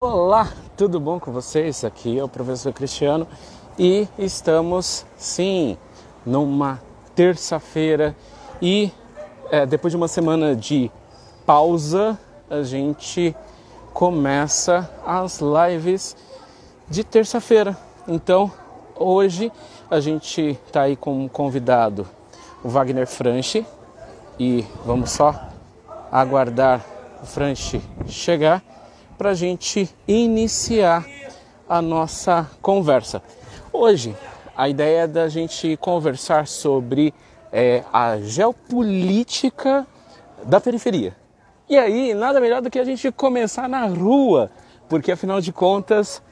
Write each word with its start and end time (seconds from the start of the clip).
Olá, 0.00 0.52
tudo 0.76 1.00
bom 1.00 1.18
com 1.18 1.32
vocês? 1.32 1.82
Aqui 1.82 2.20
é 2.20 2.22
o 2.22 2.28
professor 2.28 2.72
Cristiano 2.72 3.26
e 3.76 4.06
estamos, 4.16 5.04
sim, 5.16 5.76
numa 6.24 6.80
terça-feira 7.16 8.14
e 8.62 8.92
é, 9.50 9.66
depois 9.66 9.90
de 9.90 9.96
uma 9.96 10.06
semana 10.06 10.54
de 10.54 10.88
pausa, 11.44 12.16
a 12.48 12.62
gente 12.62 13.34
começa 13.92 14.88
as 15.04 15.40
lives 15.40 16.16
de 16.88 17.02
terça-feira. 17.02 17.76
Então, 18.06 18.52
hoje 18.94 19.50
a 19.90 19.98
gente 19.98 20.56
está 20.64 20.82
aí 20.82 20.94
com 20.94 21.24
um 21.24 21.26
convidado, 21.26 22.06
o 22.62 22.68
Wagner 22.68 23.08
Franchi, 23.08 23.66
e 24.38 24.64
vamos 24.86 25.10
só 25.10 25.34
aguardar 26.12 26.86
o 27.20 27.26
Franchi 27.26 27.82
chegar 28.06 28.62
para 29.18 29.30
a 29.30 29.34
gente 29.34 29.92
iniciar 30.06 31.04
a 31.68 31.82
nossa 31.82 32.48
conversa. 32.62 33.20
Hoje, 33.72 34.16
a 34.56 34.68
ideia 34.68 35.00
é 35.00 35.06
da 35.08 35.28
gente 35.28 35.76
conversar 35.78 36.46
sobre 36.46 37.12
é, 37.52 37.82
a 37.92 38.18
geopolítica 38.20 39.84
da 40.44 40.60
periferia. 40.60 41.16
E 41.68 41.76
aí, 41.76 42.14
nada 42.14 42.40
melhor 42.40 42.62
do 42.62 42.70
que 42.70 42.78
a 42.78 42.84
gente 42.84 43.10
começar 43.10 43.68
na 43.68 43.86
rua, 43.86 44.50
porque 44.88 45.10
afinal 45.10 45.40
de 45.40 45.52
contas, 45.52 46.22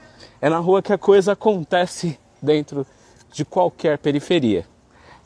é 0.40 0.48
na 0.48 0.58
rua 0.58 0.80
que 0.80 0.92
a 0.92 0.98
coisa 0.98 1.32
acontece 1.32 2.18
dentro 2.40 2.86
de 3.32 3.44
qualquer 3.44 3.98
periferia. 3.98 4.64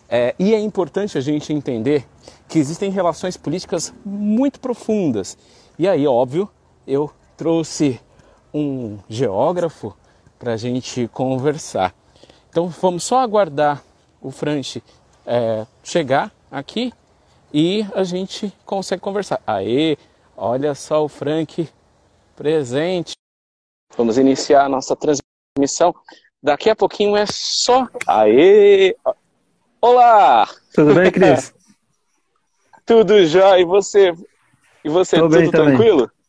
É, 0.08 0.34
e 0.38 0.54
é 0.54 0.58
importante 0.58 1.16
a 1.16 1.20
gente 1.20 1.52
entender 1.52 2.08
que 2.48 2.58
existem 2.58 2.90
relações 2.90 3.36
políticas 3.36 3.94
muito 4.04 4.58
profundas. 4.58 5.36
E 5.78 5.86
aí, 5.86 6.06
óbvio, 6.06 6.50
eu 6.86 7.10
trouxe 7.40 7.98
um 8.52 8.98
geógrafo 9.08 9.96
para 10.38 10.52
a 10.52 10.56
gente 10.58 11.08
conversar. 11.08 11.94
Então 12.50 12.68
vamos 12.68 13.02
só 13.02 13.20
aguardar 13.20 13.82
o 14.20 14.30
Franchi 14.30 14.82
é, 15.24 15.66
chegar 15.82 16.30
aqui 16.50 16.92
e 17.50 17.86
a 17.94 18.04
gente 18.04 18.52
consegue 18.66 19.00
conversar. 19.00 19.40
Aê, 19.46 19.96
olha 20.36 20.74
só 20.74 21.02
o 21.02 21.08
Frank 21.08 21.66
presente. 22.36 23.14
Vamos 23.96 24.18
iniciar 24.18 24.66
a 24.66 24.68
nossa 24.68 24.94
transmissão. 24.94 25.94
Daqui 26.42 26.68
a 26.68 26.76
pouquinho 26.76 27.16
é 27.16 27.24
só. 27.24 27.88
Aê! 28.06 28.94
Olá! 29.80 30.46
Tudo 30.74 30.92
bem, 30.92 31.08
Cris? 31.10 31.54
tudo 32.84 33.24
já. 33.24 33.58
E 33.58 33.64
você? 33.64 34.12
E 34.84 34.90
você, 34.90 35.16
Tô 35.16 35.26
tudo 35.26 35.50
tranquilo? 35.50 36.00
Também. 36.00 36.19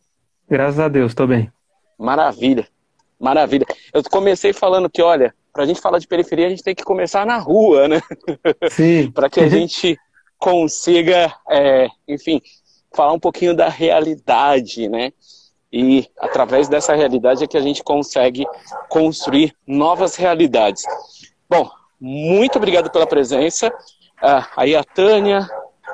Graças 0.51 0.81
a 0.81 0.89
Deus, 0.89 1.13
estou 1.13 1.25
bem. 1.25 1.49
Maravilha, 1.97 2.67
maravilha. 3.17 3.65
Eu 3.93 4.03
comecei 4.03 4.51
falando 4.51 4.89
que, 4.89 5.01
olha, 5.01 5.33
para 5.53 5.63
a 5.63 5.65
gente 5.65 5.79
falar 5.79 5.97
de 5.97 6.05
periferia, 6.05 6.47
a 6.47 6.49
gente 6.49 6.61
tem 6.61 6.75
que 6.75 6.83
começar 6.83 7.25
na 7.25 7.37
rua, 7.37 7.87
né? 7.87 8.01
Sim. 8.69 9.09
para 9.11 9.29
que 9.29 9.39
a 9.39 9.47
gente 9.47 9.97
consiga, 10.37 11.33
é, 11.49 11.87
enfim, 12.05 12.41
falar 12.93 13.13
um 13.13 13.19
pouquinho 13.19 13.55
da 13.55 13.69
realidade, 13.69 14.89
né? 14.89 15.13
E 15.71 16.05
através 16.19 16.67
dessa 16.67 16.93
realidade 16.93 17.45
é 17.45 17.47
que 17.47 17.55
a 17.55 17.61
gente 17.61 17.81
consegue 17.81 18.45
construir 18.89 19.55
novas 19.65 20.17
realidades. 20.17 20.83
Bom, 21.49 21.71
muito 21.97 22.57
obrigado 22.57 22.91
pela 22.91 23.07
presença. 23.07 23.71
Ah, 24.21 24.49
aí 24.57 24.75
a 24.75 24.83
Tânia, 24.83 25.49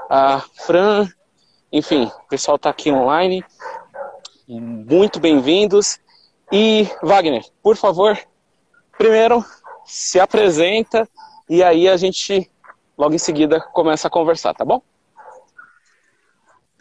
a 0.10 0.42
Fran, 0.66 1.08
enfim, 1.72 2.06
o 2.06 2.28
pessoal 2.28 2.56
está 2.56 2.72
aqui 2.72 2.92
online 2.92 3.46
muito 4.48 5.20
bem-vindos. 5.20 6.00
E 6.52 6.88
Wagner, 7.04 7.44
por 7.62 7.76
favor, 7.76 8.18
primeiro 8.98 9.44
se 9.86 10.20
apresenta 10.20 11.08
e 11.50 11.62
aí 11.62 11.88
a 11.90 11.98
gente 11.98 12.50
logo 12.98 13.14
em 13.14 13.18
seguida 13.18 13.60
começa 13.60 14.08
a 14.08 14.12
conversar, 14.12 14.54
tá 14.54 14.64
bom? 14.64 14.82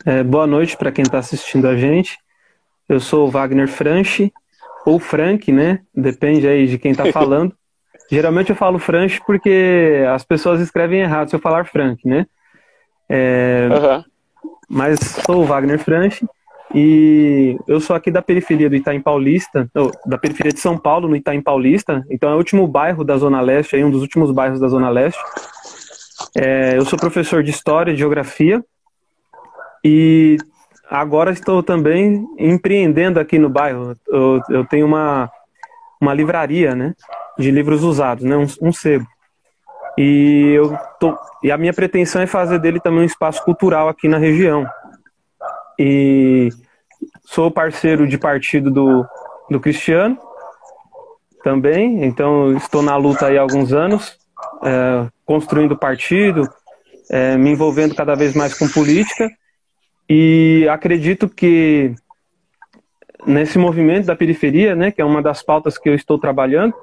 É, 0.04 0.22
boa 0.22 0.46
noite 0.46 0.76
para 0.76 0.92
quem 0.92 1.02
está 1.02 1.18
assistindo 1.18 1.66
a 1.66 1.76
gente. 1.76 2.16
Eu 2.88 3.00
sou 3.00 3.26
o 3.26 3.30
Wagner 3.30 3.66
Franchi, 3.66 4.32
ou 4.84 5.00
Frank, 5.00 5.50
né? 5.50 5.80
Depende 5.92 6.46
aí 6.46 6.68
de 6.68 6.78
quem 6.78 6.92
está 6.92 7.10
falando. 7.12 7.52
Geralmente 8.08 8.50
eu 8.50 8.56
falo 8.56 8.78
Franchi 8.78 9.20
porque 9.26 10.04
as 10.14 10.22
pessoas 10.22 10.60
escrevem 10.60 11.00
errado 11.00 11.28
se 11.28 11.34
eu 11.34 11.40
falar 11.40 11.66
Frank, 11.66 12.06
né? 12.06 12.26
É, 13.08 13.68
uhum. 13.72 14.04
Mas 14.68 15.00
sou 15.24 15.42
o 15.42 15.44
Wagner 15.44 15.80
Franchi 15.80 16.24
e 16.78 17.56
eu 17.66 17.80
sou 17.80 17.96
aqui 17.96 18.10
da 18.10 18.20
periferia 18.20 18.68
do 18.68 18.76
Itaim 18.76 19.00
Paulista, 19.00 19.66
da 20.04 20.18
periferia 20.18 20.52
de 20.52 20.60
São 20.60 20.76
Paulo, 20.76 21.08
no 21.08 21.16
Itaim 21.16 21.40
Paulista. 21.40 22.04
Então 22.10 22.28
é 22.28 22.34
o 22.34 22.36
último 22.36 22.68
bairro 22.68 23.02
da 23.02 23.16
Zona 23.16 23.40
Leste, 23.40 23.80
é 23.80 23.82
um 23.82 23.90
dos 23.90 24.02
últimos 24.02 24.30
bairros 24.30 24.60
da 24.60 24.68
Zona 24.68 24.90
Leste. 24.90 25.18
É, 26.36 26.76
eu 26.76 26.84
sou 26.84 26.98
professor 26.98 27.42
de 27.42 27.50
História 27.50 27.92
e 27.92 27.96
Geografia. 27.96 28.62
E 29.82 30.36
agora 30.90 31.30
estou 31.30 31.62
também 31.62 32.22
empreendendo 32.38 33.18
aqui 33.18 33.38
no 33.38 33.48
bairro. 33.48 33.96
Eu, 34.06 34.42
eu 34.50 34.64
tenho 34.66 34.84
uma, 34.84 35.30
uma 35.98 36.12
livraria 36.12 36.74
né, 36.74 36.92
de 37.38 37.50
livros 37.50 37.84
usados, 37.84 38.22
né, 38.22 38.36
um, 38.36 38.46
um 38.60 38.70
sebo. 38.70 39.06
E, 39.96 40.52
eu 40.54 40.76
tô, 41.00 41.16
e 41.42 41.50
a 41.50 41.56
minha 41.56 41.72
pretensão 41.72 42.20
é 42.20 42.26
fazer 42.26 42.58
dele 42.58 42.80
também 42.80 43.00
um 43.00 43.04
espaço 43.04 43.42
cultural 43.44 43.88
aqui 43.88 44.08
na 44.08 44.18
região 44.18 44.66
e 45.78 46.50
sou 47.24 47.50
parceiro 47.50 48.06
de 48.06 48.18
partido 48.18 48.70
do, 48.70 49.04
do 49.50 49.60
Cristiano 49.60 50.18
também, 51.42 52.04
então 52.04 52.56
estou 52.56 52.82
na 52.82 52.96
luta 52.96 53.26
aí 53.26 53.38
há 53.38 53.40
alguns 53.40 53.72
anos, 53.72 54.18
é, 54.64 55.08
construindo 55.24 55.76
partido, 55.76 56.48
é, 57.10 57.36
me 57.36 57.50
envolvendo 57.50 57.94
cada 57.94 58.14
vez 58.14 58.34
mais 58.34 58.56
com 58.58 58.68
política 58.68 59.30
e 60.08 60.66
acredito 60.68 61.28
que 61.28 61.94
nesse 63.26 63.58
movimento 63.58 64.06
da 64.06 64.16
periferia, 64.16 64.74
né, 64.74 64.90
que 64.90 65.00
é 65.00 65.04
uma 65.04 65.22
das 65.22 65.42
pautas 65.42 65.76
que 65.78 65.88
eu 65.88 65.94
estou 65.94 66.18
trabalhando, 66.18 66.74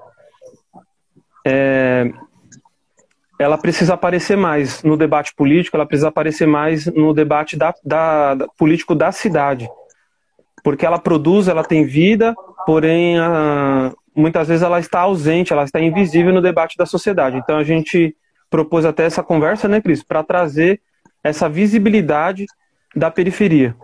é, 1.45 2.11
ela 3.39 3.57
precisa 3.57 3.93
aparecer 3.93 4.37
mais 4.37 4.83
no 4.83 4.95
debate 4.95 5.33
político, 5.35 5.75
ela 5.75 5.85
precisa 5.85 6.09
aparecer 6.09 6.47
mais 6.47 6.85
no 6.85 7.13
debate 7.13 7.57
da, 7.57 7.73
da, 7.83 8.35
da 8.35 8.47
político 8.57 8.93
da 8.93 9.11
cidade. 9.11 9.69
Porque 10.63 10.85
ela 10.85 10.97
produz, 10.97 11.47
ela 11.47 11.63
tem 11.63 11.85
vida, 11.85 12.33
porém, 12.65 13.19
a, 13.19 13.93
muitas 14.15 14.47
vezes 14.47 14.63
ela 14.63 14.79
está 14.79 15.01
ausente, 15.01 15.51
ela 15.51 15.63
está 15.63 15.79
invisível 15.79 16.33
no 16.33 16.41
debate 16.41 16.77
da 16.77 16.85
sociedade. 16.85 17.37
Então 17.37 17.57
a 17.57 17.63
gente 17.63 18.15
propôs 18.49 18.85
até 18.85 19.03
essa 19.03 19.23
conversa, 19.23 19.67
né, 19.67 19.81
Cris, 19.81 20.03
para 20.03 20.23
trazer 20.23 20.81
essa 21.23 21.49
visibilidade 21.49 22.45
da 22.95 23.09
periferia. 23.09 23.75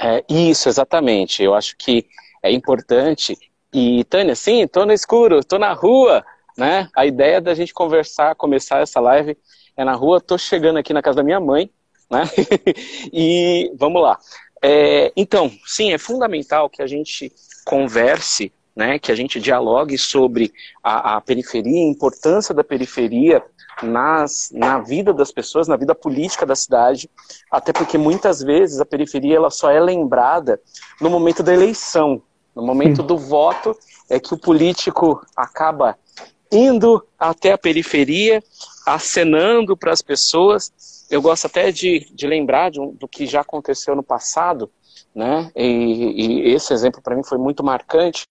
É, 0.00 0.24
isso, 0.28 0.68
exatamente. 0.68 1.42
Eu 1.42 1.54
acho 1.54 1.76
que 1.76 2.06
é 2.42 2.52
importante 2.52 3.36
e 3.72 4.04
Tânia, 4.04 4.34
sim, 4.34 4.66
tô 4.66 4.86
no 4.86 4.92
escuro, 4.92 5.44
tô 5.44 5.58
na 5.58 5.72
rua, 5.72 6.24
né? 6.56 6.88
A 6.96 7.04
ideia 7.04 7.40
da 7.40 7.54
gente 7.54 7.74
conversar, 7.74 8.34
começar 8.34 8.80
essa 8.80 9.00
live 9.00 9.36
é 9.76 9.84
na 9.84 9.94
rua. 9.94 10.20
Tô 10.20 10.38
chegando 10.38 10.78
aqui 10.78 10.92
na 10.92 11.02
casa 11.02 11.16
da 11.16 11.22
minha 11.22 11.40
mãe, 11.40 11.70
né? 12.10 12.24
e 13.12 13.72
vamos 13.76 14.02
lá. 14.02 14.18
É, 14.62 15.12
então, 15.16 15.50
sim, 15.66 15.92
é 15.92 15.98
fundamental 15.98 16.68
que 16.68 16.82
a 16.82 16.86
gente 16.86 17.32
converse, 17.64 18.52
né? 18.74 18.98
Que 18.98 19.12
a 19.12 19.14
gente 19.14 19.40
dialogue 19.40 19.96
sobre 19.96 20.52
a, 20.82 21.16
a 21.16 21.20
periferia, 21.20 21.84
a 21.84 21.90
importância 21.90 22.54
da 22.54 22.64
periferia 22.64 23.42
nas, 23.82 24.50
na 24.52 24.80
vida 24.80 25.12
das 25.12 25.30
pessoas, 25.30 25.68
na 25.68 25.76
vida 25.76 25.94
política 25.94 26.44
da 26.44 26.56
cidade, 26.56 27.08
até 27.50 27.72
porque 27.72 27.96
muitas 27.96 28.42
vezes 28.42 28.80
a 28.80 28.86
periferia 28.86 29.36
ela 29.36 29.50
só 29.50 29.70
é 29.70 29.80
lembrada 29.80 30.60
no 31.00 31.08
momento 31.08 31.42
da 31.42 31.54
eleição, 31.54 32.20
no 32.54 32.62
momento 32.62 33.02
do 33.04 33.16
voto 33.16 33.76
é 34.10 34.18
que 34.18 34.34
o 34.34 34.38
político 34.38 35.24
acaba 35.36 35.96
indo 36.50 37.06
até 37.18 37.52
a 37.52 37.58
periferia, 37.58 38.42
acenando 38.86 39.76
para 39.76 39.92
as 39.92 40.02
pessoas. 40.02 40.72
Eu 41.10 41.22
gosto 41.22 41.46
até 41.46 41.70
de, 41.72 42.00
de 42.14 42.26
lembrar 42.26 42.70
de 42.70 42.80
um, 42.80 42.92
do 42.94 43.08
que 43.08 43.26
já 43.26 43.40
aconteceu 43.40 43.96
no 43.96 44.02
passado, 44.02 44.70
né? 45.14 45.50
E, 45.56 46.46
e 46.46 46.54
esse 46.54 46.72
exemplo 46.72 47.02
para 47.02 47.16
mim 47.16 47.24
foi 47.24 47.38
muito 47.38 47.64
marcante. 47.64 48.24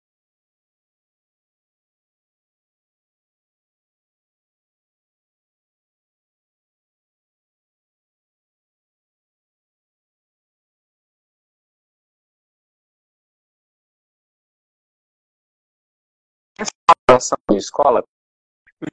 essa 17.09 17.35
escola, 17.51 18.03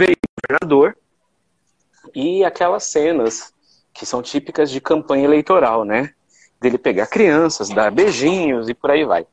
veio 0.00 0.16
o 0.16 0.40
governador 0.48 0.98
e 2.14 2.44
aquelas 2.44 2.84
cenas 2.84 3.53
que 3.94 4.05
são 4.05 4.20
típicas 4.20 4.70
de 4.70 4.81
campanha 4.81 5.25
eleitoral, 5.25 5.85
né? 5.85 6.11
dele 6.64 6.79
pegar 6.79 7.06
crianças, 7.06 7.69
dar 7.69 7.91
beijinhos 7.91 8.69
e 8.69 8.75
por 8.75 8.91
aí 8.91 9.05
vai. 9.05 9.26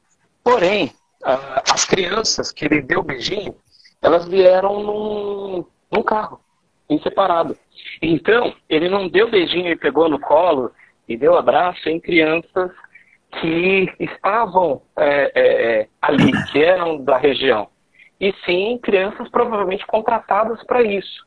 Porém, 0.43 0.91
as 1.23 1.85
crianças 1.85 2.51
que 2.51 2.65
ele 2.65 2.81
deu 2.81 3.01
beijinho, 3.01 3.55
elas 4.01 4.27
vieram 4.27 4.83
num, 4.83 5.65
num 5.91 6.03
carro, 6.03 6.41
em 6.89 6.99
separado. 7.01 7.57
Então, 8.01 8.53
ele 8.67 8.89
não 8.89 9.07
deu 9.07 9.29
beijinho 9.29 9.71
e 9.71 9.77
pegou 9.77 10.09
no 10.09 10.19
colo 10.19 10.71
e 11.07 11.15
deu 11.15 11.37
abraço 11.37 11.87
em 11.87 11.99
crianças 11.99 12.71
que 13.39 13.93
estavam 13.99 14.81
é, 14.97 15.31
é, 15.35 15.87
ali, 16.01 16.31
que 16.51 16.61
eram 16.61 17.01
da 17.01 17.17
região. 17.17 17.69
E 18.19 18.33
sim, 18.45 18.77
crianças 18.83 19.29
provavelmente 19.29 19.87
contratadas 19.87 20.61
para 20.63 20.83
isso. 20.83 21.25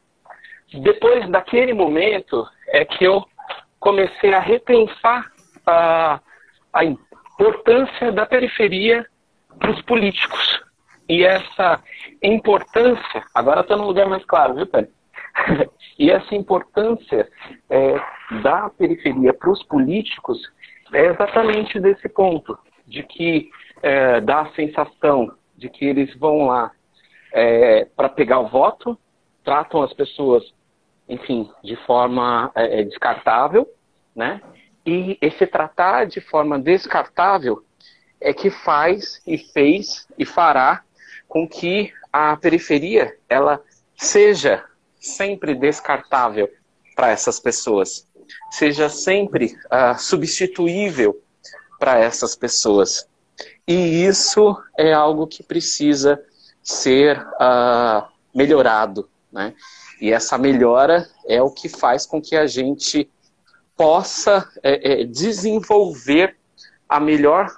Depois 0.73 1.29
daquele 1.29 1.73
momento 1.73 2.47
é 2.69 2.85
que 2.85 3.05
eu 3.05 3.25
comecei 3.79 4.33
a 4.33 4.41
repensar 4.41 5.31
a, 5.67 6.21
a 6.73 6.85
importância 6.85 8.11
da 8.13 8.27
periferia 8.27 9.07
para 9.59 9.71
os 9.71 9.83
políticos. 9.83 10.63
E 11.09 11.23
essa 11.25 11.83
importância, 12.23 13.25
agora 13.35 13.61
estou 13.61 13.77
num 13.77 13.87
lugar 13.87 14.09
mais 14.09 14.25
claro, 14.25 14.55
viu, 14.55 14.67
Pedro? 14.67 14.91
e 15.99 16.11
essa 16.11 16.35
importância 16.35 17.29
é, 17.69 17.95
da 18.43 18.71
periferia 18.71 19.35
para 19.35 19.51
os 19.51 19.63
políticos 19.65 20.41
é 20.93 21.07
exatamente 21.07 21.79
desse 21.79 22.09
ponto, 22.09 22.59
de 22.87 23.03
que 23.03 23.51
é, 23.83 24.21
dá 24.21 24.43
a 24.43 24.53
sensação 24.53 25.33
de 25.57 25.69
que 25.69 25.85
eles 25.85 26.15
vão 26.17 26.47
lá 26.47 26.71
é, 27.33 27.87
para 27.97 28.09
pegar 28.09 28.41
o 28.41 28.49
voto, 28.49 28.99
tratam 29.45 29.83
as 29.83 29.93
pessoas, 29.93 30.43
enfim, 31.09 31.51
de 31.63 31.77
forma 31.85 32.51
é, 32.55 32.81
é, 32.81 32.83
descartável, 32.85 33.69
né? 34.15 34.41
E 34.87 35.19
esse 35.21 35.47
tratar 35.47 36.07
de 36.07 36.21
forma 36.21 36.59
descartável 36.59 37.65
é 38.21 38.33
que 38.33 38.51
faz 38.51 39.21
e 39.27 39.39
fez 39.39 40.07
e 40.19 40.25
fará 40.25 40.83
com 41.29 41.49
que 41.49 41.93
a 42.13 42.37
periferia 42.37 43.17
ela 43.29 43.61
seja 43.97 44.65
sempre 44.99 45.55
descartável 45.55 46.51
para 46.95 47.11
essas 47.11 47.41
pessoas, 47.41 48.07
seja 48.51 48.89
sempre 48.89 49.57
uh, 49.67 49.99
substituível 49.99 51.21
para 51.79 51.99
essas 51.99 52.35
pessoas. 52.37 53.09
E 53.67 54.05
isso 54.07 54.57
é 54.79 54.93
algo 54.93 55.27
que 55.27 55.43
precisa 55.43 56.23
ser 56.63 57.21
uh, 57.21 58.07
melhorado, 58.35 59.09
né? 59.35 59.53
E 60.01 60.13
essa 60.13 60.39
melhora 60.39 61.11
é 61.27 61.43
o 61.43 61.51
que 61.51 61.69
faz 61.69 62.07
com 62.07 62.23
que 62.23 62.37
a 62.37 62.47
gente 62.47 63.11
possa 63.77 64.49
é, 64.63 65.03
é, 65.03 65.05
desenvolver 65.05 66.37
a 66.89 67.01
melhor 67.01 67.51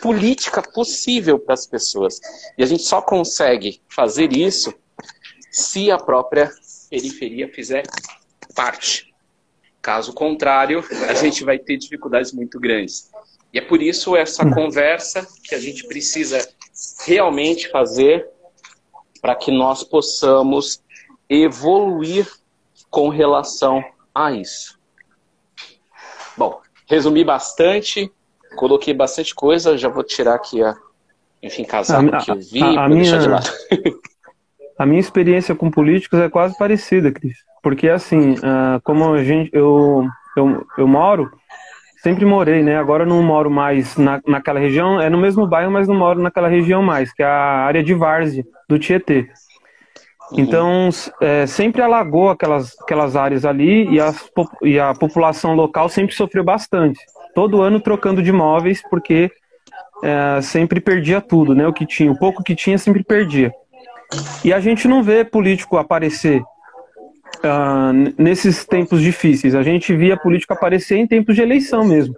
política 0.00 0.62
possível 0.62 1.38
para 1.38 1.54
as 1.54 1.66
pessoas. 1.66 2.20
E 2.56 2.62
a 2.62 2.66
gente 2.66 2.82
só 2.82 3.02
consegue 3.02 3.82
fazer 3.88 4.32
isso 4.32 4.72
se 5.50 5.90
a 5.90 5.98
própria 5.98 6.50
periferia 6.88 7.52
fizer 7.52 7.84
parte. 8.54 9.12
Caso 9.82 10.12
contrário, 10.12 10.82
a 11.08 11.14
gente 11.14 11.44
vai 11.44 11.58
ter 11.58 11.76
dificuldades 11.76 12.32
muito 12.32 12.58
grandes. 12.58 13.10
E 13.52 13.58
é 13.58 13.62
por 13.62 13.82
isso 13.82 14.16
essa 14.16 14.44
hum. 14.46 14.52
conversa 14.52 15.26
que 15.44 15.54
a 15.54 15.60
gente 15.60 15.86
precisa 15.86 16.46
realmente 17.06 17.68
fazer 17.70 18.28
para 19.20 19.34
que 19.34 19.50
nós 19.50 19.82
possamos 19.82 20.82
evoluir 21.28 22.26
com 22.90 23.08
relação 23.08 23.84
a 24.14 24.32
isso. 24.32 24.78
Bom, 26.36 26.60
resumi 26.88 27.24
bastante, 27.24 28.10
coloquei 28.56 28.94
bastante 28.94 29.34
coisa, 29.34 29.76
já 29.76 29.88
vou 29.88 30.02
tirar 30.02 30.34
aqui 30.34 30.62
a, 30.62 30.74
enfim, 31.42 31.64
casaco 31.64 32.14
a, 32.14 32.18
que 32.18 32.30
eu 32.30 32.36
vi, 32.36 32.62
a, 32.62 32.84
a 32.84 32.88
minha, 32.88 33.02
deixar 33.02 33.18
de 33.18 33.28
lado. 33.28 33.50
A 34.78 34.86
minha 34.86 35.00
experiência 35.00 35.56
com 35.56 35.72
políticos 35.72 36.20
é 36.20 36.28
quase 36.28 36.56
parecida, 36.56 37.10
Cris. 37.10 37.38
Porque, 37.60 37.88
assim, 37.88 38.34
uh, 38.34 38.80
como 38.84 39.12
a 39.12 39.24
gente, 39.24 39.50
eu, 39.52 40.06
eu, 40.36 40.64
eu 40.78 40.86
moro, 40.86 41.28
sempre 42.00 42.24
morei, 42.24 42.62
né? 42.62 42.78
Agora 42.78 43.04
não 43.04 43.20
moro 43.20 43.50
mais 43.50 43.96
na, 43.96 44.20
naquela 44.24 44.60
região, 44.60 45.00
é 45.00 45.10
no 45.10 45.18
mesmo 45.18 45.48
bairro, 45.48 45.72
mas 45.72 45.88
não 45.88 45.96
moro 45.96 46.22
naquela 46.22 46.46
região 46.46 46.80
mais, 46.80 47.12
que 47.12 47.24
é 47.24 47.26
a 47.26 47.64
área 47.66 47.82
de 47.82 47.92
Várzea, 47.92 48.44
do 48.68 48.78
Tietê. 48.78 49.28
Então, 50.32 50.90
é, 51.20 51.46
sempre 51.46 51.80
alagou 51.80 52.28
aquelas, 52.28 52.76
aquelas 52.80 53.16
áreas 53.16 53.44
ali 53.44 53.88
e, 53.88 54.00
as, 54.00 54.30
e 54.62 54.78
a 54.78 54.94
população 54.94 55.54
local 55.54 55.88
sempre 55.88 56.14
sofreu 56.14 56.44
bastante. 56.44 57.00
Todo 57.34 57.62
ano 57.62 57.80
trocando 57.80 58.22
de 58.22 58.30
imóveis, 58.30 58.82
porque 58.90 59.30
é, 60.02 60.40
sempre 60.42 60.80
perdia 60.80 61.20
tudo, 61.20 61.54
né? 61.54 61.66
O 61.66 61.72
que 61.72 61.86
tinha, 61.86 62.10
o 62.10 62.18
pouco 62.18 62.42
que 62.42 62.54
tinha 62.54 62.76
sempre 62.76 63.02
perdia. 63.02 63.52
E 64.44 64.52
a 64.52 64.60
gente 64.60 64.86
não 64.88 65.02
vê 65.02 65.24
político 65.24 65.76
aparecer 65.76 66.40
uh, 66.40 68.14
nesses 68.16 68.64
tempos 68.64 69.00
difíceis. 69.00 69.54
A 69.54 69.62
gente 69.62 69.94
via 69.94 70.16
político 70.16 70.52
aparecer 70.52 70.96
em 70.96 71.06
tempos 71.06 71.34
de 71.34 71.42
eleição 71.42 71.84
mesmo. 71.84 72.14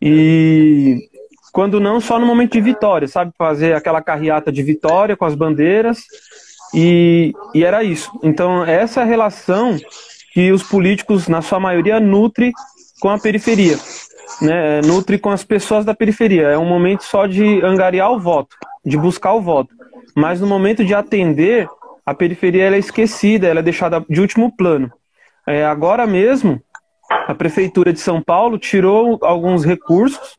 E 0.00 1.08
quando 1.52 1.80
não, 1.80 2.00
só 2.00 2.18
no 2.18 2.26
momento 2.26 2.52
de 2.52 2.60
vitória, 2.60 3.08
sabe? 3.08 3.32
Fazer 3.36 3.74
aquela 3.74 4.02
carreata 4.02 4.52
de 4.52 4.62
vitória 4.62 5.16
com 5.16 5.24
as 5.24 5.34
bandeiras. 5.34 6.04
E, 6.74 7.32
e 7.54 7.64
era 7.64 7.82
isso. 7.82 8.10
Então, 8.22 8.64
essa 8.64 9.04
relação 9.04 9.76
que 10.32 10.52
os 10.52 10.62
políticos, 10.62 11.28
na 11.28 11.40
sua 11.40 11.58
maioria, 11.58 11.98
nutre 11.98 12.52
com 13.00 13.08
a 13.08 13.18
periferia. 13.18 13.78
Né? 14.40 14.80
Nutre 14.82 15.18
com 15.18 15.30
as 15.30 15.44
pessoas 15.44 15.84
da 15.84 15.94
periferia. 15.94 16.48
É 16.48 16.58
um 16.58 16.66
momento 16.66 17.04
só 17.04 17.26
de 17.26 17.62
angariar 17.64 18.12
o 18.12 18.20
voto, 18.20 18.56
de 18.84 18.96
buscar 18.96 19.32
o 19.32 19.40
voto 19.40 19.76
mas 20.16 20.40
no 20.40 20.46
momento 20.46 20.82
de 20.82 20.94
atender, 20.94 21.68
a 22.04 22.14
periferia 22.14 22.74
é 22.74 22.78
esquecida, 22.78 23.46
ela 23.46 23.60
é 23.60 23.62
deixada 23.62 24.02
de 24.08 24.18
último 24.18 24.50
plano. 24.56 24.90
É, 25.46 25.62
agora 25.66 26.06
mesmo, 26.06 26.58
a 27.10 27.34
Prefeitura 27.34 27.92
de 27.92 28.00
São 28.00 28.22
Paulo 28.22 28.58
tirou 28.58 29.18
alguns 29.20 29.62
recursos 29.62 30.38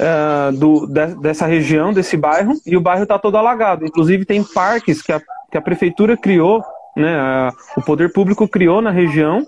é, 0.00 0.52
do, 0.52 0.86
de, 0.86 1.06
dessa 1.16 1.46
região, 1.46 1.92
desse 1.92 2.16
bairro, 2.16 2.54
e 2.66 2.76
o 2.76 2.80
bairro 2.80 3.02
está 3.02 3.18
todo 3.18 3.36
alagado. 3.36 3.84
Inclusive, 3.84 4.24
tem 4.24 4.42
parques 4.42 5.02
que 5.02 5.12
a, 5.12 5.20
que 5.50 5.58
a 5.58 5.62
Prefeitura 5.62 6.16
criou, 6.16 6.64
né, 6.96 7.14
a, 7.14 7.52
o 7.76 7.82
poder 7.82 8.12
público 8.12 8.48
criou 8.48 8.80
na 8.80 8.90
região. 8.90 9.46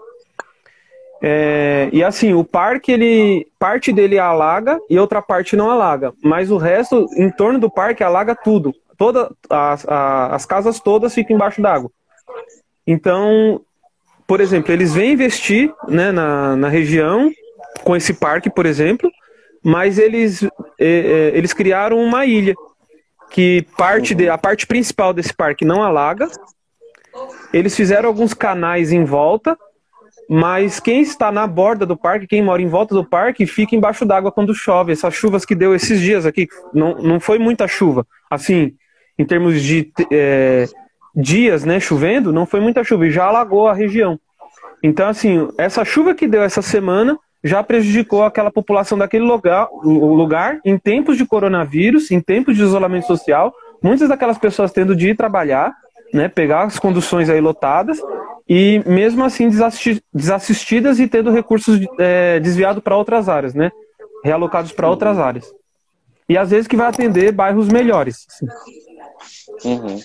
É, 1.25 1.89
e 1.93 2.03
assim, 2.03 2.35
o 2.35 2.45
parque, 2.45 2.91
ele 2.91 3.47
parte 3.59 3.93
dele 3.93 4.19
alaga 4.19 4.79
e 4.91 4.99
outra 4.99 5.23
parte 5.23 5.57
não 5.57 5.71
alaga, 5.71 6.13
mas 6.23 6.51
o 6.51 6.57
resto, 6.57 7.07
em 7.17 7.31
torno 7.31 7.61
do 7.61 7.71
parque, 7.71 8.03
alaga 8.03 8.35
tudo 8.35 8.75
toda, 9.03 9.31
as, 9.51 9.85
as 9.89 10.47
casas 10.47 10.79
todas 10.79 11.13
ficam 11.13 11.35
embaixo 11.35 11.61
d'água. 11.61 11.91
Então, 12.87 13.61
por 14.29 14.41
exemplo, 14.41 14.73
eles 14.73 14.94
vêm 14.94 15.15
investir 15.15 15.75
né, 15.89 16.13
na, 16.13 16.55
na 16.55 16.69
região 16.69 17.29
com 17.82 17.97
esse 17.97 18.15
parque, 18.15 18.49
por 18.49 18.65
exemplo, 18.65 19.11
mas 19.63 19.99
eles, 19.99 20.43
é, 20.43 20.49
é, 20.79 21.33
eles 21.35 21.53
criaram 21.53 21.99
uma 21.99 22.27
ilha 22.27 22.55
que 23.31 23.67
parte 23.77 24.15
de, 24.15 24.29
a 24.29 24.37
parte 24.37 24.67
principal 24.67 25.13
desse 25.13 25.33
parque 25.33 25.65
não 25.65 25.83
alaga. 25.83 26.29
Eles 27.53 27.77
fizeram 27.77 28.09
alguns 28.09 28.35
canais 28.35 28.93
em 28.93 29.05
volta, 29.05 29.57
mas 30.29 30.81
quem 30.81 31.01
está 31.01 31.31
na 31.31 31.47
borda 31.47 31.87
do 31.87 31.97
parque, 31.97 32.27
quem 32.27 32.43
mora 32.43 32.61
em 32.61 32.69
volta 32.69 32.95
do 32.95 33.05
parque, 33.05 33.47
fica 33.47 33.77
embaixo 33.77 34.05
d'água 34.05 34.33
quando 34.33 34.55
chove. 34.55 34.93
Essas 34.93 35.15
chuvas 35.15 35.45
que 35.45 35.55
deu 35.55 35.75
esses 35.75 36.01
dias 36.01 36.27
aqui, 36.27 36.49
não, 36.75 36.97
não 36.97 37.21
foi 37.21 37.39
muita 37.39 37.69
chuva. 37.69 38.07
Assim, 38.31 38.75
em 39.19 39.25
termos 39.25 39.63
de 39.63 39.93
é, 40.11 40.67
dias, 41.15 41.65
né, 41.65 41.79
chovendo, 41.79 42.33
não 42.33 42.47
foi 42.47 42.61
muita 42.61 42.83
chuva 42.83 43.07
e 43.07 43.11
já 43.11 43.25
alagou 43.25 43.69
a 43.69 43.75
região. 43.75 44.19
Então, 44.83 45.09
assim, 45.09 45.49
essa 45.57 45.85
chuva 45.85 46.15
que 46.15 46.27
deu 46.27 46.43
essa 46.43 46.61
semana 46.61 47.19
já 47.43 47.63
prejudicou 47.63 48.22
aquela 48.22 48.51
população 48.51 48.96
daquele 48.96 49.25
lugar, 49.25 49.69
lugar 49.82 50.61
em 50.65 50.79
tempos 50.79 51.17
de 51.17 51.27
coronavírus, 51.27 52.11
em 52.11 52.20
tempos 52.20 52.56
de 52.56 52.63
isolamento 52.63 53.06
social, 53.06 53.53
muitas 53.82 54.08
daquelas 54.08 54.39
pessoas 54.39 54.72
tendo 54.72 54.94
de 54.94 55.11
ir 55.11 55.17
trabalhar, 55.17 55.75
né, 56.13 56.29
pegar 56.29 56.65
as 56.65 56.79
conduções 56.79 57.29
aí 57.29 57.41
lotadas 57.41 58.01
e 58.49 58.82
mesmo 58.87 59.25
assim 59.25 59.49
desassistidas 60.13 61.01
e 61.01 61.08
tendo 61.08 61.32
recursos 61.32 61.81
é, 61.99 62.39
desviados 62.39 62.82
para 62.82 62.96
outras 62.96 63.29
áreas, 63.29 63.55
né, 63.55 63.72
realocados 64.22 64.72
para 64.72 64.89
outras 64.89 65.19
áreas. 65.19 65.53
E 66.29 66.39
às 66.39 66.51
vezes 66.51 66.69
que 66.69 66.77
vai 66.77 66.87
atender 66.87 67.32
bairros 67.32 67.69
melhores. 67.69 68.27
Assim. 68.29 68.46
Uhum. 69.65 69.99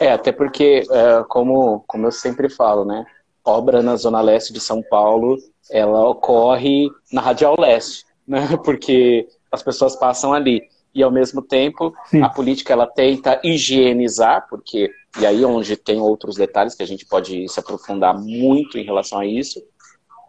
É, 0.00 0.12
até 0.12 0.32
porque, 0.32 0.84
é, 0.90 1.24
como, 1.28 1.84
como 1.86 2.06
eu 2.06 2.12
sempre 2.12 2.48
falo, 2.48 2.84
né? 2.84 3.04
Obra 3.48 3.82
na 3.82 3.96
Zona 3.96 4.20
Leste 4.20 4.52
de 4.52 4.60
São 4.60 4.82
Paulo, 4.82 5.38
ela 5.70 6.08
ocorre 6.08 6.88
na 7.12 7.20
Radial 7.20 7.56
Leste, 7.58 8.04
né? 8.26 8.56
Porque 8.64 9.26
as 9.50 9.62
pessoas 9.62 9.96
passam 9.96 10.32
ali. 10.32 10.62
E 10.94 11.02
ao 11.02 11.10
mesmo 11.10 11.42
tempo, 11.42 11.94
Sim. 12.06 12.22
a 12.22 12.28
política 12.28 12.72
ela 12.72 12.86
tenta 12.86 13.40
higienizar, 13.44 14.46
porque 14.48 14.90
e 15.20 15.26
aí 15.26 15.44
onde 15.44 15.76
tem 15.76 16.00
outros 16.00 16.36
detalhes 16.36 16.74
que 16.74 16.82
a 16.82 16.86
gente 16.86 17.06
pode 17.06 17.48
se 17.48 17.60
aprofundar 17.60 18.18
muito 18.18 18.78
em 18.78 18.84
relação 18.84 19.18
a 19.18 19.26
isso, 19.26 19.62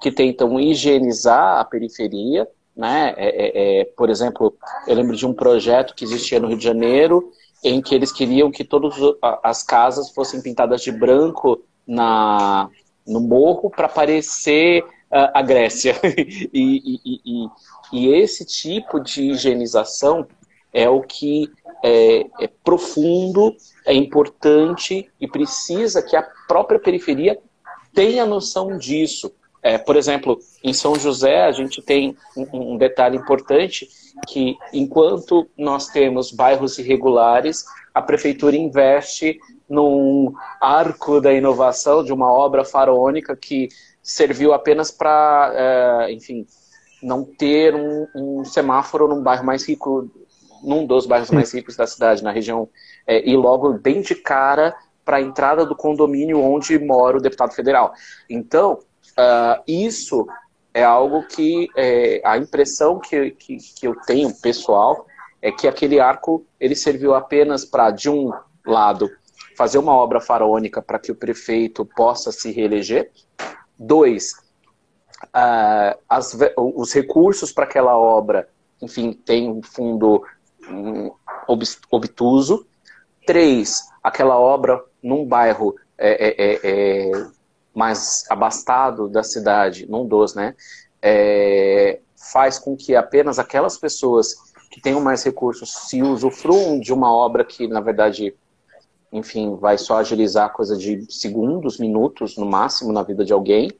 que 0.01 0.11
tentam 0.11 0.59
higienizar 0.59 1.59
a 1.59 1.65
periferia, 1.65 2.47
né? 2.75 3.13
É, 3.17 3.27
é, 3.27 3.81
é, 3.81 3.85
por 3.85 4.09
exemplo, 4.09 4.55
eu 4.87 4.95
lembro 4.95 5.15
de 5.15 5.25
um 5.25 5.33
projeto 5.33 5.93
que 5.93 6.05
existia 6.05 6.39
no 6.39 6.47
Rio 6.47 6.57
de 6.57 6.63
Janeiro 6.63 7.31
em 7.63 7.81
que 7.81 7.93
eles 7.93 8.11
queriam 8.11 8.49
que 8.49 8.63
todas 8.63 8.95
as 9.43 9.63
casas 9.63 10.09
fossem 10.11 10.41
pintadas 10.41 10.81
de 10.81 10.91
branco 10.91 11.61
na, 11.85 12.69
no 13.09 13.19
morro 13.19 13.69
para 13.69 13.89
parecer 13.89 14.83
uh, 14.83 15.31
a 15.33 15.41
Grécia. 15.41 15.95
e, 16.53 16.99
e, 17.03 17.21
e, 17.25 17.47
e, 17.91 18.13
esse 18.21 18.45
tipo 18.45 18.99
de 18.99 19.31
higienização 19.31 20.27
é 20.71 20.87
o 20.87 21.01
que 21.01 21.49
é, 21.83 22.25
é 22.39 22.49
profundo, 22.63 23.55
é 23.85 23.93
importante 23.93 25.09
e 25.19 25.27
precisa 25.27 26.01
que 26.01 26.15
a 26.15 26.25
própria 26.47 26.79
periferia 26.79 27.39
tenha 27.93 28.25
noção 28.25 28.77
disso. 28.77 29.33
É, 29.61 29.77
por 29.77 29.97
exemplo, 29.97 30.39
em 30.63 30.71
São 30.71 30.95
José, 30.95 31.43
a 31.43 31.51
gente 31.51 31.81
tem 31.81 32.15
um, 32.37 32.73
um, 32.73 32.77
detalhe 32.77 33.17
importante 33.17 33.89
que, 34.27 34.55
enquanto 34.71 35.49
nós 35.57 35.87
temos 35.87 36.31
bairros 36.31 36.77
irregulares, 36.77 37.65
a 37.93 38.01
prefeitura 38.01 38.55
investe 38.55 39.37
num 39.69 40.33
arco 40.59 41.21
da 41.21 41.33
inovação 41.33 42.03
de 42.03 42.11
uma 42.11 42.31
obra 42.31 42.65
faraônica 42.65 43.35
que 43.35 43.69
serviu 44.01 44.53
apenas 44.53 44.91
para, 44.91 45.51
é, 45.53 46.11
enfim, 46.11 46.45
não 47.01 47.23
ter 47.23 47.75
um, 47.75 48.07
um, 48.15 48.45
semáforo 48.45 49.07
num 49.07 49.21
bairro 49.21 49.45
mais 49.45 49.67
rico, 49.67 50.09
num 50.63 50.85
dos 50.85 51.05
bairros 51.05 51.31
mais 51.31 51.53
ricos 51.53 51.75
da 51.75 51.85
cidade, 51.85 52.23
na 52.23 52.31
região, 52.31 52.67
é, 53.05 53.27
e 53.29 53.35
logo 53.37 53.71
bem 53.73 54.01
de 54.01 54.15
cara 54.15 54.75
para 55.05 55.17
a 55.17 55.21
entrada 55.21 55.65
do 55.65 55.75
condomínio 55.75 56.41
onde 56.41 56.77
mora 56.79 57.17
o 57.17 57.21
deputado 57.21 57.53
federal. 57.53 57.93
Então, 58.29 58.79
Uh, 59.19 59.61
isso 59.67 60.25
é 60.73 60.81
algo 60.81 61.23
que 61.23 61.67
é, 61.75 62.21
a 62.23 62.37
impressão 62.37 62.99
que, 62.99 63.31
que, 63.31 63.57
que, 63.57 63.85
eu 63.85 63.93
tenho 64.05 64.33
pessoal 64.33 65.05
é 65.41 65.51
que 65.51 65.67
aquele 65.67 65.99
arco 65.99 66.45
ele 66.57 66.73
serviu 66.73 67.13
apenas 67.13 67.65
para 67.65 67.91
de 67.91 68.09
um 68.09 68.31
lado 68.65 69.09
fazer 69.59 69.77
uma 69.77 69.93
obra 69.93 70.21
faraônica 70.21 70.81
para 70.81 70.97
que 70.97 71.11
o 71.11 71.15
prefeito 71.15 71.85
possa 71.85 72.31
se 72.31 72.49
reeleger. 72.49 73.11
Dois 73.77 74.31
uh, 75.35 75.99
as, 76.07 76.33
os 76.55 76.93
recursos 76.93 77.51
para 77.51 77.65
aquela 77.65 77.97
obra 77.97 78.47
enfim 78.81 79.11
tem 79.11 79.49
um 79.51 79.61
fundo 79.61 80.23
um, 80.69 81.11
obtuso. 81.91 82.65
Três 83.27 83.83
aquela 84.01 84.39
obra 84.39 84.81
num 85.03 85.25
bairro 85.25 85.75
é, 85.97 86.27
é, 86.27 86.53
é, 86.53 87.09
é 87.09 87.27
mais 87.75 88.23
abastado 88.29 89.09
da 89.09 89.23
cidade, 89.23 89.85
num 89.89 90.07
dos, 90.07 90.35
né, 90.35 90.55
é, 91.01 91.99
faz 92.31 92.57
com 92.57 92.77
que 92.77 92.95
apenas 92.95 93.37
aquelas 93.39 93.77
pessoas 93.77 94.35
que 94.71 94.81
tenham 94.81 95.01
mais 95.01 95.21
recursos 95.23 95.69
se 95.89 96.01
usufruam 96.01 96.79
de 96.79 96.93
uma 96.93 97.11
obra 97.11 97.43
que, 97.43 97.67
na 97.67 97.81
verdade, 97.81 98.33
enfim, 99.11 99.55
vai 99.55 99.77
só 99.77 99.97
agilizar 99.97 100.53
coisa 100.53 100.77
de 100.77 101.05
segundos, 101.09 101.79
minutos, 101.79 102.37
no 102.37 102.45
máximo, 102.45 102.93
na 102.93 103.03
vida 103.03 103.25
de 103.25 103.33
alguém. 103.33 103.71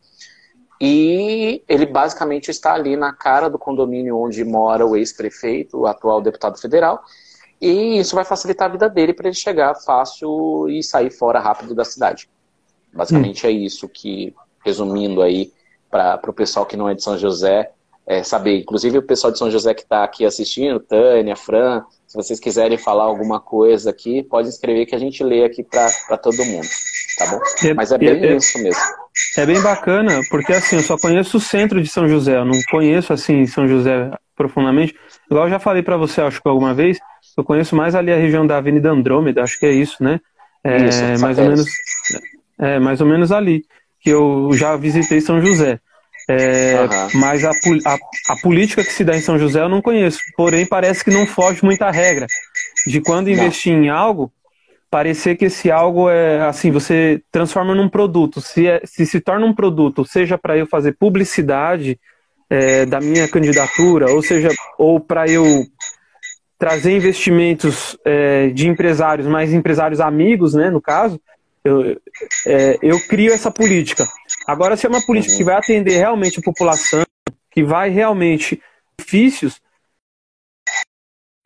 E 0.81 1.61
ele 1.67 1.85
basicamente 1.85 2.49
está 2.49 2.73
ali 2.73 2.95
na 2.95 3.13
cara 3.13 3.49
do 3.49 3.59
condomínio 3.59 4.17
onde 4.17 4.43
mora 4.45 4.85
o 4.85 4.95
ex-prefeito, 4.95 5.79
o 5.79 5.87
atual 5.87 6.21
deputado 6.21 6.59
federal, 6.59 7.03
e 7.59 7.99
isso 7.99 8.15
vai 8.15 8.23
facilitar 8.23 8.69
a 8.69 8.71
vida 8.71 8.89
dele 8.89 9.13
para 9.13 9.27
ele 9.27 9.35
chegar 9.35 9.75
fácil 9.75 10.67
e 10.69 10.81
sair 10.81 11.11
fora 11.11 11.39
rápido 11.39 11.75
da 11.75 11.83
cidade. 11.83 12.29
Basicamente 12.93 13.45
hum. 13.45 13.49
é 13.49 13.51
isso 13.51 13.89
que, 13.89 14.33
resumindo 14.63 15.21
aí, 15.21 15.51
para 15.89 16.29
o 16.29 16.33
pessoal 16.33 16.65
que 16.65 16.77
não 16.77 16.87
é 16.87 16.93
de 16.93 17.03
São 17.03 17.17
José, 17.17 17.73
é, 18.09 18.23
saber. 18.23 18.57
Inclusive 18.57 18.97
o 18.97 19.03
pessoal 19.03 19.31
de 19.31 19.37
São 19.37 19.51
José 19.51 19.71
que 19.75 19.83
está 19.83 20.03
aqui 20.03 20.25
assistindo, 20.25 20.79
Tânia, 20.79 21.35
Fran, 21.35 21.83
se 22.07 22.17
vocês 22.17 22.39
quiserem 22.39 22.75
falar 22.75 23.03
alguma 23.03 23.39
coisa 23.39 23.91
aqui, 23.91 24.23
pode 24.23 24.49
escrever 24.49 24.87
que 24.87 24.95
a 24.95 24.99
gente 24.99 25.23
lê 25.23 25.45
aqui 25.45 25.63
para 25.63 26.17
todo 26.17 26.43
mundo, 26.43 26.67
tá 27.19 27.27
bom? 27.27 27.39
É, 27.63 27.73
Mas 27.75 27.91
é 27.91 27.99
bem 27.99 28.09
é, 28.09 28.35
isso 28.35 28.57
mesmo. 28.57 28.81
É 29.37 29.45
bem 29.45 29.61
bacana, 29.61 30.21
porque 30.31 30.51
assim, 30.51 30.77
eu 30.77 30.81
só 30.81 30.97
conheço 30.97 31.37
o 31.37 31.39
centro 31.39 31.79
de 31.79 31.87
São 31.87 32.07
José, 32.07 32.35
eu 32.35 32.45
não 32.45 32.59
conheço 32.71 33.13
assim 33.13 33.45
São 33.45 33.67
José 33.67 34.09
profundamente. 34.35 34.95
Igual 35.29 35.45
eu 35.45 35.51
já 35.51 35.59
falei 35.59 35.83
para 35.83 35.97
você, 35.97 36.19
acho 36.19 36.41
que 36.41 36.49
alguma 36.49 36.73
vez, 36.73 36.97
eu 37.37 37.43
conheço 37.43 37.75
mais 37.75 37.93
ali 37.93 38.11
a 38.11 38.17
região 38.17 38.47
da 38.47 38.57
Avenida 38.57 38.89
Andrômeda, 38.89 39.43
acho 39.43 39.59
que 39.59 39.67
é 39.67 39.71
isso, 39.71 40.03
né? 40.03 40.19
É, 40.63 40.87
isso, 40.87 41.21
mais 41.21 41.37
ou 41.37 41.45
menos 41.45 41.65
é, 42.57 42.79
mais 42.79 42.99
ou 42.99 43.07
menos 43.07 43.31
ali, 43.31 43.63
que 44.01 44.09
eu 44.09 44.49
já 44.53 44.75
visitei 44.75 45.21
São 45.21 45.39
José. 45.39 45.79
É, 46.29 46.81
uhum. 46.81 47.19
Mas 47.19 47.43
a, 47.43 47.49
a, 47.49 47.93
a, 48.29 48.37
política 48.43 48.83
que 48.83 48.93
se 48.93 49.03
dá 49.03 49.17
em 49.17 49.21
São 49.21 49.39
José 49.39 49.59
eu 49.59 49.67
não 49.67 49.81
conheço. 49.81 50.19
Porém, 50.37 50.63
parece 50.63 51.03
que 51.03 51.09
não 51.09 51.25
foge 51.25 51.65
muita 51.65 51.89
regra. 51.89 52.27
De 52.85 53.01
quando 53.01 53.31
investir 53.31 53.75
não. 53.75 53.83
em 53.83 53.89
algo, 53.89 54.31
parecer 54.91 55.35
que 55.35 55.45
esse 55.45 55.71
algo 55.71 56.07
é 56.07 56.41
assim, 56.41 56.69
você 56.69 57.19
transforma 57.31 57.73
num 57.73 57.89
produto. 57.89 58.41
Se, 58.41 58.67
é, 58.67 58.79
se 58.85 59.07
se 59.07 59.19
torna 59.19 59.43
um 59.43 59.55
produto, 59.55 60.05
seja 60.05 60.37
para 60.37 60.55
eu 60.55 60.67
fazer 60.67 60.95
publicidade 60.99 61.99
é, 62.47 62.85
da 62.85 62.99
minha 62.99 63.27
candidatura, 63.27 64.11
ou 64.11 64.21
seja, 64.21 64.49
ou 64.77 64.99
para 64.99 65.27
eu 65.27 65.65
trazer 66.59 66.95
investimentos 66.95 67.97
é, 68.05 68.49
de 68.49 68.67
empresários, 68.67 69.25
mais 69.25 69.51
empresários 69.51 69.99
amigos, 69.99 70.53
né, 70.53 70.69
no 70.69 70.81
caso, 70.81 71.19
eu, 71.63 71.97
é, 72.45 72.77
eu 72.83 72.99
crio 73.07 73.33
essa 73.33 73.49
política. 73.49 74.05
Agora, 74.49 74.75
se 74.75 74.87
é 74.87 74.89
uma 74.89 75.05
política 75.05 75.37
que 75.37 75.43
vai 75.43 75.55
atender 75.55 75.97
realmente 75.97 76.39
a 76.39 76.41
população, 76.41 77.03
que 77.51 77.63
vai 77.63 77.89
realmente 77.89 78.59
benefícios, 78.97 79.61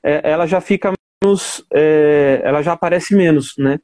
é, 0.01 0.31
ela 0.31 0.47
já 0.47 0.61
fica 0.61 0.93
menos, 1.21 1.65
é, 1.73 2.41
ela 2.45 2.61
já 2.61 2.71
aparece 2.71 3.13
menos, 3.13 3.55
né? 3.57 3.77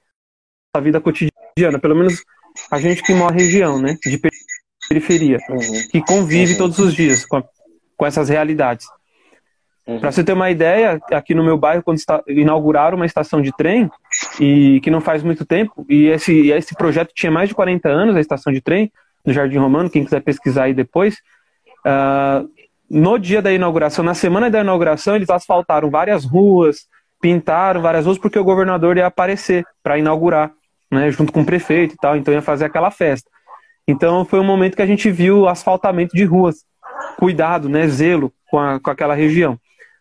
Na 0.73 0.79
vida 0.81 1.01
cotidiana, 1.01 1.79
pelo 1.81 1.95
menos 1.95 2.23
a 2.71 2.79
gente 2.79 3.03
que 3.03 3.13
mora 3.13 3.35
região, 3.35 3.81
né? 3.81 3.97
De 4.01 4.21
periferia, 4.87 5.37
uhum. 5.49 5.87
que 5.91 6.01
convive 6.01 6.53
uhum. 6.53 6.57
todos 6.57 6.79
os 6.79 6.93
dias 6.93 7.25
com, 7.25 7.37
a, 7.37 7.43
com 7.97 8.05
essas 8.05 8.29
realidades. 8.29 8.87
Uhum. 9.85 9.99
Para 9.99 10.13
você 10.13 10.23
ter 10.23 10.31
uma 10.31 10.49
ideia, 10.49 10.97
aqui 11.11 11.35
no 11.35 11.43
meu 11.43 11.57
bairro, 11.57 11.83
quando 11.83 11.97
está, 11.97 12.23
inauguraram 12.25 12.95
uma 12.95 13.05
estação 13.05 13.41
de 13.41 13.51
trem, 13.51 13.91
e 14.39 14.79
que 14.79 14.89
não 14.89 15.01
faz 15.01 15.23
muito 15.23 15.45
tempo, 15.45 15.85
e 15.89 16.05
esse, 16.05 16.51
esse 16.51 16.73
projeto 16.73 17.11
tinha 17.13 17.31
mais 17.31 17.49
de 17.49 17.55
40 17.55 17.89
anos, 17.89 18.15
a 18.15 18.21
estação 18.21 18.53
de 18.53 18.61
trem, 18.61 18.89
no 19.25 19.33
Jardim 19.33 19.57
Romano, 19.57 19.89
quem 19.89 20.03
quiser 20.03 20.21
pesquisar 20.21 20.63
aí 20.65 20.73
depois. 20.73 21.17
Uh, 21.85 22.49
no 22.89 23.17
dia 23.17 23.41
da 23.41 23.51
inauguração, 23.51 24.03
na 24.03 24.13
semana 24.13 24.49
da 24.49 24.61
inauguração, 24.61 25.15
eles 25.15 25.29
asfaltaram 25.29 25.89
várias 25.89 26.25
ruas, 26.25 26.87
pintaram 27.21 27.81
várias 27.81 28.05
ruas, 28.05 28.17
porque 28.17 28.39
o 28.39 28.43
governador 28.43 28.97
ia 28.97 29.05
aparecer 29.05 29.63
para 29.83 29.97
inaugurar, 29.97 30.51
né, 30.91 31.11
junto 31.11 31.31
com 31.31 31.41
o 31.41 31.45
prefeito 31.45 31.93
e 31.93 31.97
tal, 31.97 32.15
então 32.15 32.33
ia 32.33 32.41
fazer 32.41 32.65
aquela 32.65 32.89
festa. 32.89 33.29
Então 33.87 34.25
foi 34.25 34.39
um 34.39 34.43
momento 34.43 34.75
que 34.75 34.81
a 34.81 34.87
gente 34.87 35.11
viu 35.11 35.47
asfaltamento 35.47 36.15
de 36.15 36.23
ruas, 36.23 36.63
cuidado, 37.17 37.69
né, 37.69 37.87
zelo 37.87 38.33
com, 38.49 38.57
a, 38.57 38.79
com 38.79 38.89
aquela 38.89 39.13
região 39.13 39.59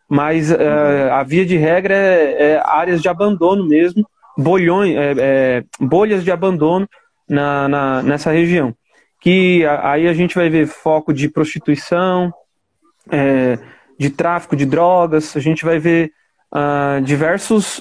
mas 0.09 0.51
é, 0.51 1.11
a 1.11 1.21
via 1.21 1.45
de 1.45 1.55
regra 1.55 1.93
é, 1.93 2.53
é, 2.53 2.61
áreas 2.65 2.99
de 2.99 3.07
abandono 3.07 3.67
mesmo, 3.67 4.03
bolhões, 4.35 4.95
é, 4.95 5.13
é, 5.19 5.63
bolhas 5.79 6.23
de 6.23 6.31
abandono 6.31 6.89
na, 7.29 7.67
na, 7.67 8.01
nessa 8.01 8.31
região. 8.31 8.73
Que 9.19 9.65
aí 9.81 10.07
a 10.07 10.13
gente 10.13 10.35
vai 10.35 10.49
ver 10.49 10.67
foco 10.67 11.13
de 11.13 11.27
prostituição, 11.27 12.33
é, 13.11 13.59
de 13.97 14.09
tráfico 14.09 14.55
de 14.55 14.65
drogas, 14.65 15.35
a 15.35 15.39
gente 15.39 15.65
vai 15.65 15.77
ver 15.77 16.13
uh, 16.53 17.01
diversos, 17.01 17.79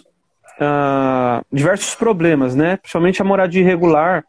uh, 0.58 1.44
diversos 1.52 1.94
problemas, 1.94 2.56
né? 2.56 2.76
principalmente 2.76 3.22
a 3.22 3.24
moradia 3.24 3.60
irregular, 3.60 4.24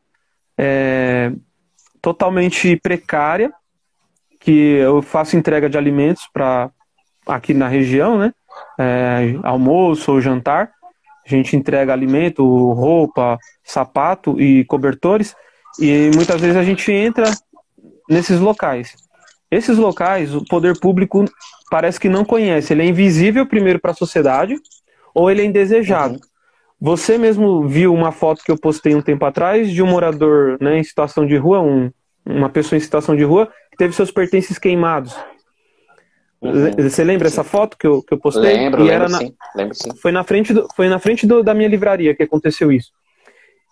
é, 0.56 1.32
totalmente 2.02 2.76
precária, 2.76 3.52
que 4.40 4.52
eu 4.52 5.02
faço 5.02 5.36
entrega 5.36 5.70
de 5.70 5.78
alimentos 5.78 6.30
para 6.32 6.70
aqui 7.28 7.54
na 7.54 7.68
região, 7.68 8.18
né? 8.18 8.34
É, 8.78 9.36
almoço 9.44 10.12
ou 10.12 10.22
jantar. 10.22 10.72
A 11.26 11.30
gente 11.30 11.56
entrega 11.56 11.94
alimento, 11.94 12.44
roupa, 12.74 13.38
sapato 13.64 14.40
e 14.42 14.66
cobertores. 14.66 15.36
E 15.80 16.12
muitas 16.16 16.42
vezes 16.42 16.58
a 16.58 16.64
gente 16.64 16.92
entra 16.92 17.32
nesses 18.10 18.40
locais. 18.40 18.96
Esses 19.52 19.78
locais, 19.78 20.36
o 20.36 20.44
poder 20.46 20.80
público 20.80 21.26
parece 21.72 22.00
que 22.00 22.10
não 22.10 22.26
conhece. 22.26 22.74
Ele 22.74 22.84
é 22.84 22.86
invisível 22.86 23.46
primeiro 23.46 23.80
para 23.80 23.92
a 23.92 23.96
sociedade 23.96 24.56
ou 25.14 25.30
ele 25.30 25.42
é 25.42 25.46
indesejado. 25.46 26.16
Uhum. 26.16 26.20
Você 26.82 27.18
mesmo 27.18 27.68
viu 27.68 27.94
uma 27.94 28.12
foto 28.12 28.44
que 28.44 28.52
eu 28.52 28.58
postei 28.58 28.96
um 28.96 29.02
tempo 29.02 29.26
atrás 29.26 29.70
de 29.70 29.84
um 29.84 29.88
morador 29.88 30.58
né, 30.62 30.80
em 30.80 30.84
situação 30.84 31.26
de 31.26 31.36
rua, 31.36 31.60
um, 31.60 31.92
uma 32.26 32.50
pessoa 32.50 32.78
em 32.78 32.82
situação 32.82 33.16
de 33.16 33.24
rua, 33.24 33.52
que 33.72 33.78
teve 33.78 33.94
seus 33.94 34.12
pertences 34.12 34.58
queimados. 34.58 35.16
Uhum. 36.42 36.72
Você 36.78 37.04
lembra 37.04 37.28
essa 37.28 37.44
foto 37.44 37.78
que 37.78 37.86
eu, 37.86 38.02
que 38.02 38.14
eu 38.14 38.18
postei? 38.18 38.54
Lembro, 38.54 38.86
e 38.86 38.88
lembro, 38.88 39.10
na, 39.10 39.18
sim. 39.18 39.34
lembro 39.56 39.76
sim. 39.76 39.90
Foi 39.98 40.12
na 40.12 40.24
frente, 40.24 40.54
do, 40.54 40.68
foi 40.74 40.88
na 40.88 41.00
frente 41.00 41.28
do, 41.28 41.44
da 41.44 41.54
minha 41.54 41.68
livraria 41.68 42.16
que 42.16 42.24
aconteceu 42.24 42.72
isso. 42.72 42.92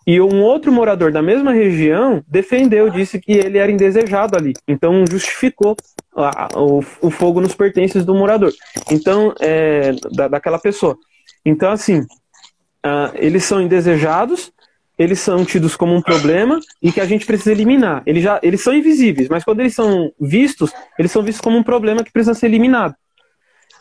E 0.08 0.18
um 0.22 0.40
outro 0.42 0.72
morador 0.72 1.12
da 1.12 1.20
mesma 1.20 1.52
região 1.52 2.24
defendeu, 2.26 2.88
disse 2.88 3.20
que 3.20 3.32
ele 3.32 3.58
era 3.58 3.70
indesejado 3.70 4.38
ali. 4.38 4.54
Então 4.66 5.04
justificou 5.06 5.76
a, 6.16 6.48
o, 6.58 6.78
o, 7.02 7.10
fogo 7.10 7.42
nos 7.42 7.54
pertences 7.54 8.06
do 8.06 8.14
morador. 8.14 8.50
Então, 8.90 9.34
é, 9.38 9.92
da, 10.10 10.26
daquela 10.26 10.58
pessoa. 10.58 10.96
Então, 11.44 11.70
assim, 11.70 11.98
uh, 12.00 13.12
eles 13.16 13.44
são 13.44 13.60
indesejados, 13.60 14.50
eles 14.98 15.20
são 15.20 15.44
tidos 15.44 15.76
como 15.76 15.94
um 15.94 16.00
problema 16.00 16.58
e 16.82 16.90
que 16.90 17.02
a 17.02 17.04
gente 17.04 17.26
precisa 17.26 17.52
eliminar. 17.52 18.02
Eles, 18.06 18.22
já, 18.22 18.40
eles 18.42 18.62
são 18.62 18.72
invisíveis, 18.72 19.28
mas 19.28 19.44
quando 19.44 19.60
eles 19.60 19.74
são 19.74 20.10
vistos, 20.18 20.72
eles 20.98 21.12
são 21.12 21.22
vistos 21.22 21.42
como 21.42 21.58
um 21.58 21.62
problema 21.62 22.02
que 22.02 22.10
precisa 22.10 22.32
ser 22.32 22.46
eliminado. 22.46 22.94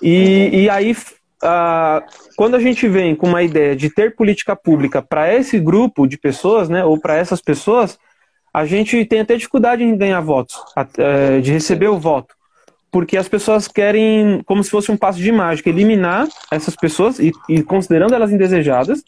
E, 0.01 0.63
e 0.63 0.69
aí, 0.69 0.93
uh, 1.43 2.01
quando 2.35 2.55
a 2.55 2.59
gente 2.59 2.87
vem 2.87 3.15
com 3.15 3.27
uma 3.27 3.43
ideia 3.43 3.75
de 3.75 3.89
ter 3.89 4.15
política 4.15 4.55
pública 4.55 5.01
para 5.01 5.33
esse 5.33 5.59
grupo 5.59 6.07
de 6.07 6.17
pessoas, 6.17 6.69
né, 6.69 6.83
ou 6.83 6.99
para 6.99 7.15
essas 7.15 7.41
pessoas, 7.41 7.97
a 8.53 8.65
gente 8.65 9.05
tem 9.05 9.21
até 9.21 9.35
dificuldade 9.35 9.83
em 9.83 9.97
ganhar 9.97 10.21
votos, 10.21 10.55
uh, 10.77 11.41
de 11.41 11.51
receber 11.51 11.87
o 11.87 11.99
voto. 11.99 12.35
Porque 12.89 13.17
as 13.17 13.27
pessoas 13.27 13.67
querem, 13.67 14.41
como 14.45 14.63
se 14.63 14.69
fosse 14.69 14.91
um 14.91 14.97
passo 14.97 15.19
de 15.19 15.31
mágica, 15.31 15.69
eliminar 15.69 16.27
essas 16.51 16.75
pessoas 16.75 17.19
e, 17.19 17.31
e 17.49 17.61
considerando 17.61 18.15
elas 18.15 18.31
indesejadas, 18.31 19.03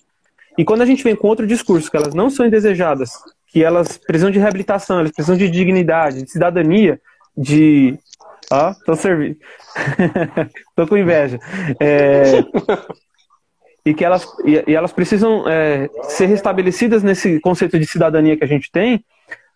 e 0.58 0.66
quando 0.66 0.82
a 0.82 0.86
gente 0.86 1.04
vem 1.04 1.16
com 1.16 1.28
outro 1.28 1.48
discurso, 1.48 1.90
que 1.90 1.96
elas 1.96 2.14
não 2.14 2.30
são 2.30 2.46
indesejadas, 2.46 3.12
que 3.48 3.64
elas 3.64 3.98
precisam 3.98 4.30
de 4.30 4.40
reabilitação, 4.40 5.00
elas 5.00 5.12
precisam 5.12 5.38
de 5.38 5.50
dignidade, 5.50 6.24
de 6.24 6.30
cidadania, 6.30 7.00
de. 7.36 7.98
Ó, 8.52 8.74
tô 8.86 8.96
servindo. 8.96 9.38
tô 10.76 10.88
com 10.88 10.98
inveja. 10.98 11.40
É... 11.80 12.44
e 13.86 13.94
que 13.94 14.04
elas, 14.04 14.28
e, 14.46 14.74
elas 14.74 14.92
precisam 14.92 15.48
é, 15.48 15.90
ser 16.04 16.26
restabelecidas 16.28 17.04
nesse 17.04 17.40
conceito 17.40 17.80
de 17.80 17.86
cidadania 17.86 18.38
que 18.38 18.44
a 18.44 18.48
gente 18.48 18.72
tem, 18.72 19.04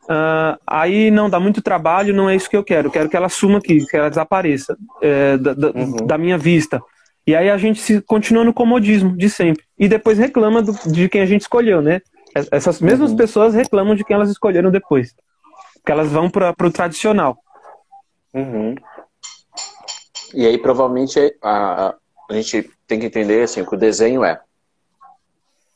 uh, 0.04 0.58
aí 0.66 1.12
não 1.12 1.30
dá 1.30 1.40
muito 1.40 1.62
trabalho, 1.62 2.14
não 2.14 2.30
é 2.30 2.36
isso 2.36 2.50
que 2.50 2.58
eu 2.58 2.64
quero. 2.64 2.92
Quero 2.92 3.10
que 3.10 3.18
ela 3.18 3.30
suma 3.30 3.58
aqui, 3.58 3.86
que 3.86 3.98
ela 3.98 4.10
desapareça 4.10 4.78
é, 5.02 5.38
da, 5.38 5.54
da, 5.54 5.68
uhum. 5.72 5.96
da 6.06 6.18
minha 6.18 6.38
vista. 6.38 6.82
E 7.26 7.36
aí 7.36 7.50
a 7.50 7.58
gente 7.58 7.80
se 7.80 8.02
continua 8.02 8.44
no 8.44 8.54
comodismo 8.54 9.16
de 9.16 9.30
sempre. 9.30 9.64
E 9.78 9.88
depois 9.88 10.18
reclama 10.18 10.62
do, 10.62 10.74
de 10.92 11.08
quem 11.08 11.22
a 11.22 11.26
gente 11.26 11.42
escolheu, 11.42 11.82
né? 11.82 12.02
Essas 12.52 12.82
mesmas 12.82 13.12
uhum. 13.12 13.18
pessoas 13.18 13.54
reclamam 13.54 13.96
de 13.96 14.04
quem 14.04 14.16
elas 14.16 14.30
escolheram 14.30 14.72
depois. 14.72 15.14
Porque 15.76 15.92
elas 15.92 16.12
vão 16.12 16.30
para 16.30 16.54
o 16.60 16.72
tradicional. 16.72 17.38
Uhum. 18.34 18.76
E 20.34 20.46
aí, 20.46 20.58
provavelmente, 20.58 21.20
a, 21.42 21.96
a 22.30 22.34
gente 22.34 22.70
tem 22.88 23.00
que 23.00 23.06
entender 23.06 23.44
assim, 23.44 23.62
o 23.62 23.68
que 23.68 23.76
o 23.76 23.80
desenho 23.80 24.24
é. 24.24 24.42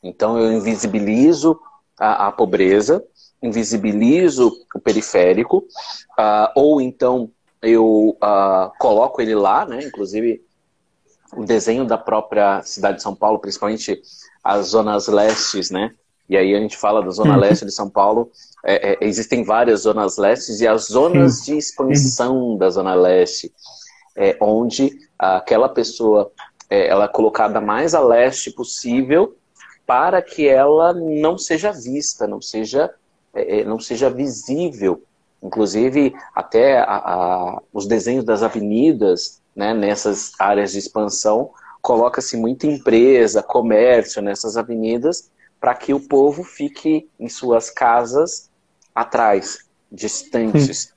Então, 0.02 0.38
eu 0.38 0.52
invisibilizo 0.52 1.58
a, 1.98 2.28
a 2.28 2.32
pobreza, 2.32 3.04
invisibilizo 3.42 4.52
o 4.74 4.80
periférico, 4.80 5.58
uh, 5.58 6.50
ou 6.54 6.80
então 6.80 7.30
eu 7.62 8.16
uh, 8.22 8.70
coloco 8.78 9.20
ele 9.20 9.34
lá, 9.34 9.64
né? 9.66 9.82
Inclusive, 9.82 10.42
o 11.36 11.44
desenho 11.44 11.84
da 11.84 11.98
própria 11.98 12.62
cidade 12.62 12.98
de 12.98 13.02
São 13.02 13.14
Paulo, 13.14 13.38
principalmente 13.38 14.00
as 14.42 14.68
zonas 14.68 15.08
lestes, 15.08 15.70
né? 15.70 15.92
E 16.28 16.36
aí 16.36 16.54
a 16.54 16.60
gente 16.60 16.76
fala 16.76 17.02
da 17.02 17.10
zona 17.10 17.34
uhum. 17.34 17.40
leste 17.40 17.64
de 17.64 17.72
São 17.72 17.88
Paulo. 17.88 18.30
É, 18.64 18.92
é, 18.92 18.98
existem 19.00 19.44
várias 19.44 19.80
zonas 19.80 20.18
lestes 20.18 20.60
e 20.60 20.66
as 20.66 20.88
zonas 20.88 21.44
de 21.44 21.56
expansão 21.56 22.56
da 22.56 22.68
zona 22.68 22.94
leste, 22.94 23.50
é, 24.18 24.36
onde 24.40 24.98
aquela 25.16 25.68
pessoa 25.68 26.30
é, 26.68 26.88
ela 26.88 27.04
é 27.04 27.08
colocada 27.08 27.60
mais 27.60 27.94
a 27.94 28.00
leste 28.00 28.50
possível 28.50 29.36
para 29.86 30.20
que 30.20 30.46
ela 30.46 30.92
não 30.92 31.38
seja 31.38 31.72
vista, 31.72 32.26
não 32.26 32.42
seja, 32.42 32.92
é, 33.32 33.60
é, 33.60 33.64
não 33.64 33.78
seja 33.78 34.10
visível. 34.10 35.02
Inclusive, 35.42 36.14
até 36.34 36.80
a, 36.80 36.96
a, 36.96 37.62
os 37.72 37.86
desenhos 37.86 38.24
das 38.24 38.42
avenidas 38.42 39.40
né, 39.54 39.72
nessas 39.72 40.32
áreas 40.38 40.72
de 40.72 40.78
expansão, 40.78 41.52
coloca-se 41.80 42.36
muita 42.36 42.66
empresa, 42.66 43.42
comércio 43.42 44.20
nessas 44.20 44.56
avenidas, 44.56 45.30
para 45.60 45.74
que 45.74 45.94
o 45.94 46.00
povo 46.00 46.42
fique 46.42 47.08
em 47.18 47.28
suas 47.28 47.70
casas 47.70 48.50
atrás, 48.94 49.60
distantes. 49.90 50.92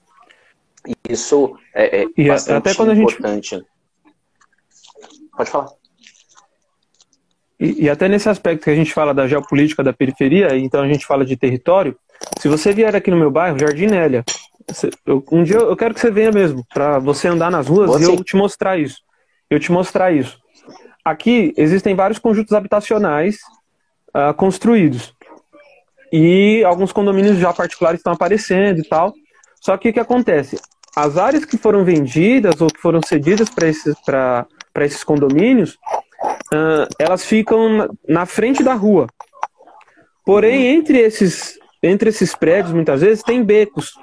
Isso 1.11 1.57
é, 1.73 2.03
é 2.03 2.05
e 2.17 2.27
bastante 2.27 2.57
até 2.57 2.73
quando 2.75 2.93
importante. 2.93 3.55
A 3.55 3.57
gente... 3.57 3.67
Pode 5.35 5.49
falar. 5.49 5.69
E, 7.59 7.83
e, 7.83 7.89
até 7.89 8.07
nesse 8.07 8.27
aspecto 8.27 8.63
que 8.63 8.69
a 8.69 8.75
gente 8.75 8.91
fala 8.91 9.13
da 9.13 9.27
geopolítica 9.27 9.83
da 9.83 9.93
periferia, 9.93 10.57
então 10.57 10.81
a 10.81 10.87
gente 10.87 11.05
fala 11.05 11.23
de 11.23 11.37
território. 11.37 11.95
Se 12.39 12.47
você 12.47 12.73
vier 12.73 12.95
aqui 12.95 13.11
no 13.11 13.17
meu 13.17 13.29
bairro, 13.29 13.59
Jardim 13.59 13.85
Nélia, 13.85 14.23
eu, 15.05 15.23
um 15.31 15.43
dia 15.43 15.57
eu 15.57 15.75
quero 15.75 15.93
que 15.93 15.99
você 15.99 16.09
venha 16.09 16.31
mesmo, 16.31 16.65
para 16.73 16.97
você 16.97 17.27
andar 17.27 17.51
nas 17.51 17.67
ruas 17.67 17.89
você... 17.89 18.03
e 18.03 18.07
eu 18.07 18.23
te 18.23 18.35
mostrar 18.35 18.77
isso. 18.77 19.01
Eu 19.49 19.59
te 19.59 19.71
mostrar 19.71 20.11
isso. 20.11 20.39
Aqui 21.03 21.53
existem 21.57 21.95
vários 21.95 22.19
conjuntos 22.19 22.53
habitacionais 22.53 23.37
uh, 24.09 24.33
construídos. 24.33 25.13
E 26.11 26.63
alguns 26.65 26.91
condomínios 26.91 27.37
já 27.37 27.53
particulares 27.53 27.99
estão 27.99 28.13
aparecendo 28.13 28.79
e 28.79 28.87
tal. 28.87 29.13
Só 29.59 29.77
que 29.77 29.89
o 29.89 29.93
que 29.93 29.99
acontece? 29.99 30.59
As 30.95 31.17
áreas 31.17 31.45
que 31.45 31.57
foram 31.57 31.83
vendidas 31.85 32.59
ou 32.59 32.67
que 32.67 32.79
foram 32.79 33.01
cedidas 33.05 33.49
para 33.49 33.67
esses, 33.67 33.95
esses 34.81 35.03
condomínios, 35.03 35.77
uh, 36.53 36.87
elas 36.99 37.25
ficam 37.25 37.89
na 38.07 38.25
frente 38.25 38.61
da 38.61 38.73
rua. 38.73 39.07
Porém, 40.25 40.67
entre 40.67 40.99
esses, 40.99 41.57
entre 41.81 42.09
esses 42.09 42.35
prédios, 42.35 42.73
muitas 42.73 43.01
vezes, 43.01 43.23
tem 43.23 43.43
becos 43.43 43.93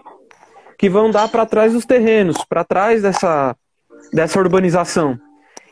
que 0.78 0.88
vão 0.88 1.10
dar 1.10 1.28
para 1.28 1.44
trás 1.44 1.72
dos 1.72 1.84
terrenos, 1.84 2.44
para 2.48 2.64
trás 2.64 3.02
dessa, 3.02 3.56
dessa 4.12 4.38
urbanização. 4.38 5.18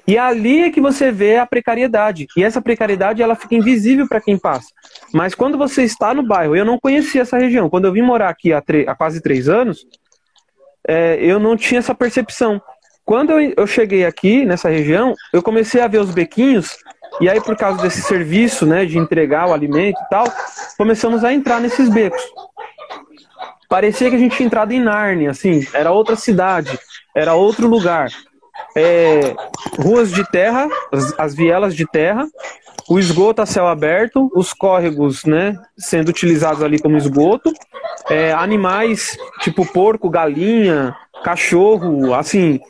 E 0.07 0.17
ali 0.17 0.63
é 0.63 0.71
que 0.71 0.81
você 0.81 1.11
vê 1.11 1.37
a 1.37 1.47
precariedade. 1.47 2.27
E 2.37 2.45
essa 2.45 2.63
precariedade 2.63 3.23
ela 3.23 3.35
fica 3.35 3.57
invisível 3.57 4.07
para 4.09 4.21
quem 4.21 4.39
passa. 4.39 4.69
Mas 5.13 5.35
quando 5.35 5.59
você 5.59 5.83
está 5.83 6.15
no 6.15 6.23
bairro, 6.23 6.55
eu 6.55 6.65
não 6.65 6.79
conhecia 6.79 7.23
essa 7.23 7.39
região. 7.39 7.69
Quando 7.69 7.87
eu 7.87 7.93
vim 7.93 8.03
morar 8.03 8.29
aqui 8.29 8.53
há, 8.53 8.63
há 8.87 8.95
quase 8.95 9.21
três 9.21 9.49
anos, 9.49 9.85
é, 10.87 11.18
eu 11.20 11.38
não 11.38 11.57
tinha 11.57 11.79
essa 11.79 11.94
percepção. 11.94 12.61
Quando 13.05 13.33
eu, 13.33 13.55
eu 13.57 13.66
cheguei 13.66 14.05
aqui 14.05 14.44
nessa 14.44 14.68
região, 14.68 15.14
eu 15.33 15.42
comecei 15.42 15.81
a 15.81 15.87
ver 15.87 16.01
os 16.01 16.11
bequinhos. 16.11 16.77
E 17.20 17.29
aí, 17.29 17.40
por 17.40 17.57
causa 17.57 17.81
desse 17.81 18.03
serviço, 18.03 18.66
né, 18.66 18.85
de 18.85 18.99
entregar 18.99 19.49
o 19.49 19.53
alimento 19.53 19.99
e 19.99 20.09
tal, 20.09 20.27
começamos 20.77 21.25
a 21.25 21.33
entrar 21.33 21.61
nesses 21.61 21.88
becos. 21.88 22.22
Parecia 23.68 24.11
que 24.11 24.16
a 24.16 24.18
gente 24.18 24.37
tinha 24.37 24.46
entrado 24.46 24.72
em 24.72 24.81
Nárnia, 24.81 25.31
assim, 25.31 25.66
era 25.72 25.90
outra 25.90 26.14
cidade, 26.14 26.79
era 27.14 27.35
outro 27.35 27.66
lugar. 27.66 28.11
É, 28.77 29.35
ruas 29.79 30.11
de 30.11 30.25
terra, 30.31 30.68
as, 30.92 31.14
as, 31.18 31.35
vielas 31.35 31.75
de 31.75 31.87
terra, 31.87 32.27
o 32.88 32.99
esgoto 32.99 33.42
a 33.42 33.46
céu 33.46 33.66
aberto, 33.66 34.31
os 34.35 34.53
córregos, 34.53 35.25
né, 35.25 35.57
sendo 35.77 36.09
utilizados 36.09 36.62
ali 36.62 36.79
como 36.79 36.96
esgoto, 36.96 37.53
é, 38.09 38.33
animais 38.33 39.16
tipo 39.40 39.64
porco, 39.72 40.09
galinha, 40.09 40.94
cachorro, 41.25 42.14
assim, 42.14 42.61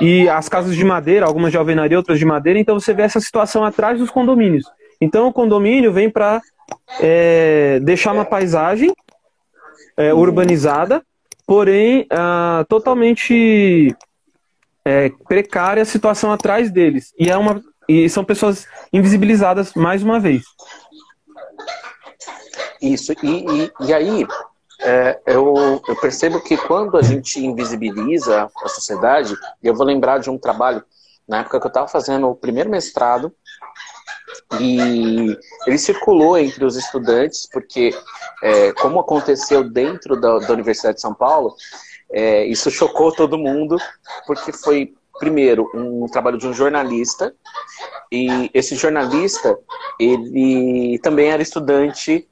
e 0.00 0.28
as 0.28 0.48
casas 0.48 0.74
de 0.74 0.84
madeira, 0.84 1.26
algumas 1.26 1.50
de 1.50 1.58
alvenaria, 1.58 1.96
outras 1.96 2.18
de 2.18 2.24
madeira, 2.24 2.58
então 2.58 2.78
você 2.78 2.94
vê 2.94 3.02
essa 3.02 3.20
situação 3.20 3.64
atrás 3.64 3.98
dos 3.98 4.10
condomínios. 4.10 4.64
Então 5.00 5.28
o 5.28 5.32
condomínio 5.32 5.92
vem 5.92 6.10
para 6.10 6.40
é, 7.00 7.80
deixar 7.80 8.12
uma 8.12 8.24
paisagem 8.24 8.94
é, 9.96 10.14
urbanizada, 10.14 11.02
porém 11.46 12.06
ah, 12.10 12.64
totalmente 12.68 13.94
é, 14.84 15.10
precária 15.28 15.82
a 15.82 15.86
situação 15.86 16.32
atrás 16.32 16.70
deles. 16.70 17.12
E, 17.18 17.28
é 17.30 17.36
uma, 17.36 17.62
e 17.90 18.08
são 18.08 18.24
pessoas 18.24 18.66
invisibilizadas 18.92 19.74
mais 19.74 20.02
uma 20.02 20.20
vez. 20.20 20.44
Isso, 22.80 23.12
e, 23.22 23.26
e, 23.26 23.72
e 23.80 23.92
aí 23.92 24.26
é, 24.80 25.20
eu, 25.26 25.82
eu, 25.86 25.96
percebo 25.96 26.40
que 26.40 26.56
quando 26.56 26.96
a 26.96 27.02
gente 27.02 27.38
invisibiliza 27.44 28.50
a 28.64 28.68
sociedade, 28.68 29.34
eu 29.62 29.74
vou 29.74 29.84
lembrar 29.84 30.18
de 30.18 30.30
um 30.30 30.38
trabalho, 30.38 30.82
na 31.28 31.40
época 31.40 31.60
que 31.60 31.66
eu 31.66 31.68
estava 31.68 31.86
fazendo 31.86 32.28
o 32.28 32.34
primeiro 32.34 32.70
mestrado, 32.70 33.32
e 34.58 35.36
ele 35.66 35.78
circulou 35.78 36.38
entre 36.38 36.64
os 36.64 36.76
estudantes, 36.76 37.48
porque, 37.52 37.90
é, 38.42 38.72
como 38.74 39.00
aconteceu 39.00 39.68
dentro 39.68 40.18
da, 40.18 40.38
da 40.38 40.52
Universidade 40.52 40.96
de 40.96 41.02
São 41.02 41.14
Paulo, 41.14 41.54
é, 42.12 42.44
isso 42.46 42.70
chocou 42.70 43.12
todo 43.12 43.38
mundo, 43.38 43.76
porque 44.26 44.52
foi, 44.52 44.94
primeiro, 45.18 45.70
um 45.74 46.06
trabalho 46.06 46.38
de 46.38 46.46
um 46.46 46.52
jornalista, 46.52 47.34
e 48.10 48.50
esse 48.52 48.74
jornalista, 48.74 49.56
ele 49.98 50.98
também 50.98 51.30
era 51.30 51.42
estudante 51.42 52.28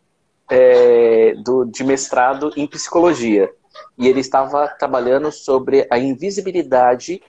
é, 0.51 1.35
do, 1.45 1.65
de 1.65 1.85
mestrado 1.85 2.53
em 2.57 2.67
psicologia. 2.67 3.51
E 3.97 4.09
ele 4.09 4.21
estava 4.21 4.67
trabalhando 4.69 5.31
sobre 5.31 5.87
a 5.91 5.99
invisibilidade 5.99 7.23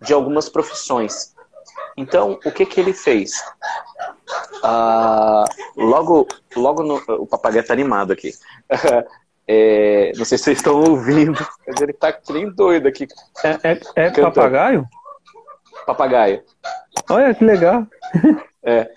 de 0.00 0.12
algumas 0.12 0.48
profissões. 0.48 1.32
Então, 1.96 2.40
o 2.44 2.50
que, 2.50 2.66
que 2.66 2.80
ele 2.80 2.92
fez? 2.92 3.42
Ah, 4.64 5.44
logo 5.76 6.26
logo 6.56 6.82
no. 6.82 6.96
O 7.20 7.26
papagaio 7.26 7.66
tá 7.66 7.72
animado 7.72 8.12
aqui. 8.12 8.32
É, 9.44 10.12
não 10.16 10.24
sei 10.24 10.38
se 10.38 10.44
vocês 10.44 10.58
estão 10.58 10.80
ouvindo, 10.80 11.44
mas 11.66 11.80
ele 11.80 11.92
tá 11.92 12.12
que 12.12 12.32
nem 12.32 12.48
doido 12.48 12.86
aqui. 12.86 13.08
É, 13.42 13.72
é, 13.72 14.06
é 14.06 14.10
papagaio? 14.10 14.86
Papagaio. 15.84 16.44
Olha 17.10 17.34
que 17.34 17.44
legal. 17.44 17.86
É. 18.64 18.88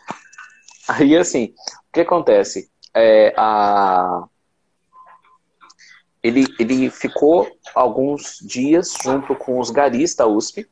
Aí 0.88 1.18
assim, 1.18 1.56
o 1.90 1.94
que 1.94 2.02
acontece? 2.02 2.70
É, 2.94 3.34
a... 3.36 4.26
ele, 6.22 6.46
ele 6.60 6.90
ficou 6.92 7.48
alguns 7.74 8.38
dias 8.42 8.96
junto 9.04 9.36
com 9.36 9.60
os 9.60 9.72
garis 9.72 10.16
da 10.16 10.28
USP 10.28 10.70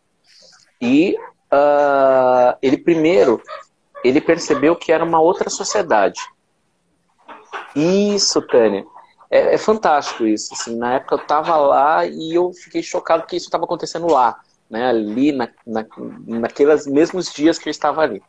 e 0.80 1.18
uh, 1.52 2.56
ele 2.62 2.78
primeiro 2.78 3.42
ele 4.04 4.22
percebeu 4.22 4.76
que 4.76 4.92
era 4.92 5.04
uma 5.04 5.20
outra 5.20 5.50
sociedade. 5.50 6.20
Isso, 7.76 8.42
Tânia. 8.42 8.86
É, 9.32 9.56
é 9.56 9.58
fantástico 9.58 10.28
isso. 10.28 10.54
Assim, 10.54 10.76
na 10.76 10.96
época 10.96 11.16
eu 11.16 11.22
estava 11.22 11.56
lá 11.56 12.06
e 12.06 12.36
eu 12.36 12.52
fiquei 12.54 12.84
chocado 12.84 13.26
que 13.26 13.36
isso 13.36 13.48
estava 13.48 13.64
acontecendo 13.64 14.08
lá, 14.08 14.40
né? 14.70 14.88
ali 14.88 15.32
na, 15.32 15.50
na, 15.66 15.86
naqueles 16.26 16.86
mesmos 16.88 17.32
dias 17.32 17.58
que 17.58 17.70
eu 17.70 17.72
estava 17.72 18.02
ali. 18.02 18.22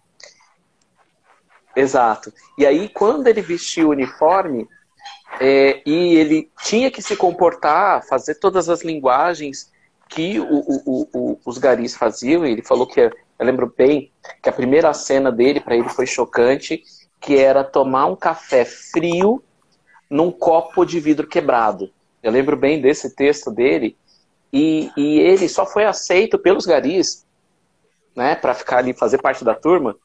Exato. 1.76 2.32
E 2.56 2.64
aí, 2.64 2.88
quando 2.88 3.26
ele 3.26 3.42
vestiu 3.42 3.88
o 3.88 3.90
uniforme, 3.90 4.68
é, 5.40 5.82
e 5.84 6.14
ele 6.14 6.50
tinha 6.62 6.90
que 6.90 7.02
se 7.02 7.16
comportar, 7.16 8.06
fazer 8.06 8.36
todas 8.36 8.68
as 8.68 8.82
linguagens 8.82 9.72
que 10.08 10.38
o, 10.38 10.46
o, 10.46 11.08
o, 11.12 11.40
os 11.44 11.58
garis 11.58 11.96
faziam, 11.96 12.44
ele 12.44 12.62
falou 12.62 12.86
que, 12.86 13.00
eu 13.00 13.10
lembro 13.40 13.72
bem, 13.76 14.12
que 14.42 14.48
a 14.48 14.52
primeira 14.52 14.92
cena 14.94 15.32
dele, 15.32 15.60
para 15.60 15.74
ele, 15.76 15.88
foi 15.88 16.06
chocante, 16.06 16.82
que 17.20 17.36
era 17.36 17.64
tomar 17.64 18.06
um 18.06 18.14
café 18.14 18.64
frio 18.64 19.42
num 20.08 20.30
copo 20.30 20.84
de 20.84 21.00
vidro 21.00 21.26
quebrado. 21.26 21.90
Eu 22.22 22.30
lembro 22.30 22.56
bem 22.56 22.80
desse 22.80 23.14
texto 23.14 23.50
dele, 23.50 23.96
e, 24.56 24.88
e 24.96 25.18
ele 25.18 25.48
só 25.48 25.66
foi 25.66 25.84
aceito 25.84 26.38
pelos 26.38 26.64
garis, 26.64 27.26
né, 28.14 28.36
para 28.36 28.54
ficar 28.54 28.78
ali, 28.78 28.94
fazer 28.94 29.20
parte 29.20 29.44
da 29.44 29.52
turma, 29.52 29.96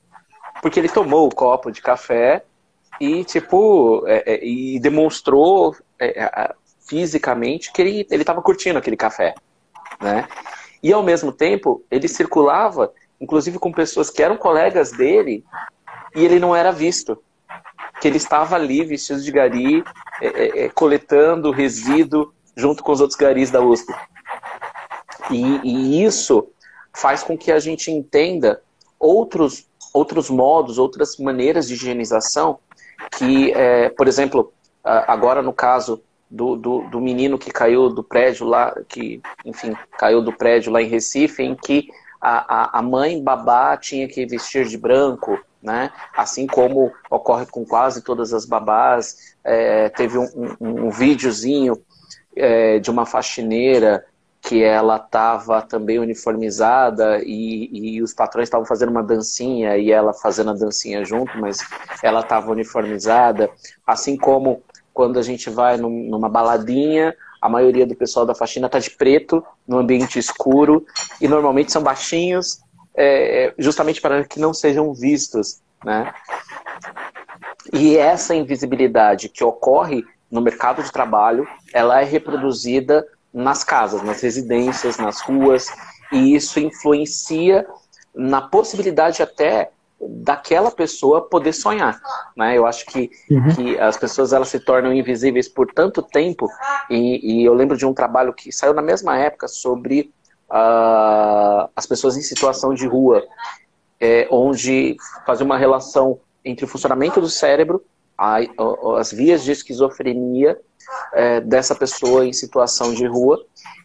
porque 0.60 0.80
ele 0.80 0.90
tomou 0.90 1.28
o 1.28 1.36
copo 1.36 1.72
de 1.72 1.84
café 1.84 2.44
e, 3.00 3.24
tipo, 3.24 4.04
é, 4.08 4.24
é, 4.26 4.44
e 4.44 4.80
demonstrou 4.80 5.76
é, 6.00 6.24
é 6.24 6.54
fisicamente 6.88 7.72
que 7.72 7.80
ele 7.80 8.08
estava 8.10 8.42
curtindo 8.42 8.80
aquele 8.80 8.98
café, 8.98 9.36
né? 10.02 10.28
E, 10.82 10.92
ao 10.92 11.04
mesmo 11.04 11.32
tempo, 11.32 11.86
ele 11.92 12.08
circulava, 12.08 12.92
inclusive 13.22 13.60
com 13.60 13.72
pessoas 13.72 14.10
que 14.10 14.24
eram 14.24 14.36
colegas 14.36 14.92
dele, 14.92 15.46
e 16.16 16.26
ele 16.26 16.40
não 16.40 16.56
era 16.56 16.72
visto. 16.72 17.22
Que 18.02 18.08
ele 18.08 18.18
estava 18.18 18.56
ali, 18.56 18.84
vestido 18.84 19.22
de 19.22 19.32
gari, 19.32 19.84
é, 20.20 20.66
é, 20.66 20.70
coletando 20.70 21.52
resíduo 21.52 22.34
junto 22.56 22.84
com 22.84 22.92
os 22.92 23.00
outros 23.00 23.18
garis 23.18 23.52
da 23.52 23.62
USP. 23.62 23.94
E, 25.32 25.62
e 25.64 26.04
isso 26.04 26.48
faz 26.94 27.24
com 27.24 27.38
que 27.38 27.52
a 27.52 27.60
gente 27.60 27.92
entenda 27.92 28.62
outros 29.00 29.68
outros 29.92 30.30
modos, 30.30 30.78
outras 30.78 31.18
maneiras 31.18 31.68
de 31.68 31.74
higienização 31.74 32.60
que, 33.18 33.52
é, 33.54 33.90
por 33.90 34.08
exemplo, 34.08 34.54
agora 34.84 35.42
no 35.42 35.52
caso 35.54 36.04
do, 36.30 36.56
do, 36.56 36.82
do, 36.90 37.02
menino 37.02 37.38
que 37.38 37.52
caiu 37.52 37.90
do 37.90 38.04
prédio 38.04 38.46
lá, 38.46 38.74
que, 38.88 39.22
enfim, 39.44 39.76
caiu 39.98 40.22
do 40.22 40.32
prédio 40.32 40.72
lá 40.72 40.82
em 40.82 40.88
Recife, 40.88 41.42
em 41.42 41.56
que 41.56 41.88
a, 42.22 42.78
a, 42.78 42.80
a 42.80 42.82
mãe 42.82 43.22
babá 43.22 43.76
tinha 43.78 44.08
que 44.08 44.26
vestir 44.26 44.68
de 44.68 44.78
branco, 44.78 45.40
né? 45.62 45.92
Assim 46.16 46.46
como 46.46 46.92
ocorre 47.10 47.46
com 47.46 47.66
quase 47.66 48.04
todas 48.04 48.34
as 48.34 48.46
babás. 48.46 49.36
É, 49.44 49.90
teve 49.90 50.18
um, 50.18 50.56
um, 50.60 50.88
um 50.88 50.90
videozinho 50.92 51.82
é, 52.36 52.80
de 52.80 52.92
uma 52.92 53.06
faxineira 53.06 54.06
que 54.42 54.64
ela 54.64 54.96
estava 54.96 55.62
também 55.62 56.00
uniformizada 56.00 57.22
e, 57.24 57.70
e 57.72 58.02
os 58.02 58.14
patrões 58.14 58.48
estavam 58.48 58.66
fazendo 58.66 58.90
uma 58.90 59.04
dancinha 59.04 59.78
e 59.78 59.92
ela 59.92 60.14
fazendo 60.14 60.52
a 60.52 60.54
dancinha 60.54 61.04
junto, 61.04 61.38
mas 61.38 61.60
ela 62.02 62.22
estava 62.22 62.52
uniformizada. 62.52 63.50
Assim 63.86 64.18
como 64.18 64.64
quando 64.94 65.20
a 65.20 65.22
gente 65.22 65.50
vai 65.50 65.78
num, 65.78 66.10
numa 66.10 66.30
baladinha, 66.30 67.16
a 67.42 67.48
maioria 67.50 67.86
do 67.86 67.96
pessoal 67.96 68.26
da 68.26 68.36
faxina 68.36 68.68
está 68.68 68.80
de 68.80 68.92
preto, 68.92 69.44
no 69.68 69.78
ambiente 69.78 70.20
escuro, 70.20 70.86
e 71.22 71.28
normalmente 71.28 71.72
são 71.72 71.82
baixinhos, 71.82 72.60
é, 72.96 73.54
justamente 73.58 74.02
para 74.02 74.24
que 74.26 74.40
não 74.40 74.54
sejam 74.54 74.94
vistos. 74.94 75.62
Né? 75.84 76.14
E 77.72 77.98
essa 77.98 78.36
invisibilidade 78.36 79.30
que 79.30 79.44
ocorre 79.44 80.04
no 80.30 80.42
mercado 80.42 80.84
de 80.84 80.92
trabalho, 80.92 81.48
ela 81.74 82.02
é 82.02 82.04
reproduzida 82.04 83.06
nas 83.34 83.64
casas, 83.64 84.02
nas 84.04 84.22
residências, 84.22 84.98
nas 84.98 85.22
ruas, 85.22 85.68
e 86.12 86.36
isso 86.36 86.60
influencia 86.60 87.66
na 88.14 88.42
possibilidade 88.42 89.22
até 89.22 89.72
daquela 90.02 90.72
pessoa 90.72 91.28
poder 91.28 91.52
sonhar, 91.54 92.00
né? 92.36 92.58
Eu 92.58 92.66
acho 92.66 92.86
que, 92.86 93.12
uhum. 93.30 93.54
que 93.54 93.80
as 93.80 93.98
pessoas 93.98 94.32
elas 94.32 94.48
se 94.48 94.60
tornam 94.60 94.94
invisíveis 94.94 95.50
por 95.50 95.72
tanto 95.72 96.02
tempo 96.02 96.48
e, 96.90 97.42
e 97.42 97.46
eu 97.46 97.54
lembro 97.54 97.76
de 97.76 97.86
um 97.86 97.94
trabalho 97.94 98.34
que 98.34 98.52
saiu 98.52 98.74
na 98.74 98.82
mesma 98.82 99.18
época 99.18 99.48
sobre 99.48 100.14
uh, 100.50 101.70
as 101.76 101.86
pessoas 101.86 102.16
em 102.16 102.22
situação 102.22 102.74
de 102.74 102.88
rua, 102.88 103.24
é, 104.00 104.26
onde 104.32 104.96
fazia 105.26 105.46
uma 105.46 105.58
relação 105.58 106.20
entre 106.46 106.64
o 106.64 106.68
funcionamento 106.68 107.20
do 107.20 107.30
cérebro, 107.30 107.84
a, 108.20 108.40
as 109.00 109.14
vias 109.14 109.44
de 109.44 109.54
esquizofrenia 109.54 110.60
é, 111.14 111.40
dessa 111.40 111.74
pessoa 111.74 112.26
em 112.26 112.34
situação 112.34 112.94
de 112.94 113.08
rua. 113.08 113.42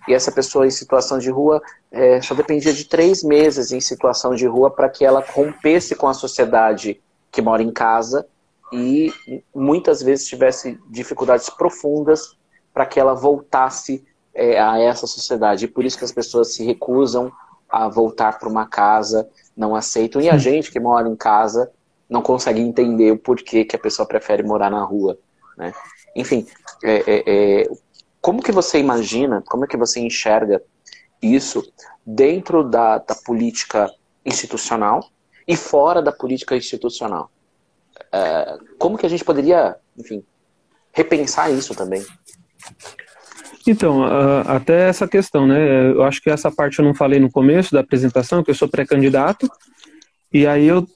E 0.09 0.13
essa 0.13 0.33
pessoa 0.33 0.67
em 0.67 0.71
situação 0.71 1.19
de 1.19 1.31
rua 1.31 1.63
é, 1.91 2.21
só 2.21 2.35
dependia 2.35 2.73
de 2.73 2.85
três 2.87 3.23
meses 3.23 3.71
em 3.71 3.81
situação 3.81 4.35
de 4.35 4.47
rua 4.47 4.71
para 4.71 4.89
que 4.89 5.05
ela 5.05 5.25
rompesse 5.33 5.95
com 5.95 6.09
a 6.09 6.15
sociedade 6.15 7.01
que 7.31 7.41
mora 7.41 7.63
em 7.63 7.71
casa 7.71 8.27
e 8.73 9.13
muitas 9.55 10.03
vezes 10.03 10.27
tivesse 10.27 10.79
dificuldades 10.91 11.49
profundas 11.49 12.37
para 12.73 12.85
que 12.85 12.99
ela 12.99 13.15
voltasse 13.15 14.05
é, 14.35 14.61
a 14.61 14.79
essa 14.79 15.07
sociedade. 15.07 15.67
E 15.67 15.69
por 15.69 15.85
isso 15.85 15.97
que 15.97 16.05
as 16.05 16.13
pessoas 16.13 16.55
se 16.55 16.65
recusam 16.65 17.31
a 17.69 17.89
voltar 17.89 18.39
para 18.39 18.49
uma 18.49 18.67
casa, 18.67 19.29
não 19.57 19.75
aceitam. 19.75 20.21
E 20.21 20.29
a 20.29 20.37
gente 20.37 20.73
que 20.73 20.81
mora 20.81 21.09
em 21.09 21.17
casa 21.17 21.71
não 22.09 22.23
consegue 22.23 22.61
entender 22.61 23.11
o 23.13 23.19
porquê 23.19 23.65
que 23.65 23.77
a 23.77 23.79
pessoa 23.79 24.07
prefere 24.07 24.43
morar 24.43 24.71
na 24.71 24.83
rua. 24.83 25.19
Né? 25.57 25.73
Enfim, 26.15 26.47
é, 26.83 26.97
é, 27.07 27.25
é, 27.27 27.69
como 28.21 28.43
que 28.43 28.53
você 28.53 28.79
imagina, 28.79 29.43
como 29.47 29.65
é 29.65 29.69
que 29.69 29.77
você 29.77 30.01
enxerga 30.01 30.63
isso 31.23 31.63
dentro 32.05 32.63
da, 32.63 32.99
da 32.99 33.15
política 33.15 33.91
institucional 34.25 35.09
e 35.47 35.57
fora 35.57 36.03
da 36.03 36.13
política 36.13 36.57
institucional? 36.57 37.31
É, 38.13 38.59
como 38.79 38.99
que 38.99 39.07
a 39.07 39.09
gente 39.09 39.25
poderia, 39.25 39.77
enfim, 39.97 40.25
repensar 40.93 41.51
isso 41.51 41.75
também? 41.75 42.05
Então, 43.67 44.05
até 44.47 44.89
essa 44.89 45.09
questão, 45.09 45.47
né? 45.47 45.91
Eu 45.91 46.03
acho 46.03 46.21
que 46.21 46.29
essa 46.29 46.51
parte 46.51 46.79
eu 46.79 46.85
não 46.85 46.95
falei 46.95 47.19
no 47.19 47.31
começo 47.31 47.73
da 47.73 47.81
apresentação, 47.81 48.45
que 48.45 48.51
eu 48.51 48.55
sou 48.55 48.69
pré-candidato, 48.69 49.49
e 50.33 50.47
aí 50.47 50.67
eu, 50.67 50.87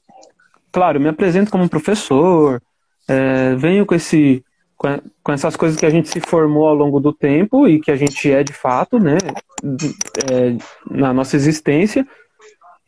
claro, 0.72 1.00
me 1.00 1.09
apresento 1.09 1.50
como 1.50 1.68
professor, 1.68 2.62
é, 3.09 3.54
venho 3.57 3.87
com 3.87 3.94
esse 3.94 4.44
com, 4.78 5.33
essas 5.33 5.57
coisas 5.57 5.78
que 5.78 5.85
a 5.85 5.90
gente 5.90 6.09
se 6.09 6.20
formou 6.20 6.68
ao 6.68 6.74
longo 6.74 7.00
do 7.00 7.12
tempo 7.12 7.66
e 7.66 7.81
que 7.81 7.90
a 7.90 7.96
gente 7.96 8.31
é 8.31 8.44
de 8.44 8.52
fato, 8.52 8.98
né, 8.98 9.18
é, 10.31 10.57
na 10.88 11.12
nossa 11.12 11.35
existência 11.35 12.07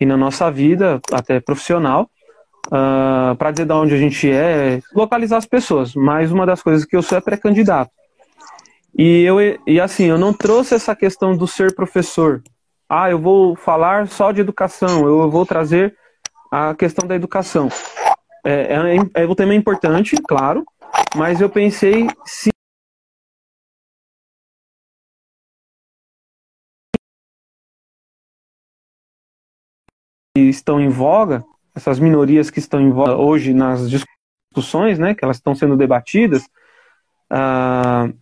e 0.01 0.07
na 0.07 0.17
nossa 0.17 0.51
vida, 0.51 1.01
até 1.13 1.41
profissional, 1.41 2.05
uh, 2.69 2.71
ah, 2.71 3.37
para 3.37 3.51
dizer 3.51 3.67
de 3.67 3.73
onde 3.73 3.95
a 3.95 3.99
gente 3.99 4.31
é, 4.31 4.81
localizar 4.95 5.37
as 5.37 5.45
pessoas. 5.45 5.95
Mas 5.95 6.33
uma 6.33 6.47
das 6.47 6.63
coisas 6.63 6.87
que 6.87 6.97
eu 6.97 7.03
sou 7.03 7.19
é 7.19 7.21
pré-candidato. 7.21 7.91
E, 8.97 9.23
eu, 9.23 9.37
e 9.67 9.79
assim, 9.79 10.05
eu 10.05 10.17
não 10.17 10.33
trouxe 10.33 10.75
essa 10.75 10.97
questão 10.97 11.37
do 11.37 11.47
ser 11.47 11.75
professor. 11.75 12.43
Ah, 12.89 13.11
eu 13.11 13.19
vou 13.19 13.55
falar 13.55 14.09
só 14.09 14.33
de 14.33 14.41
educação, 14.41 15.07
eu 15.07 15.31
vou 15.31 15.45
trazer 15.45 15.95
a 16.51 16.75
questão 16.75 17.07
da 17.07 17.15
educação. 17.15 17.69
É, 18.45 18.75
é, 18.75 19.23
é, 19.23 19.27
o 19.27 19.35
tema 19.35 19.53
é 19.53 19.57
importante, 19.57 20.17
claro, 20.27 20.65
mas 21.15 21.41
eu 21.41 21.49
pensei 21.49 22.09
se 22.25 22.51
estão 30.37 30.81
em 30.81 30.89
voga, 30.89 31.45
essas 31.75 31.99
minorias 31.99 32.51
que 32.51 32.59
estão 32.59 32.81
em 32.81 32.91
voga 32.91 33.17
hoje 33.17 33.53
nas 33.53 33.89
discussões, 33.91 34.99
né, 34.99 35.15
que 35.15 35.25
elas 35.25 35.37
estão 35.37 35.55
sendo 35.55 35.77
debatidas, 35.77 36.45
uh, 37.31 38.13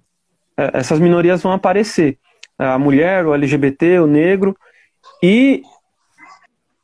essas 0.56 0.98
minorias 0.98 1.42
vão 1.42 1.52
aparecer. 1.52 2.18
A 2.58 2.78
mulher, 2.78 3.24
o 3.24 3.34
LGBT, 3.34 4.00
o 4.00 4.06
negro, 4.06 4.56
e 5.22 5.62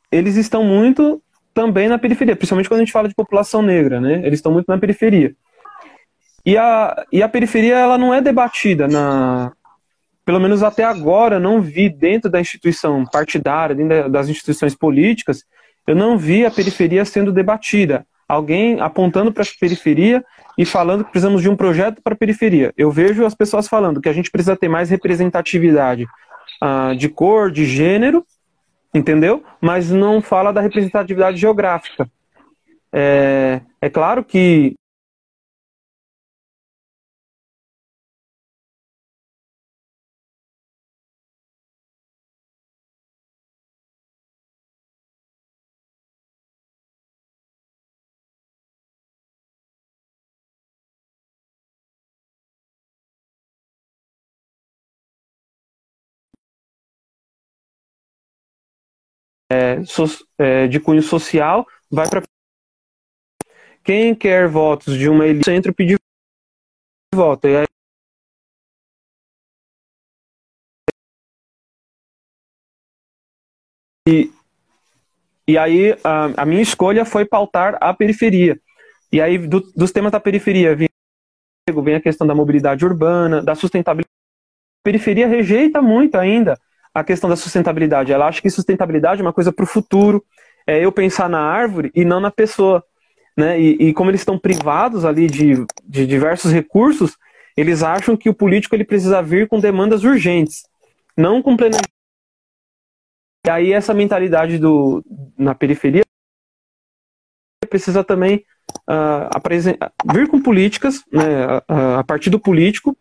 eles 0.09 0.37
estão 0.37 0.63
muito 0.63 1.21
também 1.55 1.87
na 1.87 1.97
periferia, 1.97 2.35
principalmente 2.35 2.67
quando 2.67 2.81
a 2.81 2.83
gente 2.83 2.91
fala 2.91 3.07
de 3.07 3.15
população 3.15 3.61
negra, 3.61 3.99
né? 3.99 4.19
Eles 4.25 4.39
estão 4.39 4.51
muito 4.51 4.67
na 4.67 4.77
periferia. 4.77 5.33
E 6.45 6.57
a, 6.57 7.05
e 7.11 7.23
a 7.23 7.29
periferia 7.29 7.75
ela 7.75 7.97
não 7.97 8.13
é 8.13 8.21
debatida 8.21 8.87
na, 8.87 9.51
pelo 10.25 10.39
menos 10.39 10.61
até 10.61 10.83
agora, 10.83 11.39
não 11.39 11.61
vi 11.61 11.87
dentro 11.87 12.29
da 12.29 12.41
instituição 12.41 13.05
partidária, 13.05 13.75
dentro 13.75 14.09
das 14.09 14.27
instituições 14.27 14.75
políticas, 14.75 15.43
eu 15.87 15.95
não 15.95 16.17
vi 16.17 16.45
a 16.45 16.51
periferia 16.51 17.05
sendo 17.05 17.31
debatida. 17.31 18.05
Alguém 18.27 18.81
apontando 18.81 19.31
para 19.31 19.43
a 19.43 19.47
periferia 19.59 20.23
e 20.57 20.65
falando 20.65 21.05
que 21.05 21.11
precisamos 21.11 21.43
de 21.43 21.49
um 21.49 21.55
projeto 21.55 22.01
para 22.03 22.13
a 22.13 22.17
periferia. 22.17 22.73
Eu 22.75 22.91
vejo 22.91 23.23
as 23.23 23.35
pessoas 23.35 23.67
falando 23.67 24.01
que 24.01 24.09
a 24.09 24.13
gente 24.13 24.31
precisa 24.31 24.57
ter 24.57 24.67
mais 24.67 24.89
representatividade 24.89 26.05
uh, 26.61 26.95
de 26.95 27.07
cor, 27.07 27.51
de 27.51 27.65
gênero, 27.65 28.25
entendeu? 28.97 29.43
Mas 29.59 29.91
não 29.91 30.21
fala 30.21 30.51
da 30.51 30.61
representatividade 30.61 31.37
geográfica. 31.37 32.09
É, 32.91 33.61
é 33.81 33.89
claro 33.89 34.23
que 34.23 34.73
so, 59.83 60.05
é, 60.37 60.67
de 60.67 60.79
cunho 60.79 61.01
social 61.01 61.65
vai 61.89 62.09
para 62.09 62.21
quem 63.83 64.15
quer 64.15 64.47
votos 64.47 64.97
de 64.97 65.07
uma 65.07 65.27
elite 65.27 65.51
entra 65.51 65.71
pedir 65.73 65.99
voto. 67.13 67.47
E 67.47 67.55
aí, 67.57 67.65
e, 74.07 74.31
e 75.47 75.57
aí 75.57 75.91
a, 76.03 76.41
a, 76.41 76.45
minha 76.45 76.61
escolha 76.61 77.05
foi 77.05 77.25
pautar 77.25 77.77
a 77.81 77.93
periferia. 77.93 78.59
E 79.11 79.21
aí 79.21 79.37
do, 79.37 79.61
dos 79.75 79.91
temas 79.91 80.11
da 80.11 80.19
periferia 80.19 80.75
vem, 80.75 80.89
vem 81.83 81.95
a 81.95 82.01
questão 82.01 82.25
da 82.25 82.35
mobilidade 82.35 82.85
urbana, 82.85 83.41
da 83.41 83.55
sustentabilidade. 83.55 84.09
A 84.81 84.83
periferia 84.83 85.27
rejeita 85.27 85.81
muito 85.81 86.15
ainda 86.15 86.59
a 86.95 87.03
questão 87.03 87.29
da 87.29 87.35
sustentabilidade. 87.35 88.13
Ela 88.13 88.27
acha 88.27 88.41
que 88.41 88.49
sustentabilidade 88.49 89.19
é 89.19 89.25
uma 89.25 89.33
coisa 89.33 89.51
para 89.51 89.63
o 89.63 89.67
futuro, 89.67 90.23
é 90.65 90.83
eu 90.83 90.93
pensar 90.93 91.29
na 91.29 91.41
árvore 91.41 91.91
e 91.93 92.05
não 92.05 92.21
na 92.21 92.31
pessoa. 92.31 92.81
Né? 93.35 93.59
E, 93.59 93.89
e 93.89 93.93
como 93.93 94.09
eles 94.09 94.21
estão 94.21 94.39
privados 94.39 95.03
ali 95.03 95.27
de, 95.27 95.65
de 95.83 96.07
diversos 96.07 96.53
recursos, 96.53 97.17
eles 97.57 97.83
acham 97.83 98.15
que 98.15 98.29
o 98.29 98.33
político 98.33 98.73
ele 98.73 98.85
precisa 98.85 99.21
vir 99.21 99.49
com 99.49 99.59
demandas 99.59 100.05
urgentes, 100.05 100.63
não 101.17 101.41
com 101.41 101.57
planejamento. 101.57 101.89
E 103.45 103.49
aí 103.49 103.73
essa 103.73 103.93
mentalidade 103.93 104.57
do, 104.57 105.03
na 105.37 105.53
periferia 105.53 106.03
precisa 107.69 108.03
também 108.03 108.45
uh, 108.89 110.13
vir 110.13 110.29
com 110.29 110.41
políticas, 110.41 111.03
né, 111.11 111.61
a, 111.67 111.99
a 111.99 112.03
partir 112.03 112.29
do 112.29 112.39
político, 112.39 112.97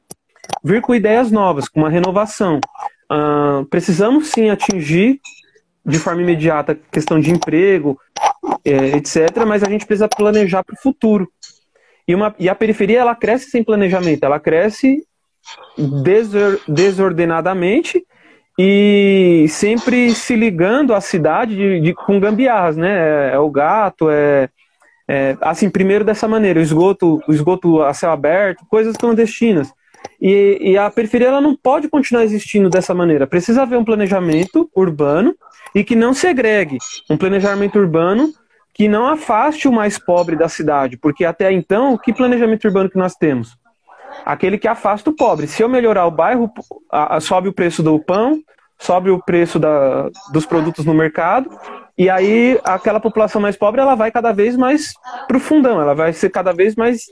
vir 0.63 0.83
com 0.83 0.95
ideias 0.95 1.31
novas, 1.31 1.69
com 1.69 1.81
uma 1.81 1.91
renovação. 1.91 2.61
Precisamos 3.71 4.29
sim 4.29 4.51
atingir 4.51 5.21
de 5.85 5.99
forma 5.99 6.23
imediata 6.23 6.73
a 6.73 6.93
questão 6.93 7.21
de 7.21 7.31
emprego, 7.31 7.99
é, 8.65 8.97
etc., 8.97 9.45
mas 9.47 9.63
a 9.63 9.69
gente 9.69 9.87
precisa 9.87 10.09
planejar 10.09 10.65
para 10.65 10.75
o 10.75 10.81
futuro. 10.81 11.29
E, 12.07 12.15
uma, 12.15 12.35
e 12.39 12.49
a 12.49 12.55
periferia 12.55 13.01
ela 13.01 13.15
cresce 13.15 13.51
sem 13.51 13.63
planejamento, 13.63 14.25
ela 14.25 14.41
cresce 14.41 15.03
desor, 16.03 16.61
desordenadamente 16.67 18.05
e 18.59 19.47
sempre 19.49 20.11
se 20.15 20.37
ligando 20.37 20.95
à 20.95 21.01
cidade 21.01 21.57
de, 21.57 21.81
de, 21.81 21.95
com 21.95 22.21
gambiarras, 22.21 22.77
né? 22.77 23.31
É, 23.31 23.35
é 23.35 23.39
o 23.39 23.51
gato, 23.51 24.09
é, 24.11 24.49
é, 25.09 25.37
assim, 25.41 25.69
primeiro 25.69 26.05
dessa 26.05 26.29
maneira, 26.29 26.61
o 26.61 26.63
esgoto, 26.63 27.21
o 27.27 27.33
esgoto 27.33 27.83
a 27.83 27.93
céu 27.93 28.11
aberto, 28.11 28.65
coisas 28.67 28.97
clandestinas. 28.97 29.73
E, 30.27 30.71
e, 30.71 30.79
a 30.79 30.91
periferia 30.91 31.29
ela 31.29 31.41
não 31.43 31.55
pode 31.55 31.87
continuar 31.87 32.25
existindo 32.25 32.71
dessa 32.71 32.95
maneira. 32.95 33.27
Precisa 33.27 33.61
haver 33.61 33.77
um 33.79 33.85
planejamento 33.85 34.71
urbano 34.75 35.37
e 35.75 35.85
que 35.85 35.95
não 35.95 36.15
segregue. 36.15 36.79
Um 37.11 37.17
planejamento 37.19 37.79
urbano 37.79 38.33
que 38.73 38.89
não 38.89 39.07
afaste 39.07 39.69
o 39.69 39.73
mais 39.73 39.99
pobre 39.99 40.35
da 40.35 40.49
cidade. 40.49 40.97
Porque 40.97 41.27
até 41.27 41.53
então, 41.53 41.99
que 41.99 42.11
planejamento 42.11 42.65
urbano 42.65 42.89
que 42.89 42.97
nós 42.97 43.15
temos? 43.15 43.55
Aquele 44.25 44.57
que 44.57 44.67
afasta 44.67 45.11
o 45.11 45.15
pobre. 45.15 45.47
Se 45.47 45.63
eu 45.63 45.69
melhorar 45.69 46.07
o 46.07 46.11
bairro, 46.11 46.51
sobe 47.21 47.51
o 47.51 47.53
preço 47.53 47.83
do 47.83 47.99
pão, 47.99 48.41
sobe 48.79 49.11
o 49.11 49.23
preço 49.23 49.59
da, 49.59 50.09
dos 50.33 50.47
produtos 50.47 50.87
no 50.87 50.95
mercado, 50.95 51.51
e 51.99 52.09
aí 52.09 52.59
aquela 52.65 52.99
população 52.99 53.43
mais 53.43 53.57
pobre 53.57 53.83
ela 53.83 53.95
vai 53.95 54.11
cada 54.11 54.33
vez 54.33 54.57
mais 54.57 54.95
para 55.29 55.37
o 55.37 55.41
fundão, 55.41 55.83
ela 55.83 55.95
vai 55.95 56.15
ser 56.15 56.31
cada 56.31 56.53
vez 56.53 56.75
mais 56.75 57.03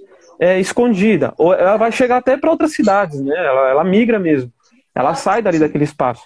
é, 0.42 0.58
escondida. 0.58 1.32
Ou 1.38 1.54
ela 1.54 1.76
vai 1.76 1.92
chegar 1.92 2.16
até 2.16 2.36
para 2.36 2.50
outras 2.50 2.72
cidades, 2.72 3.20
né? 3.20 3.32
Ela, 3.32 3.70
ela 3.70 3.84
migra 3.84 4.18
mesmo. 4.18 4.52
Ela 4.92 5.14
sai 5.14 5.40
dali 5.40 5.56
daquele 5.56 5.84
espaço. 5.84 6.24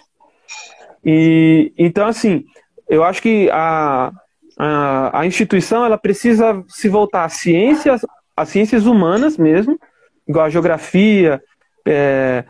E 1.05 1.71
então 1.77 2.07
assim, 2.07 2.43
eu 2.89 3.03
acho 3.03 3.21
que 3.21 3.47
a, 3.51 4.11
a, 4.57 5.19
a 5.19 5.25
instituição 5.27 5.85
ela 5.85 5.99
precisa 5.99 6.63
se 6.67 6.89
voltar 6.89 7.25
às 7.25 7.33
ciências, 7.33 8.01
às 8.35 8.49
ciências 8.49 8.87
humanas 8.87 9.37
mesmo, 9.37 9.79
igual 10.27 10.45
a 10.45 10.49
geografia, 10.49 11.39
é, 11.87 12.43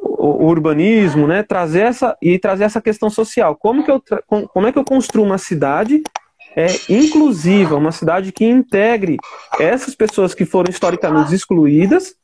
o, 0.00 0.44
o, 0.44 0.46
urbanismo, 0.46 1.28
né? 1.28 1.44
Trazer 1.44 1.82
essa 1.82 2.16
e 2.20 2.36
trazer 2.36 2.64
essa 2.64 2.82
questão 2.82 3.08
social. 3.08 3.54
Como 3.54 3.84
que 3.84 3.92
eu 3.92 4.02
como 4.26 4.66
é 4.66 4.72
que 4.72 4.78
eu 4.78 4.84
construo 4.84 5.24
uma 5.24 5.38
cidade 5.38 6.02
é, 6.56 6.66
inclusiva, 6.88 7.76
uma 7.76 7.92
cidade 7.92 8.32
que 8.32 8.44
integre 8.44 9.16
essas 9.58 9.94
pessoas 9.94 10.34
que 10.34 10.44
foram 10.44 10.70
historicamente 10.70 11.34
excluídas 11.34 12.14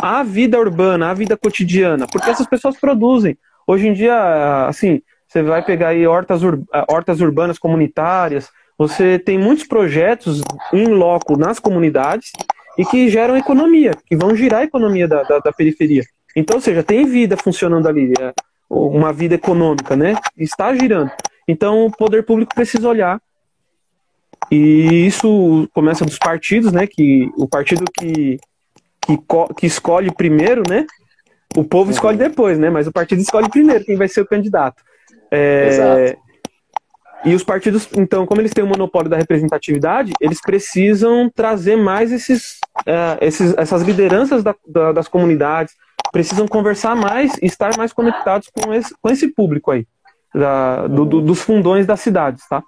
à 0.00 0.22
vida 0.22 0.58
urbana, 0.58 1.10
à 1.10 1.14
vida 1.14 1.36
cotidiana, 1.36 2.06
porque 2.10 2.30
essas 2.30 2.46
pessoas 2.46 2.78
produzem. 2.78 3.36
Hoje 3.66 3.88
em 3.88 3.92
dia, 3.92 4.66
assim, 4.66 5.00
você 5.28 5.42
vai 5.42 5.64
pegar 5.64 5.88
aí 5.88 6.06
hortas, 6.06 6.42
ur 6.42 6.62
hortas 6.88 7.20
urbanas 7.20 7.58
comunitárias, 7.58 8.50
você 8.76 9.18
tem 9.18 9.38
muitos 9.38 9.64
projetos 9.64 10.42
em 10.72 10.86
loco 10.86 11.36
nas 11.36 11.58
comunidades 11.58 12.32
e 12.76 12.84
que 12.84 13.08
geram 13.08 13.36
economia, 13.36 13.92
que 14.06 14.16
vão 14.16 14.34
girar 14.34 14.60
a 14.60 14.64
economia 14.64 15.06
da, 15.06 15.22
da, 15.22 15.38
da 15.38 15.52
periferia. 15.52 16.02
Então, 16.34 16.56
ou 16.56 16.62
seja, 16.62 16.82
tem 16.82 17.04
vida 17.06 17.36
funcionando 17.36 17.86
ali, 17.86 18.12
é 18.18 18.32
uma 18.68 19.12
vida 19.12 19.34
econômica, 19.34 19.94
né? 19.94 20.16
Está 20.36 20.74
girando. 20.74 21.10
Então, 21.46 21.86
o 21.86 21.90
poder 21.90 22.24
público 22.24 22.54
precisa 22.54 22.88
olhar 22.88 23.20
e 24.50 25.06
isso 25.06 25.68
começa 25.72 26.04
dos 26.04 26.18
partidos, 26.18 26.72
né? 26.72 26.86
Que 26.86 27.30
o 27.36 27.48
partido 27.48 27.84
que, 27.98 28.38
que, 29.00 29.18
que 29.56 29.66
escolhe 29.66 30.12
primeiro, 30.12 30.62
né? 30.68 30.86
O 31.56 31.64
povo 31.64 31.86
uhum. 31.86 31.90
escolhe 31.90 32.16
depois, 32.16 32.58
né? 32.58 32.70
Mas 32.70 32.86
o 32.86 32.92
partido 32.92 33.20
escolhe 33.20 33.48
primeiro 33.48 33.84
quem 33.84 33.96
vai 33.96 34.08
ser 34.08 34.22
o 34.22 34.26
candidato. 34.26 34.82
É, 35.30 35.68
Exato. 35.68 36.22
E 37.24 37.34
os 37.34 37.44
partidos, 37.44 37.88
então, 37.96 38.26
como 38.26 38.40
eles 38.40 38.52
têm 38.52 38.64
o 38.64 38.66
monopólio 38.66 39.08
da 39.08 39.16
representatividade, 39.16 40.12
eles 40.20 40.40
precisam 40.40 41.30
trazer 41.32 41.76
mais 41.76 42.10
esses, 42.10 42.58
uh, 42.80 43.16
esses 43.20 43.56
essas 43.56 43.82
lideranças 43.82 44.42
da, 44.42 44.54
da, 44.66 44.92
das 44.92 45.06
comunidades, 45.06 45.74
precisam 46.10 46.48
conversar 46.48 46.96
mais 46.96 47.32
e 47.40 47.46
estar 47.46 47.76
mais 47.76 47.92
conectados 47.92 48.48
com 48.52 48.74
esse, 48.74 48.92
com 49.00 49.08
esse 49.08 49.28
público 49.28 49.70
aí, 49.70 49.86
da, 50.34 50.88
do, 50.88 51.04
do, 51.04 51.20
dos 51.20 51.40
fundões 51.40 51.86
das 51.86 52.00
cidades, 52.00 52.46
tá? 52.48 52.62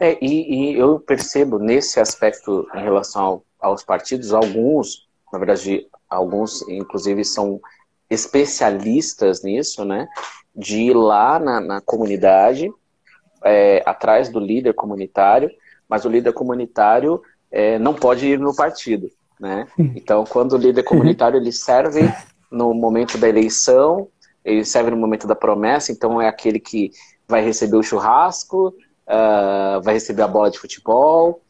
É, 0.00 0.18
e, 0.22 0.72
e, 0.72 0.78
eu 0.78 1.00
percebo 1.00 1.58
nesse 1.58 1.98
aspecto 1.98 2.66
em 2.74 2.82
relação 2.82 3.22
ao, 3.22 3.44
aos 3.60 3.82
partidos, 3.82 4.32
alguns, 4.32 5.08
na 5.32 5.38
verdade, 5.38 5.86
alguns 6.08 6.62
inclusive 6.68 7.24
são 7.24 7.60
especialistas 8.08 9.42
nisso, 9.42 9.84
né? 9.84 10.06
De 10.54 10.82
ir 10.82 10.94
lá 10.94 11.38
na, 11.38 11.60
na 11.60 11.80
comunidade, 11.80 12.70
é, 13.44 13.82
atrás 13.86 14.28
do 14.28 14.38
líder 14.38 14.74
comunitário, 14.74 15.50
mas 15.88 16.04
o 16.04 16.08
líder 16.08 16.32
comunitário 16.32 17.22
é, 17.50 17.78
não 17.78 17.94
pode 17.94 18.26
ir 18.26 18.38
no 18.38 18.54
partido, 18.54 19.10
né? 19.40 19.66
Então, 19.78 20.24
quando 20.24 20.52
o 20.52 20.58
líder 20.58 20.82
comunitário 20.82 21.38
ele 21.38 21.52
serve 21.52 22.12
no 22.50 22.72
momento 22.74 23.18
da 23.18 23.28
eleição, 23.28 24.08
ele 24.44 24.64
serve 24.64 24.90
no 24.90 24.96
momento 24.96 25.26
da 25.26 25.34
promessa, 25.34 25.90
então 25.90 26.20
é 26.20 26.28
aquele 26.28 26.60
que 26.60 26.90
vai 27.26 27.42
receber 27.42 27.76
o 27.76 27.82
churrasco, 27.82 28.72
uh, 29.06 29.80
vai 29.82 29.94
receber 29.94 30.22
a 30.22 30.28
bola 30.28 30.50
de 30.50 30.58
futebol, 30.58 31.42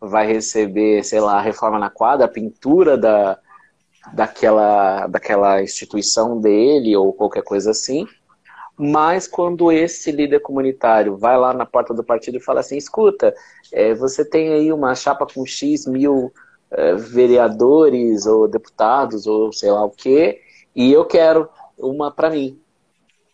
vai 0.00 0.26
receber, 0.26 1.02
sei 1.04 1.20
lá, 1.20 1.38
a 1.38 1.42
reforma 1.42 1.78
na 1.78 1.90
quadra, 1.90 2.26
a 2.26 2.28
pintura 2.28 2.96
da, 2.96 3.38
daquela, 4.12 5.06
daquela 5.06 5.62
instituição 5.62 6.40
dele 6.40 6.96
ou 6.96 7.12
qualquer 7.12 7.42
coisa 7.42 7.70
assim. 7.70 8.06
Mas 8.76 9.28
quando 9.28 9.70
esse 9.70 10.10
líder 10.10 10.40
comunitário 10.40 11.16
vai 11.16 11.38
lá 11.38 11.54
na 11.54 11.64
porta 11.64 11.94
do 11.94 12.02
partido 12.02 12.38
e 12.38 12.40
fala 12.40 12.60
assim, 12.60 12.76
escuta, 12.76 13.32
é, 13.72 13.94
você 13.94 14.24
tem 14.24 14.52
aí 14.52 14.72
uma 14.72 14.94
chapa 14.96 15.26
com 15.26 15.46
X 15.46 15.86
mil 15.86 16.32
é, 16.70 16.94
vereadores 16.96 18.26
ou 18.26 18.48
deputados 18.48 19.28
ou 19.28 19.52
sei 19.52 19.70
lá 19.70 19.84
o 19.84 19.90
que, 19.90 20.40
e 20.74 20.92
eu 20.92 21.04
quero 21.04 21.48
uma 21.78 22.10
para 22.10 22.30
mim. 22.30 22.58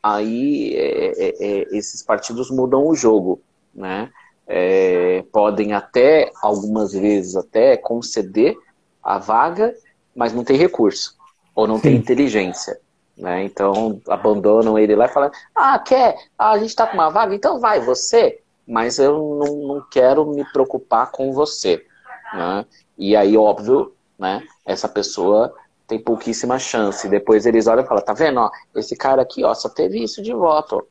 Aí 0.02 0.74
é, 0.74 1.26
é, 1.26 1.28
é, 1.40 1.76
esses 1.76 2.02
partidos 2.02 2.50
mudam 2.50 2.86
o 2.86 2.94
jogo, 2.94 3.40
né? 3.74 4.10
É, 4.46 5.24
podem 5.32 5.72
até, 5.72 6.30
algumas 6.42 6.92
vezes 6.92 7.36
até, 7.36 7.76
conceder 7.76 8.56
a 9.02 9.18
vaga, 9.18 9.74
mas 10.14 10.32
não 10.32 10.42
tem 10.42 10.56
recurso, 10.56 11.16
ou 11.54 11.66
não 11.66 11.76
Sim. 11.76 11.82
tem 11.82 11.96
inteligência. 11.96 12.78
Né? 13.16 13.44
Então 13.44 14.00
abandonam 14.08 14.78
ele 14.78 14.96
lá 14.96 15.04
e 15.04 15.12
falam: 15.12 15.30
Ah, 15.54 15.78
quer? 15.78 16.16
Ah, 16.38 16.52
a 16.52 16.58
gente 16.58 16.70
está 16.70 16.86
com 16.86 16.94
uma 16.94 17.10
vaga, 17.10 17.34
então 17.34 17.60
vai, 17.60 17.78
você. 17.80 18.40
Mas 18.66 18.98
eu 18.98 19.12
não, 19.12 19.56
não 19.74 19.86
quero 19.90 20.24
me 20.26 20.44
preocupar 20.52 21.10
com 21.10 21.32
você. 21.32 21.84
Né? 22.32 22.64
E 22.96 23.14
aí, 23.16 23.36
óbvio, 23.36 23.94
né, 24.18 24.42
essa 24.64 24.88
pessoa 24.88 25.52
tem 25.86 25.98
pouquíssima 25.98 26.58
chance. 26.58 27.08
Depois 27.08 27.46
eles 27.46 27.66
olham 27.66 27.84
e 27.84 27.86
falam: 27.86 28.04
Tá 28.04 28.12
vendo? 28.12 28.40
Ó, 28.40 28.50
esse 28.74 28.96
cara 28.96 29.22
aqui 29.22 29.44
ó, 29.44 29.52
só 29.54 29.68
teve 29.68 30.02
isso 30.02 30.22
de 30.22 30.32
voto. 30.32 30.86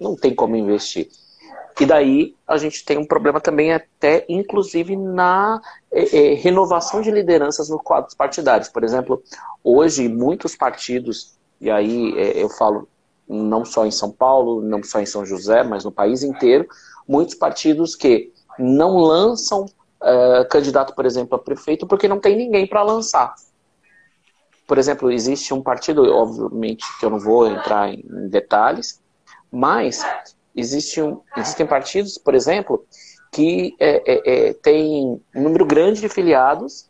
Não 0.00 0.14
tem 0.14 0.34
como 0.34 0.56
investir. 0.56 1.08
E 1.80 1.86
daí 1.86 2.36
a 2.46 2.56
gente 2.56 2.84
tem 2.84 2.96
um 2.98 3.06
problema 3.06 3.40
também 3.40 3.72
até, 3.72 4.24
inclusive, 4.28 4.96
na 4.96 5.60
é, 5.90 6.32
é, 6.32 6.34
renovação 6.34 7.00
de 7.00 7.10
lideranças 7.10 7.68
nos 7.68 7.82
quadros 7.82 8.14
partidários. 8.14 8.68
Por 8.68 8.84
exemplo, 8.84 9.22
hoje 9.62 10.08
muitos 10.08 10.54
partidos 10.54 11.34
e 11.60 11.70
aí 11.70 12.14
é, 12.18 12.42
eu 12.42 12.48
falo 12.48 12.88
não 13.28 13.64
só 13.64 13.86
em 13.86 13.90
São 13.90 14.10
Paulo, 14.10 14.60
não 14.60 14.82
só 14.82 15.00
em 15.00 15.06
São 15.06 15.24
José, 15.24 15.62
mas 15.62 15.84
no 15.84 15.90
país 15.90 16.22
inteiro, 16.22 16.68
muitos 17.08 17.34
partidos 17.34 17.96
que 17.96 18.32
não 18.58 18.98
lançam 18.98 19.64
uh, 19.64 20.46
candidato, 20.50 20.94
por 20.94 21.06
exemplo, 21.06 21.34
a 21.34 21.38
prefeito, 21.38 21.86
porque 21.86 22.06
não 22.06 22.20
tem 22.20 22.36
ninguém 22.36 22.66
para 22.66 22.82
lançar. 22.82 23.34
Por 24.66 24.78
exemplo, 24.78 25.10
existe 25.10 25.54
um 25.54 25.62
partido, 25.62 26.02
obviamente 26.04 26.84
que 26.98 27.06
eu 27.06 27.10
não 27.10 27.18
vou 27.18 27.46
entrar 27.46 27.88
em 27.88 28.28
detalhes, 28.28 29.00
mas 29.50 30.04
existe 30.54 31.00
um, 31.02 31.20
existem 31.36 31.66
partidos, 31.66 32.18
por 32.18 32.34
exemplo, 32.34 32.86
que 33.32 33.74
é, 33.80 34.02
é, 34.06 34.48
é, 34.48 34.52
tem 34.54 35.20
um 35.34 35.42
número 35.42 35.66
grande 35.66 36.00
de 36.00 36.08
filiados, 36.08 36.88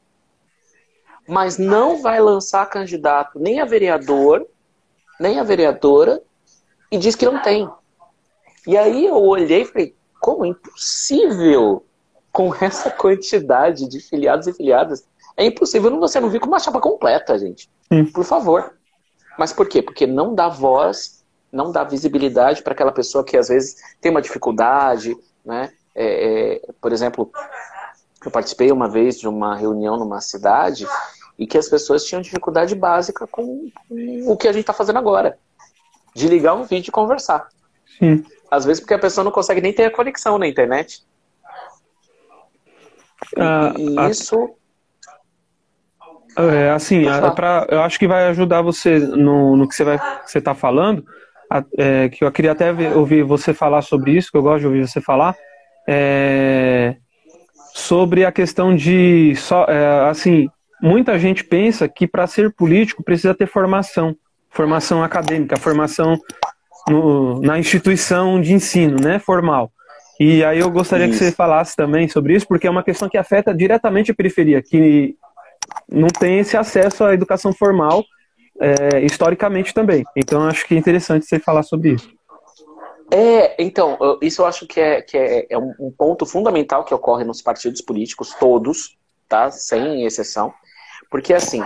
mas 1.27 1.57
não 1.57 2.03
vai 2.03 2.21
lançar 2.21 2.69
candidato 2.69 3.39
nem 3.39 3.61
a 3.61 3.65
vereador, 3.65 4.47
nem 5.19 5.41
a 5.41 5.43
vereadora, 5.43 6.23
e 6.91 6.99
diz 6.99 7.15
que 7.15 7.25
não 7.25 7.41
tem. 7.41 7.69
E 8.67 8.77
aí 8.77 9.07
eu 9.07 9.17
olhei 9.17 9.63
e 9.63 9.65
falei, 9.65 9.97
como 10.21 10.45
é 10.45 10.49
impossível 10.49 11.85
com 12.31 12.55
essa 12.61 12.91
quantidade 12.91 13.89
de 13.89 14.01
filiados 14.01 14.47
e 14.47 14.53
filiadas? 14.53 15.07
É 15.37 15.45
impossível 15.45 15.99
você 15.99 16.21
não 16.21 16.29
vir 16.29 16.41
com 16.41 16.47
uma 16.47 16.61
chapa 16.61 16.81
completa, 16.81 17.39
gente. 17.39 17.71
Por 18.13 18.25
favor. 18.25 18.77
Mas 19.39 19.53
por 19.53 19.69
quê? 19.69 19.83
Porque 19.83 20.07
não 20.07 20.35
dá 20.35 20.49
voz, 20.49 21.24
não 21.55 21.71
dá 21.71 21.85
visibilidade 21.85 22.63
para 22.63 22.73
aquela 22.73 22.93
pessoa 22.93 23.25
que 23.25 23.37
às 23.37 23.49
vezes 23.49 23.77
tem 24.01 24.11
uma 24.11 24.21
dificuldade, 24.21 25.17
né? 25.45 25.73
É, 25.95 26.57
é, 26.57 26.61
por 26.81 26.93
exemplo, 26.93 27.31
eu 28.25 28.31
participei 28.31 28.73
uma 28.73 28.89
vez 28.89 29.19
de 29.19 29.29
uma 29.29 29.55
reunião 29.55 29.97
numa 29.97 30.21
cidade 30.21 30.87
e 31.39 31.47
que 31.47 31.57
as 31.57 31.69
pessoas 31.69 32.05
tinham 32.05 32.21
dificuldade 32.21 32.75
básica 32.75 33.27
com, 33.29 33.71
com 33.89 34.33
o 34.33 34.37
que 34.37 34.49
a 34.49 34.53
gente 34.53 34.63
está 34.63 34.73
fazendo 34.73 34.99
agora. 34.99 35.39
De 36.13 36.27
ligar 36.27 36.55
um 36.55 36.65
vídeo 36.65 36.89
e 36.89 36.93
conversar. 36.93 37.49
Sim. 37.99 38.25
Às 38.51 38.65
vezes 38.65 38.81
porque 38.81 38.95
a 38.95 38.99
pessoa 38.99 39.25
não 39.25 39.33
consegue 39.33 39.61
nem 39.61 39.73
ter 39.73 39.85
a 39.85 39.91
conexão 39.91 40.39
na 40.39 40.49
internet. 40.49 41.05
Ah, 43.39 43.73
e 43.77 44.11
isso. 44.11 44.55
É, 46.37 46.71
assim, 46.71 47.07
a, 47.07 47.31
pra, 47.31 47.67
eu 47.71 47.81
acho 47.83 47.97
que 47.97 48.09
vai 48.09 48.27
ajudar 48.27 48.61
você 48.61 48.99
no, 48.99 49.57
no 49.57 49.69
que 49.69 49.75
você 49.75 49.85
vai 49.85 49.99
você 50.27 50.39
está 50.39 50.53
falando. 50.53 51.07
É, 51.79 52.09
que 52.09 52.25
eu 52.25 52.33
queria 52.33 52.53
até 52.53 52.73
ver, 52.73 52.97
ouvir 52.97 53.23
você 53.23 53.55
falar 53.55 53.83
sobre 53.83 54.13
isso, 54.13 54.31
que 54.31 54.37
eu 54.37 54.43
gosto 54.43 54.61
de 54.61 54.67
ouvir 54.67 54.89
você 54.89 55.01
falar. 55.01 55.37
É, 55.89 56.97
sobre 57.75 58.25
a 58.25 58.33
questão 58.33 58.75
de 58.75 59.35
só, 59.37 59.65
é, 59.65 60.09
assim, 60.09 60.49
muita 60.81 61.19
gente 61.19 61.45
pensa 61.45 61.89
que 61.89 62.07
para 62.07 62.27
ser 62.27 62.53
político 62.55 63.03
precisa 63.03 63.35
ter 63.35 63.47
formação, 63.47 64.17
formação 64.51 65.03
acadêmica, 65.03 65.57
formação 65.57 66.19
no, 66.89 67.41
na 67.41 67.59
instituição 67.59 68.41
de 68.41 68.53
ensino, 68.53 68.97
né, 69.01 69.19
formal. 69.19 69.71
E 70.21 70.45
aí 70.45 70.61
eu 70.61 70.71
gostaria 70.71 71.07
isso. 71.07 71.19
que 71.19 71.25
você 71.25 71.33
falasse 71.33 71.75
também 71.75 72.09
sobre 72.09 72.35
isso, 72.35 72.47
porque 72.47 72.67
é 72.67 72.71
uma 72.71 72.85
questão 72.85 73.09
que 73.09 73.19
afeta 73.19 73.53
diretamente 73.53 74.13
a 74.13 74.15
periferia, 74.15 74.63
que 74.63 75.17
não 75.91 76.09
tem 76.09 76.39
esse 76.39 76.57
acesso 76.57 77.05
à 77.05 77.13
educação 77.13 77.53
formal 77.53 78.05
é, 78.61 79.01
historicamente 79.01 79.73
também. 79.75 80.05
Então 80.17 80.43
acho 80.47 80.67
que 80.67 80.75
é 80.75 80.79
interessante 80.79 81.27
você 81.27 81.39
falar 81.39 81.63
sobre 81.63 81.95
isso. 81.95 82.09
É, 83.11 83.63
então, 83.63 83.99
isso 84.21 84.43
eu 84.43 84.47
acho 84.47 84.67
que 84.67 84.81
é, 84.81 85.03
que 85.03 85.17
é, 85.17 85.47
é 85.51 85.59
um 85.59 85.93
ponto 85.97 86.25
fundamental 86.25 86.85
que 86.85 86.95
ocorre 86.95 87.23
nos 87.23 87.43
partidos 87.43 87.81
políticos, 87.81 88.35
todos, 88.41 88.97
tá? 89.29 89.51
Sem 89.51 90.05
exceção. 90.05 90.53
Porque, 91.11 91.33
assim, 91.35 91.63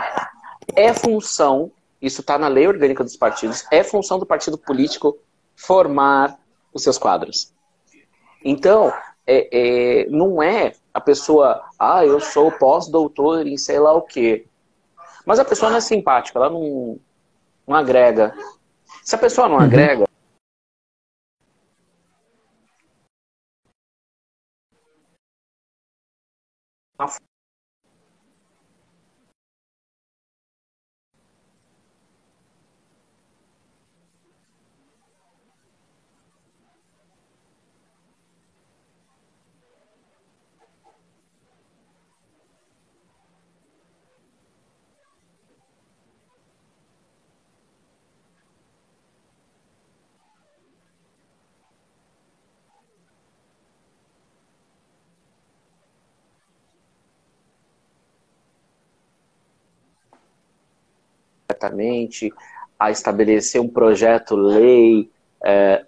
é 0.75 0.93
função, 0.93 1.71
isso 2.03 2.21
está 2.21 2.39
na 2.39 2.49
lei 2.49 2.67
orgânica 2.67 3.05
dos 3.05 3.17
partidos, 3.17 3.65
é 3.71 3.83
função 3.83 4.19
do 4.19 4.27
partido 4.27 4.59
político 4.59 5.17
formar 5.57 6.39
os 6.73 6.83
seus 6.83 6.99
quadros. 6.99 7.53
Então, 8.45 8.93
é, 9.27 9.49
é, 10.03 10.07
não 10.11 10.43
é 10.43 10.73
a 10.93 11.01
pessoa, 11.01 11.63
ah, 11.79 12.05
eu 12.05 12.21
sou 12.21 12.51
pós-doutor 12.53 13.47
em 13.47 13.57
sei 13.57 13.79
lá 13.79 13.93
o 13.95 14.03
quê. 14.03 14.47
Mas 15.29 15.39
a 15.39 15.45
pessoa 15.45 15.71
não 15.71 15.77
é 15.77 15.81
simpática, 15.83 16.39
ela 16.39 16.49
não, 16.49 16.99
não 17.67 17.77
agrega. 17.77 18.35
Se 19.05 19.15
a 19.15 19.19
pessoa 19.19 19.47
não 19.47 19.57
uhum. 19.57 19.63
agrega, 19.63 20.09
corretamente, 61.59 62.33
a 62.79 62.91
estabelecer 62.91 63.61
um 63.61 63.69
projeto-lei. 63.69 65.11
É... 65.45 65.85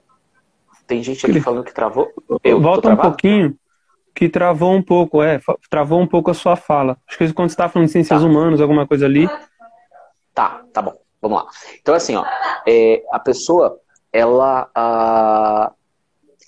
Tem 0.87 1.03
gente 1.03 1.25
aqui 1.25 1.41
falando 1.41 1.65
que 1.65 1.73
travou. 1.73 2.11
Eu, 2.43 2.61
Volta 2.61 2.89
um 2.89 2.97
pouquinho, 2.97 3.57
que 4.13 4.29
travou 4.29 4.75
um 4.75 4.83
pouco, 4.83 5.23
é, 5.23 5.41
travou 5.71 6.01
um 6.01 6.07
pouco 6.07 6.33
a 6.33 6.35
sua 6.35 6.57
fala. 6.57 6.99
Acho 7.09 7.17
que 7.17 7.33
quando 7.33 7.49
você 7.49 7.55
está 7.55 7.69
falando 7.69 7.87
de 7.87 7.93
ciências 7.93 8.21
tá. 8.21 8.27
humanas, 8.27 8.61
alguma 8.61 8.87
coisa 8.87 9.07
ali. 9.07 9.29
Tá, 10.35 10.63
tá 10.73 10.83
bom. 10.83 10.99
Vamos 11.23 11.39
lá. 11.39 11.47
Então, 11.81 11.95
assim, 11.95 12.17
ó, 12.17 12.25
é, 12.67 13.05
a 13.13 13.21
pessoa, 13.21 13.79
ela, 14.13 14.69
a, 14.75 15.71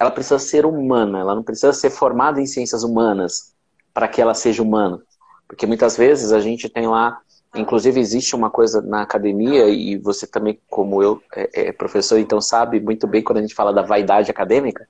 ela 0.00 0.10
precisa 0.10 0.38
ser 0.40 0.66
humana, 0.66 1.20
ela 1.20 1.34
não 1.34 1.42
precisa 1.42 1.72
ser 1.72 1.90
formada 1.90 2.40
em 2.40 2.46
ciências 2.46 2.82
humanas 2.82 3.54
para 3.94 4.08
que 4.08 4.20
ela 4.20 4.34
seja 4.34 4.62
humana. 4.62 5.00
Porque 5.46 5.66
muitas 5.66 5.96
vezes 5.96 6.32
a 6.32 6.40
gente 6.40 6.68
tem 6.68 6.88
lá 6.88 7.20
Inclusive, 7.54 8.00
existe 8.00 8.34
uma 8.34 8.48
coisa 8.48 8.80
na 8.80 9.02
academia, 9.02 9.68
e 9.68 9.98
você 9.98 10.26
também, 10.26 10.58
como 10.70 11.02
eu, 11.02 11.20
é, 11.36 11.68
é, 11.68 11.72
professor, 11.72 12.18
então 12.18 12.40
sabe 12.40 12.80
muito 12.80 13.06
bem 13.06 13.22
quando 13.22 13.38
a 13.38 13.42
gente 13.42 13.54
fala 13.54 13.72
da 13.72 13.82
vaidade 13.82 14.30
acadêmica. 14.30 14.88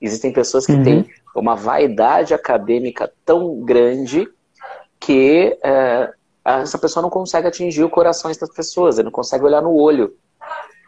Existem 0.00 0.30
pessoas 0.30 0.66
que 0.66 0.72
uhum. 0.72 0.84
têm 0.84 1.10
uma 1.34 1.56
vaidade 1.56 2.34
acadêmica 2.34 3.10
tão 3.24 3.60
grande 3.60 4.28
que 5.00 5.58
é, 5.64 6.12
essa 6.44 6.78
pessoa 6.78 7.02
não 7.02 7.10
consegue 7.10 7.48
atingir 7.48 7.82
o 7.82 7.90
coração 7.90 8.30
das 8.30 8.52
pessoas, 8.52 8.98
não 8.98 9.10
consegue 9.10 9.44
olhar 9.44 9.62
no 9.62 9.74
olho. 9.74 10.14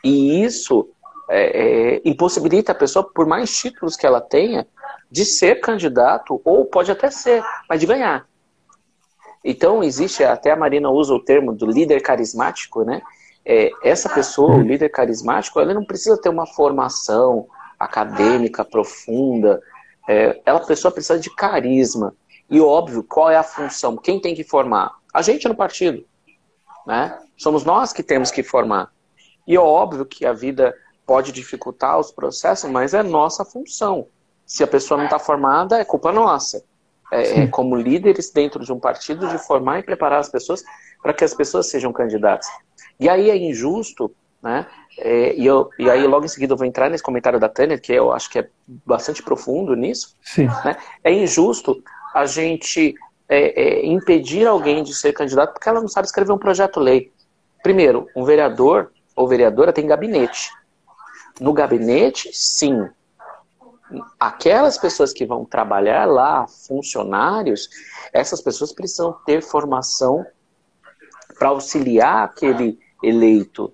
E 0.04 0.44
isso 0.44 0.90
é, 1.30 1.94
é, 1.96 2.02
impossibilita 2.04 2.72
a 2.72 2.74
pessoa, 2.74 3.02
por 3.02 3.26
mais 3.26 3.50
títulos 3.56 3.96
que 3.96 4.06
ela 4.06 4.20
tenha, 4.20 4.66
de 5.10 5.24
ser 5.24 5.60
candidato, 5.60 6.40
ou 6.44 6.66
pode 6.66 6.92
até 6.92 7.10
ser, 7.10 7.42
mas 7.66 7.80
de 7.80 7.86
ganhar. 7.86 8.27
Então, 9.44 9.82
existe, 9.82 10.24
até 10.24 10.50
a 10.50 10.56
Marina 10.56 10.90
usa 10.90 11.14
o 11.14 11.22
termo 11.22 11.52
do 11.52 11.66
líder 11.66 12.00
carismático, 12.00 12.84
né? 12.84 13.02
É, 13.44 13.70
essa 13.82 14.08
pessoa, 14.08 14.56
o 14.56 14.60
líder 14.60 14.90
carismático, 14.90 15.58
ela 15.58 15.72
não 15.72 15.84
precisa 15.84 16.20
ter 16.20 16.28
uma 16.28 16.46
formação 16.46 17.46
acadêmica 17.78 18.64
profunda. 18.64 19.62
É, 20.08 20.40
ela, 20.44 20.60
pessoa 20.60 20.92
precisa 20.92 21.18
de 21.18 21.34
carisma. 21.34 22.14
E 22.50 22.60
óbvio, 22.60 23.02
qual 23.02 23.30
é 23.30 23.36
a 23.36 23.42
função? 23.42 23.96
Quem 23.96 24.20
tem 24.20 24.34
que 24.34 24.44
formar? 24.44 24.92
A 25.12 25.22
gente 25.22 25.48
no 25.48 25.54
partido. 25.54 26.04
Né? 26.86 27.18
Somos 27.36 27.64
nós 27.64 27.92
que 27.92 28.02
temos 28.02 28.30
que 28.30 28.42
formar. 28.42 28.90
E 29.46 29.54
é 29.54 29.60
óbvio 29.60 30.04
que 30.04 30.26
a 30.26 30.32
vida 30.32 30.74
pode 31.06 31.32
dificultar 31.32 31.98
os 31.98 32.10
processos, 32.10 32.70
mas 32.70 32.92
é 32.92 33.02
nossa 33.02 33.44
função. 33.44 34.06
Se 34.44 34.62
a 34.62 34.66
pessoa 34.66 34.98
não 34.98 35.04
está 35.04 35.18
formada, 35.18 35.78
é 35.78 35.84
culpa 35.84 36.12
nossa. 36.12 36.62
É, 37.10 37.46
como 37.46 37.74
líderes 37.74 38.30
dentro 38.30 38.62
de 38.62 38.72
um 38.72 38.78
partido, 38.78 39.28
de 39.28 39.38
formar 39.38 39.78
e 39.78 39.82
preparar 39.82 40.20
as 40.20 40.28
pessoas 40.28 40.62
para 41.02 41.14
que 41.14 41.24
as 41.24 41.32
pessoas 41.32 41.70
sejam 41.70 41.92
candidatas. 41.92 42.46
E 43.00 43.08
aí 43.08 43.30
é 43.30 43.36
injusto, 43.36 44.14
né? 44.42 44.66
É, 44.98 45.34
e, 45.34 45.46
eu, 45.46 45.70
e 45.78 45.88
aí 45.88 46.06
logo 46.06 46.24
em 46.24 46.28
seguida 46.28 46.52
eu 46.52 46.56
vou 46.56 46.66
entrar 46.66 46.90
nesse 46.90 47.02
comentário 47.02 47.38
da 47.38 47.48
Tânia, 47.48 47.78
que 47.78 47.92
eu 47.92 48.12
acho 48.12 48.28
que 48.28 48.40
é 48.40 48.48
bastante 48.84 49.22
profundo 49.22 49.74
nisso. 49.74 50.16
Sim. 50.22 50.46
Né? 50.64 50.76
É 51.04 51.12
injusto 51.12 51.82
a 52.12 52.26
gente 52.26 52.94
é, 53.28 53.62
é, 53.62 53.86
impedir 53.86 54.46
alguém 54.46 54.82
de 54.82 54.94
ser 54.94 55.12
candidato 55.12 55.52
porque 55.52 55.68
ela 55.68 55.80
não 55.80 55.88
sabe 55.88 56.06
escrever 56.06 56.32
um 56.32 56.38
projeto-lei. 56.38 57.12
Primeiro, 57.62 58.08
um 58.16 58.24
vereador 58.24 58.90
ou 59.14 59.28
vereadora 59.28 59.72
tem 59.72 59.86
gabinete. 59.86 60.50
No 61.40 61.52
gabinete, 61.52 62.30
sim. 62.32 62.88
Aquelas 64.18 64.76
pessoas 64.76 65.12
que 65.12 65.24
vão 65.24 65.44
trabalhar 65.44 66.04
lá, 66.04 66.46
funcionários, 66.46 67.68
essas 68.12 68.40
pessoas 68.40 68.72
precisam 68.72 69.12
ter 69.24 69.42
formação 69.42 70.26
para 71.38 71.48
auxiliar 71.48 72.24
aquele 72.24 72.78
eleito. 73.02 73.72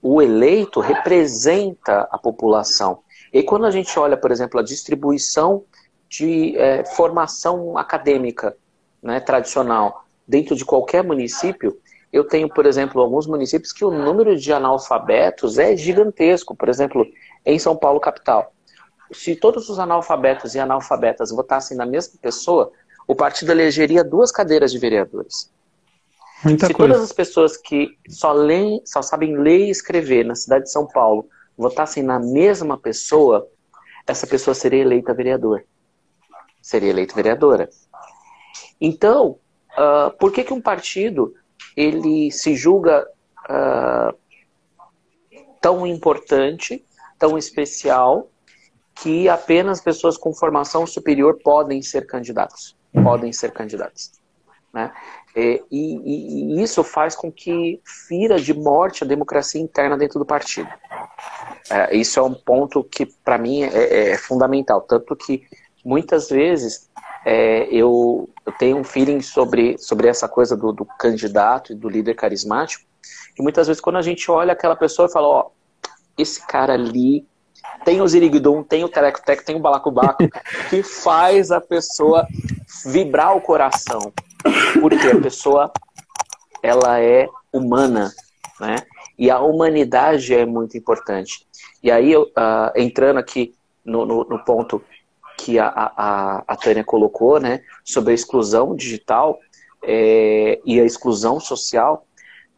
O 0.00 0.22
eleito 0.22 0.80
representa 0.80 2.08
a 2.10 2.18
população. 2.18 3.02
E 3.32 3.42
quando 3.42 3.66
a 3.66 3.70
gente 3.70 3.98
olha, 3.98 4.16
por 4.16 4.30
exemplo, 4.30 4.60
a 4.60 4.62
distribuição 4.62 5.64
de 6.08 6.56
é, 6.56 6.84
formação 6.84 7.76
acadêmica 7.76 8.56
né, 9.02 9.20
tradicional 9.20 10.04
dentro 10.26 10.54
de 10.54 10.64
qualquer 10.64 11.02
município, 11.02 11.78
eu 12.12 12.24
tenho, 12.24 12.48
por 12.48 12.64
exemplo, 12.64 13.02
alguns 13.02 13.26
municípios 13.26 13.72
que 13.72 13.84
o 13.84 13.90
número 13.90 14.36
de 14.36 14.52
analfabetos 14.52 15.58
é 15.58 15.76
gigantesco. 15.76 16.56
Por 16.56 16.68
exemplo, 16.68 17.06
em 17.44 17.58
São 17.58 17.76
Paulo, 17.76 18.00
capital. 18.00 18.54
Se 19.12 19.36
todos 19.36 19.68
os 19.68 19.78
analfabetos 19.78 20.54
e 20.54 20.58
analfabetas 20.58 21.30
votassem 21.30 21.76
na 21.76 21.86
mesma 21.86 22.18
pessoa, 22.20 22.72
o 23.06 23.14
partido 23.14 23.52
elegeria 23.52 24.02
duas 24.02 24.32
cadeiras 24.32 24.72
de 24.72 24.78
vereadores. 24.78 25.50
Muita 26.44 26.66
Se 26.66 26.74
coisa. 26.74 26.92
todas 26.92 27.04
as 27.04 27.12
pessoas 27.12 27.56
que 27.56 27.96
só, 28.08 28.32
leem, 28.32 28.82
só 28.84 29.00
sabem 29.00 29.36
ler 29.36 29.66
e 29.66 29.70
escrever 29.70 30.24
na 30.24 30.34
cidade 30.34 30.64
de 30.64 30.72
São 30.72 30.86
Paulo 30.86 31.28
votassem 31.56 32.02
na 32.02 32.20
mesma 32.20 32.76
pessoa, 32.76 33.48
essa 34.06 34.26
pessoa 34.26 34.54
seria 34.54 34.82
eleita 34.82 35.14
vereador. 35.14 35.64
Seria 36.60 36.90
eleita 36.90 37.14
vereadora. 37.14 37.68
Então, 38.80 39.38
uh, 39.72 40.10
por 40.18 40.30
que, 40.30 40.44
que 40.44 40.52
um 40.52 40.60
partido 40.60 41.34
ele 41.76 42.30
se 42.30 42.54
julga 42.54 43.06
uh, 43.48 44.16
tão 45.60 45.86
importante, 45.86 46.84
tão 47.18 47.38
especial, 47.38 48.28
que 48.96 49.28
apenas 49.28 49.80
pessoas 49.80 50.16
com 50.16 50.32
formação 50.32 50.86
superior 50.86 51.38
podem 51.42 51.82
ser 51.82 52.06
candidatos? 52.06 52.76
Podem 53.04 53.32
ser 53.32 53.52
candidatos. 53.52 54.12
Né? 54.72 54.90
E, 55.36 55.62
e, 55.70 56.56
e, 56.58 56.62
isso 56.62 56.82
faz 56.82 57.14
com 57.14 57.30
que 57.30 57.80
fira 57.84 58.38
de 58.38 58.54
morte 58.54 59.04
a 59.04 59.06
democracia 59.06 59.60
interna 59.60 59.96
dentro 59.96 60.18
do 60.18 60.24
partido. 60.24 60.68
É, 61.70 61.94
isso 61.94 62.18
é 62.18 62.22
um 62.22 62.32
ponto 62.32 62.82
que, 62.82 63.04
para 63.06 63.36
mim, 63.36 63.62
é, 63.62 64.12
é, 64.12 64.18
fundamental. 64.18 64.80
Tanto 64.80 65.14
que, 65.14 65.46
muitas 65.84 66.30
vezes, 66.30 66.88
é, 67.24 67.64
eu, 67.70 68.30
eu, 68.46 68.52
tenho 68.52 68.78
um 68.78 68.84
feeling 68.84 69.20
sobre, 69.20 69.76
sobre 69.76 70.08
essa 70.08 70.26
coisa 70.26 70.56
do, 70.56 70.72
do, 70.72 70.86
candidato 70.86 71.72
e 71.72 71.74
do 71.74 71.88
líder 71.88 72.14
carismático, 72.14 72.84
que 73.34 73.42
muitas 73.42 73.66
vezes, 73.66 73.80
quando 73.80 73.96
a 73.96 74.02
gente 74.02 74.30
olha 74.30 74.54
aquela 74.54 74.76
pessoa 74.76 75.06
e 75.06 75.12
fala, 75.12 75.26
ó, 75.26 75.50
esse 76.16 76.46
cara 76.46 76.72
ali 76.72 77.26
tem 77.84 78.00
o 78.00 78.08
ziriguidum, 78.08 78.62
tem 78.62 78.84
o 78.84 78.88
tereco-teco, 78.88 79.44
tem 79.44 79.56
o 79.56 79.60
balacobaco, 79.60 80.24
que 80.70 80.82
faz 80.82 81.50
a 81.50 81.60
pessoa 81.60 82.26
vibrar 82.84 83.36
o 83.36 83.40
coração 83.40 84.12
porque 84.80 85.06
a 85.06 85.20
pessoa 85.20 85.72
ela 86.62 87.00
é 87.00 87.28
humana, 87.52 88.12
né? 88.60 88.76
E 89.18 89.30
a 89.30 89.40
humanidade 89.40 90.34
é 90.34 90.44
muito 90.44 90.76
importante. 90.76 91.46
E 91.82 91.90
aí, 91.90 92.16
uh, 92.16 92.26
entrando 92.74 93.18
aqui 93.18 93.54
no, 93.84 94.04
no, 94.04 94.24
no, 94.24 94.38
ponto 94.44 94.82
que 95.38 95.58
a, 95.58 95.68
a, 95.68 96.44
a 96.46 96.56
Tânia 96.56 96.84
colocou, 96.84 97.40
né, 97.40 97.62
sobre 97.84 98.12
a 98.12 98.14
exclusão 98.14 98.74
digital 98.74 99.38
é, 99.82 100.60
e 100.64 100.80
a 100.80 100.84
exclusão 100.84 101.38
social, 101.38 102.06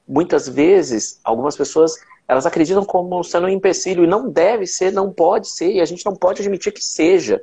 muitas 0.06 0.48
vezes, 0.48 1.20
algumas 1.22 1.56
pessoas, 1.56 1.94
elas 2.28 2.44
acreditam 2.44 2.84
como 2.84 3.24
sendo 3.24 3.46
um 3.46 3.50
empecilho, 3.50 4.04
e 4.04 4.06
não 4.06 4.28
deve 4.28 4.66
ser, 4.66 4.92
não 4.92 5.10
pode 5.10 5.48
ser, 5.48 5.72
e 5.72 5.80
a 5.80 5.84
gente 5.86 6.04
não 6.04 6.14
pode 6.14 6.42
admitir 6.42 6.72
que 6.72 6.84
seja. 6.84 7.42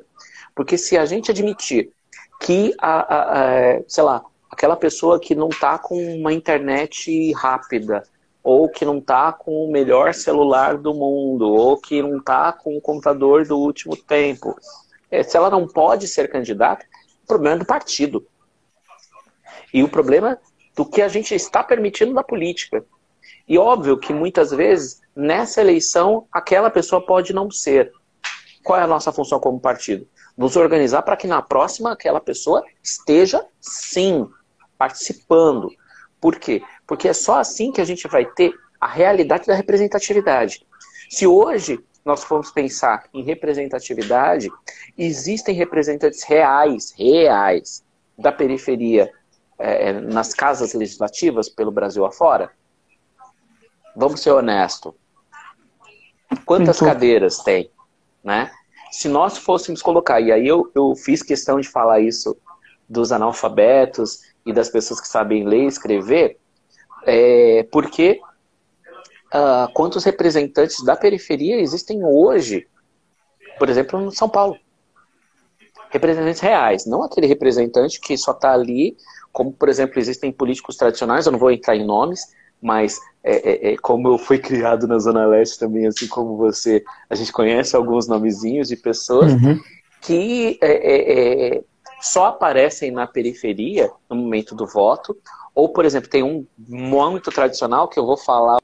Porque 0.53 0.77
se 0.77 0.95
a 0.95 1.05
gente 1.05 1.31
admitir 1.31 1.91
que, 2.39 2.73
a, 2.79 3.15
a, 3.15 3.41
a 3.77 3.81
sei 3.87 4.03
lá, 4.03 4.23
aquela 4.49 4.75
pessoa 4.75 5.19
que 5.19 5.33
não 5.33 5.49
está 5.49 5.79
com 5.79 5.97
uma 6.15 6.31
internet 6.31 7.33
rápida, 7.33 8.03
ou 8.43 8.69
que 8.69 8.85
não 8.85 8.99
está 8.99 9.33
com 9.33 9.65
o 9.65 9.71
melhor 9.71 10.13
celular 10.13 10.77
do 10.77 10.93
mundo, 10.93 11.51
ou 11.51 11.77
que 11.77 11.99
não 12.03 12.19
está 12.19 12.53
com 12.53 12.77
o 12.77 12.81
computador 12.81 13.45
do 13.47 13.57
último 13.57 13.97
tempo. 13.97 14.55
É, 15.09 15.23
se 15.23 15.35
ela 15.35 15.49
não 15.49 15.67
pode 15.67 16.07
ser 16.07 16.29
candidata, 16.29 16.85
o 17.23 17.27
problema 17.27 17.55
é 17.55 17.59
do 17.59 17.65
partido. 17.65 18.25
E 19.73 19.83
o 19.83 19.89
problema 19.89 20.37
do 20.75 20.85
que 20.85 21.01
a 21.01 21.07
gente 21.07 21.33
está 21.33 21.63
permitindo 21.63 22.13
na 22.13 22.23
política. 22.23 22.85
E 23.47 23.57
óbvio 23.57 23.97
que 23.97 24.13
muitas 24.13 24.51
vezes, 24.51 25.01
nessa 25.15 25.61
eleição, 25.61 26.27
aquela 26.31 26.69
pessoa 26.69 27.05
pode 27.05 27.33
não 27.33 27.51
ser. 27.51 27.91
Qual 28.63 28.79
é 28.79 28.83
a 28.83 28.87
nossa 28.87 29.11
função 29.11 29.39
como 29.39 29.59
partido? 29.59 30.07
Nos 30.35 30.55
organizar 30.55 31.03
para 31.03 31.15
que 31.15 31.27
na 31.27 31.41
próxima 31.41 31.91
aquela 31.91 32.19
pessoa 32.19 32.63
esteja, 32.83 33.45
sim, 33.61 34.27
participando. 34.77 35.69
Por 36.19 36.37
quê? 36.37 36.61
Porque 36.87 37.07
é 37.07 37.13
só 37.13 37.39
assim 37.39 37.71
que 37.71 37.79
a 37.79 37.85
gente 37.85 38.07
vai 38.07 38.25
ter 38.25 38.51
a 38.81 38.87
realidade 38.87 39.45
da 39.45 39.53
representatividade. 39.53 40.65
Se 41.09 41.27
hoje 41.27 41.79
nós 42.03 42.23
formos 42.23 42.51
pensar 42.51 43.05
em 43.13 43.23
representatividade, 43.23 44.49
existem 44.97 45.55
representantes 45.55 46.23
reais, 46.23 46.93
reais, 46.97 47.83
da 48.17 48.31
periferia 48.31 49.11
é, 49.57 49.93
nas 49.93 50.33
casas 50.33 50.73
legislativas 50.73 51.49
pelo 51.49 51.71
Brasil 51.71 52.05
afora? 52.05 52.51
Vamos 53.95 54.19
ser 54.19 54.31
honestos. 54.31 54.93
Quantas 56.45 56.79
cadeiras 56.79 57.37
tem? 57.39 57.69
Né? 58.23 58.51
Se 58.91 59.07
nós 59.07 59.37
fôssemos 59.37 59.81
colocar, 59.81 60.19
e 60.19 60.31
aí 60.31 60.47
eu, 60.47 60.71
eu 60.75 60.95
fiz 60.95 61.21
questão 61.21 61.59
de 61.59 61.67
falar 61.67 61.99
isso 61.99 62.35
dos 62.87 63.11
analfabetos 63.11 64.21
e 64.45 64.53
das 64.53 64.69
pessoas 64.69 64.99
que 65.01 65.07
sabem 65.07 65.47
ler 65.47 65.63
e 65.63 65.67
escrever, 65.67 66.37
é, 67.05 67.67
porque 67.71 68.19
uh, 69.27 69.71
quantos 69.73 70.03
representantes 70.03 70.83
da 70.83 70.95
periferia 70.95 71.59
existem 71.59 72.03
hoje, 72.03 72.67
por 73.57 73.69
exemplo, 73.69 73.99
no 73.99 74.11
São 74.11 74.29
Paulo? 74.29 74.57
Representantes 75.89 76.41
reais, 76.41 76.85
não 76.85 77.03
aquele 77.03 77.27
representante 77.27 77.99
que 77.99 78.17
só 78.17 78.31
está 78.31 78.53
ali, 78.53 78.97
como, 79.31 79.51
por 79.51 79.69
exemplo, 79.69 79.99
existem 79.99 80.31
políticos 80.31 80.75
tradicionais, 80.75 81.25
eu 81.25 81.31
não 81.31 81.39
vou 81.39 81.51
entrar 81.51 81.75
em 81.75 81.85
nomes, 81.85 82.33
mas 82.61 82.99
é, 83.23 83.69
é, 83.69 83.73
é, 83.73 83.77
como 83.77 84.07
eu 84.07 84.17
fui 84.17 84.37
criado 84.37 84.87
na 84.87 84.99
Zona 84.99 85.25
Leste 85.25 85.59
também, 85.59 85.87
assim 85.87 86.07
como 86.07 86.37
você, 86.37 86.83
a 87.09 87.15
gente 87.15 87.31
conhece 87.31 87.75
alguns 87.75 88.07
nomezinhos 88.07 88.67
de 88.67 88.75
pessoas 88.75 89.33
Uhum. 89.33 89.59
que 90.01 90.59
é, 90.61 90.71
é, 90.71 91.55
é, 91.57 91.63
só 92.01 92.27
aparecem 92.27 92.91
na 92.91 93.07
periferia 93.07 93.91
no 94.09 94.15
momento 94.15 94.53
do 94.53 94.67
voto, 94.67 95.17
ou, 95.55 95.69
por 95.69 95.85
exemplo, 95.85 96.09
tem 96.09 96.21
um 96.21 96.45
muito 96.57 97.31
tradicional 97.31 97.87
que 97.87 97.97
eu 97.97 98.05
vou 98.05 98.17
falar 98.17 98.59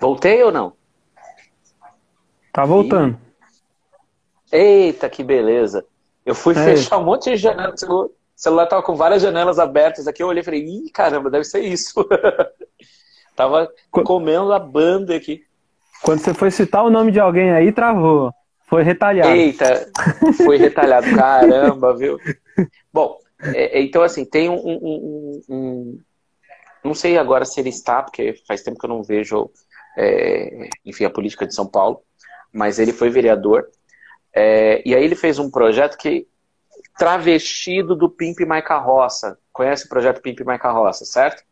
Voltei 0.00 0.42
ou 0.42 0.52
não? 0.52 0.72
Tá 2.52 2.64
voltando. 2.64 3.18
Eita, 4.50 5.08
que 5.08 5.22
beleza. 5.22 5.84
Eu 6.24 6.34
fui 6.34 6.54
É. 6.54 6.64
fechar 6.64 6.98
um 6.98 7.04
monte 7.04 7.30
de 7.30 7.36
janelas. 7.36 7.82
O 7.82 8.10
celular 8.34 8.66
tava 8.66 8.82
com 8.82 8.94
várias 8.94 9.22
janelas 9.22 9.58
abertas 9.58 10.06
aqui. 10.06 10.22
Eu 10.22 10.28
olhei 10.28 10.40
e 10.42 10.44
falei, 10.44 10.64
ih, 10.64 10.90
caramba, 10.90 11.30
deve 11.30 11.44
ser 11.44 11.60
isso. 11.60 11.92
tava 13.36 13.70
Co- 13.90 14.02
comendo 14.04 14.52
a 14.52 14.58
banda 14.58 15.14
aqui. 15.16 15.42
Quando 16.02 16.20
você 16.20 16.32
foi 16.32 16.50
citar 16.50 16.84
o 16.84 16.90
nome 16.90 17.10
de 17.10 17.20
alguém 17.20 17.50
aí, 17.50 17.72
travou. 17.72 18.32
Foi 18.66 18.82
retalhado. 18.82 19.30
Eita, 19.30 19.90
foi 20.44 20.58
retalhado. 20.58 21.06
Caramba, 21.14 21.96
viu? 21.96 22.18
Bom, 22.92 23.18
é, 23.54 23.78
é, 23.78 23.82
então 23.82 24.02
assim, 24.02 24.24
tem 24.24 24.48
um, 24.48 24.54
um- 24.56 24.78
um- 24.82 25.42
um- 25.48 26.00
Não 26.84 26.94
sei 26.94 27.16
agora 27.18 27.44
se 27.44 27.58
ele 27.58 27.70
está, 27.70 28.02
porque 28.02 28.34
faz 28.46 28.62
tempo 28.62 28.78
que 28.78 28.84
eu 28.84 28.90
não 28.90 29.02
vejo, 29.02 29.50
é, 29.98 30.68
enfim, 30.84 31.04
a 31.04 31.10
política 31.10 31.46
de 31.46 31.54
São 31.54 31.66
Paulo, 31.66 32.00
mas 32.52 32.78
ele 32.78 32.92
foi 32.92 33.10
vereador. 33.10 33.68
É, 34.34 34.80
e 34.88 34.94
aí 34.94 35.02
ele 35.02 35.16
fez 35.16 35.38
um 35.38 35.50
projeto 35.50 35.96
que 35.98 36.26
travestido 36.96 37.96
do 37.96 38.08
Pimp 38.08 38.40
My 38.40 38.62
Carroça. 38.62 39.38
Conhece 39.52 39.86
o 39.86 39.88
projeto 39.88 40.20
Pimp 40.22 40.40
My 40.40 40.58
Carroça, 40.58 41.04
certo? 41.04 41.42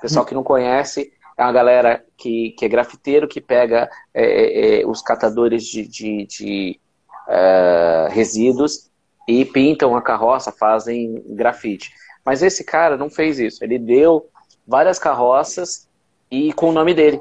Pessoal 0.00 0.24
que 0.26 0.34
não 0.34 0.42
conhece, 0.42 1.12
é 1.38 1.42
uma 1.42 1.52
galera 1.52 2.04
que, 2.16 2.50
que 2.58 2.64
é 2.64 2.68
grafiteiro, 2.68 3.26
que 3.26 3.40
pega 3.40 3.88
é, 4.12 4.24
é, 4.24 4.80
é, 4.82 4.86
os 4.86 5.00
catadores 5.00 5.64
de, 5.64 5.86
de- 5.88 6.26
de, 6.26 6.80
é, 7.28 8.08
resíduos 8.10 8.90
e 9.26 9.44
pintam 9.44 9.96
a 9.96 10.02
carroça, 10.02 10.52
fazem 10.52 11.22
grafite. 11.34 11.90
Mas 12.24 12.42
esse 12.42 12.64
cara 12.64 12.96
não 12.96 13.08
fez 13.08 13.38
isso. 13.38 13.64
Ele 13.64 13.78
deu 13.78 14.28
várias 14.66 14.98
carroças 14.98 15.88
e 16.30 16.52
com 16.52 16.68
o 16.68 16.72
nome 16.72 16.92
dele. 16.94 17.20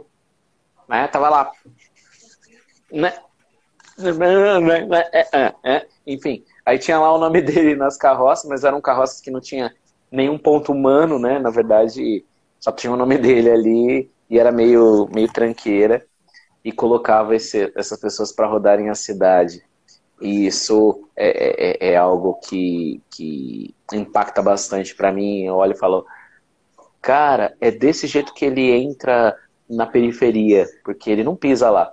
Né? 0.87 1.07
Tava 1.07 1.29
lá. 1.29 1.51
Né? 2.91 3.13
Enfim, 6.05 6.43
aí 6.65 6.77
tinha 6.77 6.99
lá 6.99 7.13
o 7.13 7.17
nome 7.19 7.41
dele 7.41 7.75
nas 7.75 7.97
carroças, 7.97 8.49
mas 8.49 8.63
eram 8.63 8.81
carroças 8.81 9.21
que 9.21 9.31
não 9.31 9.39
tinha 9.39 9.73
nenhum 10.11 10.37
ponto 10.37 10.71
humano, 10.71 11.17
né? 11.19 11.39
Na 11.39 11.49
verdade, 11.49 12.25
só 12.59 12.71
tinha 12.71 12.91
o 12.93 12.97
nome 12.97 13.17
dele 13.17 13.49
ali 13.49 14.11
e 14.29 14.39
era 14.39 14.51
meio, 14.51 15.07
meio 15.13 15.31
tranqueira 15.31 16.05
e 16.63 16.71
colocava 16.71 17.35
esse- 17.35 17.71
essas 17.75 17.99
pessoas 17.99 18.31
para 18.33 18.47
rodarem 18.47 18.89
a 18.89 18.95
cidade. 18.95 19.63
E 20.21 20.47
isso 20.47 21.07
é, 21.15 21.89
é- 21.89 21.93
é 21.93 21.97
algo 21.97 22.35
que, 22.35 23.01
que 23.11 23.75
impacta 23.93 24.41
bastante 24.41 24.95
para 24.95 25.11
mim. 25.11 25.43
Eu 25.45 25.55
olho 25.55 25.73
e 25.73 25.77
falo, 25.79 26.05
cara, 27.01 27.55
é 27.59 27.71
desse 27.71 28.07
jeito 28.07 28.33
que 28.33 28.45
ele 28.45 28.71
entra 28.71 29.35
na 29.69 29.85
periferia, 29.85 30.67
porque 30.83 31.09
ele 31.09 31.23
não 31.23 31.35
pisa 31.35 31.69
lá. 31.69 31.91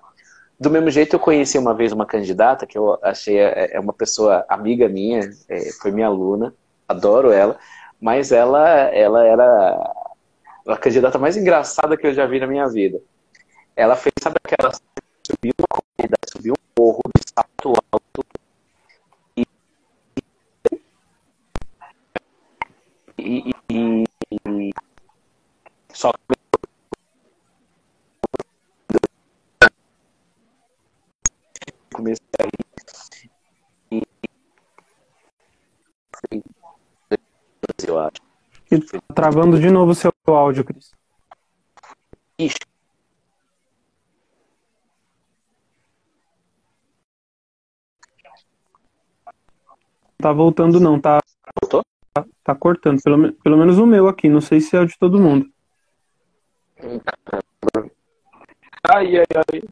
Do 0.61 0.71
mesmo 0.71 0.91
jeito, 0.91 1.17
eu 1.17 1.21
conheci 1.21 1.59
uma 1.59 1.75
vez 1.75 1.93
uma 1.93 2.07
candidata 2.07 2.67
que 2.67 2.79
eu 2.79 2.99
achei 3.03 3.39
é 3.39 3.71
é 3.77 3.81
uma 3.81 3.93
pessoa 3.95 4.45
amiga 4.49 4.89
minha, 4.89 5.31
é, 5.49 5.73
foi 5.81 5.91
minha 5.93 6.07
aluna, 6.07 6.55
adoro 6.89 7.33
ela, 7.33 7.59
mas 8.01 8.33
ela, 8.33 8.69
ela 8.95 9.27
era 9.27 9.93
a 10.69 10.77
candidata 10.77 11.19
mais 11.19 11.37
engraçada 11.37 11.97
que 11.97 12.07
eu 12.07 12.15
já 12.15 12.27
vi 12.27 12.41
na 12.41 12.47
minha 12.47 12.69
vida. 12.69 13.01
Ela 13.77 13.97
fez, 13.97 14.13
sabe 14.23 14.37
aquela 14.45 14.73
subiu 15.27 15.53
uma 15.61 15.69
corrida, 15.69 16.17
subiu 16.33 16.55
um 16.55 16.83
morro 16.83 17.03
de 17.17 17.23
salto 17.35 17.75
alto 17.93 18.25
e, 19.37 19.45
e, 23.19 23.53
e- 23.71 24.05
e- 24.47 24.73
só 25.93 26.13
que 26.13 26.35
comecei 31.93 32.25
a 32.41 32.45
rir 32.45 32.71
e 33.91 34.03
eu 37.87 37.99
acho. 37.99 38.21
E 38.71 38.79
tá 38.81 39.10
travando 39.21 39.61
de 39.61 39.71
novo 39.71 39.93
o 39.93 39.95
seu 39.95 40.11
áudio, 40.27 40.65
Cris. 40.65 40.95
Ixi, 42.39 42.57
Tá 50.17 50.33
voltando 50.33 50.79
não, 50.81 51.01
tá, 51.01 51.19
voltou? 51.63 51.83
tá 52.45 52.55
cortando. 52.55 53.01
Pelo, 53.03 53.33
pelo 53.35 53.57
menos 53.57 53.79
o 53.79 53.87
meu 53.87 54.07
aqui, 54.07 54.29
não 54.29 54.41
sei 54.41 54.61
se 54.61 54.77
é 54.77 54.81
o 54.81 54.87
de 54.87 54.99
todo 54.99 55.21
mundo. 55.21 55.51
Ai, 58.95 59.19
ai, 59.19 59.27
ai. 59.53 59.63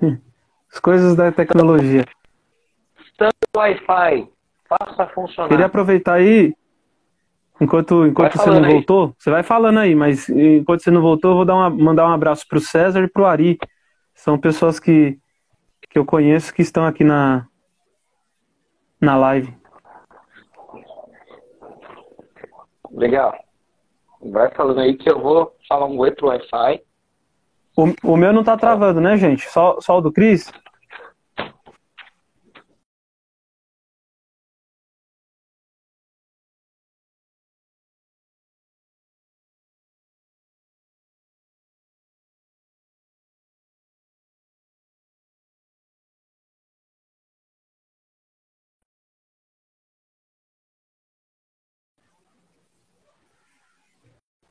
As 0.72 0.80
coisas 0.80 1.14
da 1.14 1.30
tecnologia. 1.30 2.04
Tanto 3.16 3.36
Wi-Fi, 3.56 4.28
faça 4.68 5.06
funcionar. 5.14 5.48
Queria 5.48 5.66
aproveitar 5.66 6.14
aí, 6.14 6.52
enquanto, 7.64 8.06
enquanto 8.06 8.36
Vai 8.36 8.44
você 8.46 8.50
não 8.50 8.64
aí. 8.64 8.72
voltou, 8.72 9.14
você 9.18 9.30
vai 9.30 9.42
falando 9.42 9.78
aí, 9.78 9.94
mas 9.94 10.28
enquanto 10.28 10.82
você 10.82 10.90
não 10.90 11.00
voltou, 11.00 11.32
eu 11.32 11.36
vou 11.36 11.44
dar 11.44 11.54
uma, 11.54 11.70
mandar 11.70 12.06
um 12.06 12.12
abraço 12.12 12.46
pro 12.48 12.60
César 12.60 13.02
e 13.02 13.08
pro 13.08 13.26
Ari. 13.26 13.58
São 14.14 14.38
pessoas 14.38 14.78
que, 14.78 15.18
que 15.90 15.98
eu 15.98 16.04
conheço 16.04 16.54
que 16.54 16.62
estão 16.62 16.86
aqui 16.86 17.02
na, 17.02 17.46
na 19.00 19.16
live. 19.16 19.52
Legal. 22.92 23.34
Vai 24.20 24.50
falando 24.54 24.80
aí 24.80 24.96
que 24.96 25.10
eu 25.10 25.20
vou 25.20 25.52
falar 25.68 25.86
um 25.86 25.98
oi 25.98 26.12
pro 26.12 26.28
Wi-Fi. 26.28 26.80
O, 27.76 28.12
o 28.12 28.16
meu 28.16 28.32
não 28.32 28.44
tá 28.44 28.56
travando, 28.56 29.00
né, 29.00 29.16
gente? 29.16 29.50
Só, 29.50 29.80
só 29.80 29.98
o 29.98 30.00
do 30.00 30.12
Cris? 30.12 30.50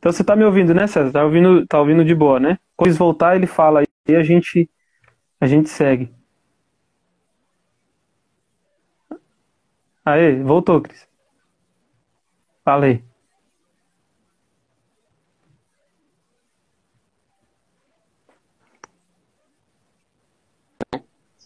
Então 0.03 0.11
você 0.11 0.21
tá 0.21 0.35
me 0.35 0.43
ouvindo, 0.43 0.73
né, 0.73 0.85
César? 0.85 1.13
Tá 1.13 1.23
ouvindo, 1.23 1.65
tá 1.65 1.79
ouvindo 1.79 2.03
de 2.03 2.13
boa, 2.13 2.37
né? 2.37 2.59
Quando 2.75 2.89
eles 2.89 2.97
voltar, 2.97 3.37
ele 3.37 3.47
fala 3.47 3.83
e 4.05 4.13
a 4.13 4.21
gente, 4.21 4.69
a 5.39 5.47
gente 5.47 5.69
segue. 5.69 6.13
Aê, 10.03 10.43
voltou, 10.43 10.81
Cris. 10.81 11.07
Falei. 12.65 13.01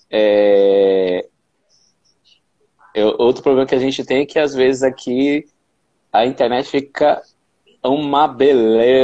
É... 0.09 1.27
eu- 2.95 3.15
outro 3.19 3.43
problema 3.43 3.67
que 3.67 3.75
a 3.75 3.79
gente 3.79 4.03
tem 4.03 4.21
é 4.21 4.25
que 4.25 4.39
às 4.39 4.55
vezes 4.55 4.81
aqui 4.81 5.45
a 6.11 6.25
internet 6.25 6.69
fica 6.69 7.21
uma 7.83 8.27
beleza. 8.27 9.03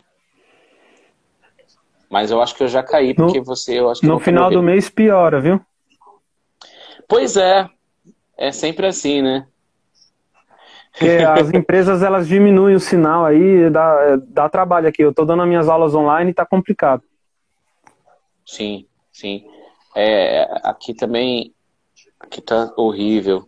Mas 2.10 2.30
eu 2.32 2.42
acho 2.42 2.56
que 2.56 2.64
eu 2.64 2.68
já 2.68 2.84
caí, 2.84 3.14
No- 3.18 3.26
porque 3.26 3.40
você, 3.42 3.80
eu 3.80 3.90
acho 3.90 4.02
que 4.02 4.08
No 4.08 4.20
final 4.20 4.52
do 4.52 4.62
mês 4.62 4.90
piora, 4.90 5.42
viu? 5.42 5.60
Pois 7.08 7.36
é, 7.38 7.68
é 8.38 8.52
sempre 8.52 8.86
assim, 8.88 9.22
né? 9.22 9.48
Porque 10.92 11.10
as 11.10 11.50
empresas 11.54 12.04
elas 12.04 12.28
diminuem 12.28 12.76
o 12.76 12.80
sinal 12.80 13.26
aí, 13.26 13.70
dá, 13.70 14.16
dá 14.28 14.50
trabalho 14.50 14.88
aqui. 14.88 15.02
Eu 15.02 15.14
tô 15.14 15.26
dando 15.26 15.42
as 15.42 15.48
minhas 15.48 15.68
aulas 15.68 15.96
online 15.96 16.32
e 16.32 16.34
tá 16.34 16.46
complicado. 16.46 17.02
Sim, 18.46 18.86
sim. 19.12 19.46
É, 19.96 20.44
aqui 20.64 20.94
também, 20.94 21.54
aqui 22.20 22.42
tá 22.42 22.72
horrível. 22.78 23.48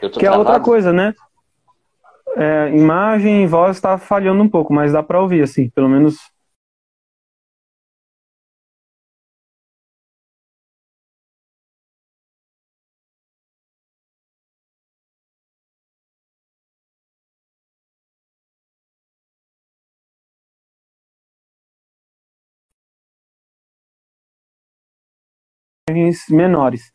Que 0.00 0.26
é 0.26 0.30
outra 0.30 0.54
travado? 0.54 0.64
coisa, 0.64 0.92
né? 0.92 1.14
É, 2.38 2.68
imagem 2.76 3.44
e 3.44 3.46
voz 3.46 3.80
tá 3.80 3.96
falhando 3.96 4.42
um 4.42 4.48
pouco, 4.48 4.72
mas 4.72 4.92
dá 4.92 5.02
pra 5.02 5.20
ouvir, 5.22 5.42
assim, 5.42 5.70
pelo 5.70 5.88
menos. 5.88 6.16
menores. 26.30 26.92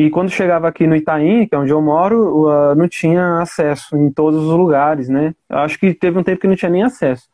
E 0.00 0.08
quando 0.08 0.30
chegava 0.30 0.66
aqui 0.66 0.86
no 0.86 0.96
Itaim, 0.96 1.46
que 1.46 1.54
é 1.54 1.58
onde 1.58 1.70
eu 1.70 1.82
moro, 1.82 2.46
uh, 2.46 2.74
não 2.74 2.88
tinha 2.88 3.42
acesso 3.42 3.94
em 3.98 4.10
todos 4.10 4.42
os 4.42 4.50
lugares, 4.50 5.10
né? 5.10 5.34
Eu 5.46 5.58
acho 5.58 5.78
que 5.78 5.92
teve 5.92 6.18
um 6.18 6.22
tempo 6.22 6.40
que 6.40 6.46
não 6.46 6.56
tinha 6.56 6.70
nem 6.70 6.82
acesso. 6.82 7.28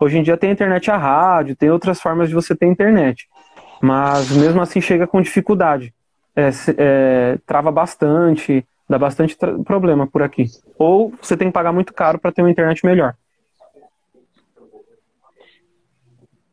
Hoje 0.00 0.16
em 0.16 0.22
dia 0.22 0.34
tem 0.34 0.50
internet 0.50 0.90
a 0.90 0.96
rádio, 0.96 1.54
tem 1.54 1.70
outras 1.70 2.00
formas 2.00 2.30
de 2.30 2.34
você 2.34 2.56
ter 2.56 2.64
internet. 2.64 3.28
Mas 3.82 4.30
mesmo 4.30 4.58
assim 4.62 4.80
chega 4.80 5.06
com 5.06 5.20
dificuldade. 5.20 5.92
É, 6.34 6.48
é, 6.78 7.38
trava 7.44 7.70
bastante, 7.70 8.66
dá 8.88 8.98
bastante 8.98 9.36
problema 9.66 10.06
por 10.06 10.22
aqui. 10.22 10.46
Ou 10.78 11.12
você 11.20 11.36
tem 11.36 11.48
que 11.48 11.52
pagar 11.52 11.72
muito 11.72 11.92
caro 11.92 12.18
para 12.18 12.32
ter 12.32 12.40
uma 12.40 12.50
internet 12.50 12.86
melhor. 12.86 13.16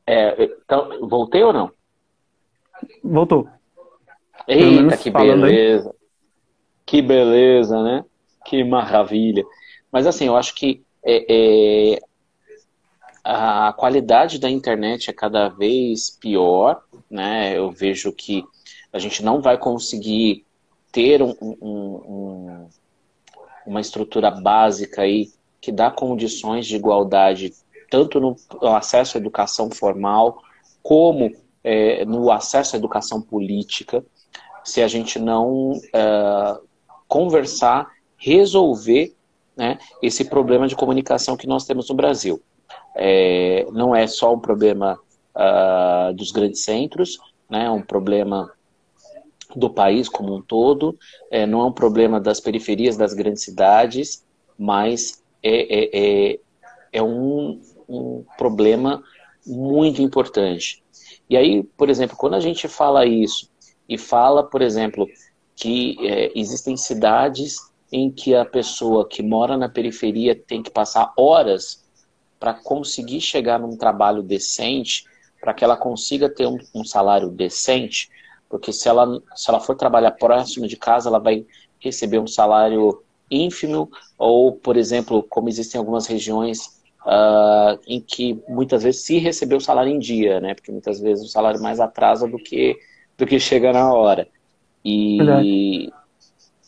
É, 0.06 0.44
então, 0.44 1.08
voltei 1.08 1.46
ou 1.46 1.54
não? 1.54 1.72
Voltou. 3.02 3.48
Eita, 4.48 4.98
que 4.98 5.10
beleza. 5.10 5.90
Aí. 5.90 5.96
Que 6.86 7.02
beleza, 7.02 7.82
né? 7.82 8.06
Que 8.46 8.64
maravilha. 8.64 9.44
Mas 9.92 10.06
assim, 10.06 10.26
eu 10.26 10.36
acho 10.36 10.54
que 10.54 10.84
é, 11.04 11.26
é, 11.94 12.00
a 13.24 13.74
qualidade 13.74 14.40
da 14.40 14.50
internet 14.50 15.10
é 15.10 15.14
cada 15.14 15.50
vez 15.50 16.10
pior, 16.10 16.84
né? 17.10 17.58
Eu 17.58 17.72
vejo 17.72 18.12
que 18.12 18.44
a 18.94 19.00
gente 19.00 19.24
não 19.24 19.42
vai 19.42 19.58
conseguir 19.58 20.46
ter 20.92 21.22
um, 21.22 21.36
um, 21.42 21.58
um, 21.62 22.70
uma 23.66 23.82
estrutura 23.82 24.30
básica 24.30 25.02
aí 25.02 25.30
que 25.60 25.72
dá 25.72 25.90
condições 25.90 26.68
de 26.68 26.76
igualdade 26.76 27.52
tanto 27.90 28.20
no 28.20 28.36
acesso 28.76 29.18
à 29.18 29.20
educação 29.20 29.70
formal 29.72 30.42
como 30.84 31.32
é, 31.64 32.06
no 32.06 32.32
acesso 32.32 32.76
à 32.76 32.78
educação 32.78 33.22
política, 33.22 34.06
se 34.66 34.82
a 34.82 34.88
gente 34.88 35.20
não 35.20 35.80
é, 35.94 36.58
conversar, 37.08 37.92
resolver 38.18 39.16
né, 39.56 39.78
esse 40.02 40.26
problema 40.26 40.68
de 40.68 40.76
comunicação 40.76 41.38
que 41.38 41.48
nós 41.48 41.66
temos 41.66 41.88
no 41.88 41.96
Brasil. 41.96 42.42
É, 42.96 43.66
não 43.72 43.96
é 43.96 44.08
só 44.08 44.34
um 44.34 44.40
problema 44.40 45.00
uh, 45.36 46.14
dos 46.14 46.32
grandes 46.32 46.64
centros, 46.64 47.18
né, 47.50 47.66
é 47.66 47.70
um 47.70 47.82
problema 47.82 48.52
do 49.56 49.70
país 49.70 50.10
como 50.10 50.36
um 50.36 50.42
todo, 50.42 50.98
é, 51.30 51.46
não 51.46 51.62
é 51.62 51.66
um 51.66 51.72
problema 51.72 52.20
das 52.20 52.40
periferias 52.40 52.98
das 52.98 53.14
grandes 53.14 53.44
cidades, 53.44 54.26
mas 54.58 55.24
é, 55.44 55.52
é, 55.52 55.90
é, 56.34 56.40
é 56.92 57.04
um, 57.04 57.62
um 57.88 58.26
problema 58.38 59.04
muito 59.46 60.02
importante. 60.02 60.84
E 61.30 61.38
aí, 61.38 61.64
por 61.78 61.90
exemplo, 61.90 62.18
quando 62.18 62.34
a 62.34 62.40
gente 62.40 62.68
fala 62.68 63.06
isso 63.06 63.50
e 63.88 63.98
fala, 63.98 64.44
por 64.44 64.62
exemplo, 64.62 65.08
que 65.56 65.98
é, 66.02 66.32
existem 66.36 66.76
cidades 66.76 67.58
em 67.92 68.12
que 68.12 68.36
a 68.36 68.44
pessoa 68.44 69.08
que 69.08 69.24
mora 69.24 69.56
na 69.56 69.70
periferia 69.70 70.36
tem 70.36 70.62
que 70.62 70.72
passar 70.72 71.14
horas 71.16 71.86
para 72.40 72.54
conseguir 72.54 73.22
chegar 73.22 73.60
num 73.60 73.78
trabalho 73.78 74.22
decente, 74.22 75.06
para 75.40 75.54
que 75.54 75.64
ela 75.64 75.78
consiga 75.78 76.30
ter 76.30 76.48
um, 76.48 76.58
um, 76.74 76.84
salário 76.84 77.30
decente, 77.30 78.10
porque 78.50 78.74
se 78.74 78.90
ela, 78.90 79.22
se 79.36 79.50
ela 79.50 79.60
for 79.60 79.76
trabalhar 79.76 80.12
próximo 80.12 80.68
de 80.68 80.76
casa, 80.76 81.10
ela 81.10 81.20
vai 81.20 81.46
receber 81.80 82.20
um 82.20 82.28
salário 82.28 83.02
ínfimo, 83.30 83.90
ou, 84.18 84.52
por 84.52 84.78
exemplo, 84.78 85.24
como 85.24 85.50
existem 85.50 85.80
algumas 85.80 86.08
regiões 86.08 86.76
uh, 87.06 87.80
em 87.88 88.02
que 88.02 88.42
muitas 88.48 88.84
vezes 88.84 89.02
se 89.02 89.18
recebeu 89.18 89.58
o 89.58 89.62
salário 89.62 89.92
em 89.92 90.00
dia, 90.00 90.40
né? 90.40 90.54
Porque 90.54 90.72
muitas 90.72 91.00
vezes 91.00 91.26
o 91.26 91.30
salário 91.30 91.62
mais 91.62 91.80
atrasa 91.80 92.28
do 92.28 92.38
que, 92.38 92.78
do 93.18 93.26
que 93.26 93.40
chega 93.40 93.72
na 93.72 93.94
hora. 93.94 94.28
E, 94.84 95.92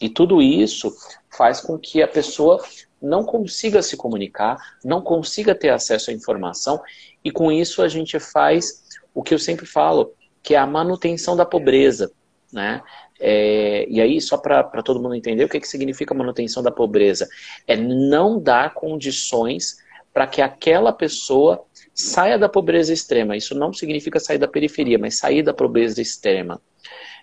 e 0.02 0.10
tudo 0.10 0.42
isso 0.42 0.92
faz 1.30 1.62
com 1.62 1.78
que 1.78 2.02
a 2.02 2.08
pessoa 2.08 2.64
não 3.02 3.24
consiga 3.24 3.82
se 3.82 3.96
comunicar, 3.96 4.58
não 4.84 5.02
consiga 5.02 5.54
ter 5.54 5.70
acesso 5.70 6.10
à 6.10 6.14
informação, 6.14 6.82
e 7.24 7.32
com 7.32 7.52
isso 7.52 7.82
a 7.82 7.88
gente 7.88 8.20
faz 8.20 8.84
o 9.14 9.22
que 9.22 9.34
eu 9.34 9.40
sempre 9.40 9.66
falo, 9.66 10.14
que 10.42 10.56
é 10.56 10.58
a 10.58 10.66
manutenção 10.66 11.36
da 11.36 11.46
pobreza. 11.46 12.12
Né? 12.52 12.82
É, 13.20 13.86
e 13.90 14.00
aí, 14.02 14.22
só 14.22 14.38
para 14.38 14.64
todo 14.84 15.02
mundo 15.02 15.16
entender 15.16 15.44
o 15.44 15.50
que, 15.50 15.60
que 15.60 15.68
significa 15.68 16.14
manutenção 16.14 16.64
da 16.64 16.72
pobreza, 16.72 17.28
é 17.68 17.76
não 17.76 18.40
dar 18.40 18.74
condições 18.74 19.78
para 20.14 20.26
que 20.26 20.42
aquela 20.42 20.92
pessoa 20.92 21.64
saia 21.98 22.38
da 22.38 22.48
pobreza 22.48 22.94
extrema. 22.94 23.36
Isso 23.36 23.56
não 23.56 23.74
significa 23.74 24.20
sair 24.20 24.38
da 24.38 24.48
periferia, 24.48 25.00
mas 25.00 25.18
sair 25.18 25.42
da 25.42 25.54
pobreza 25.54 26.00
extrema. 26.00 26.62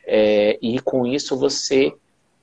É, 0.05 0.59
e 0.61 0.81
com 0.81 1.07
isso 1.07 1.39
você 1.39 1.95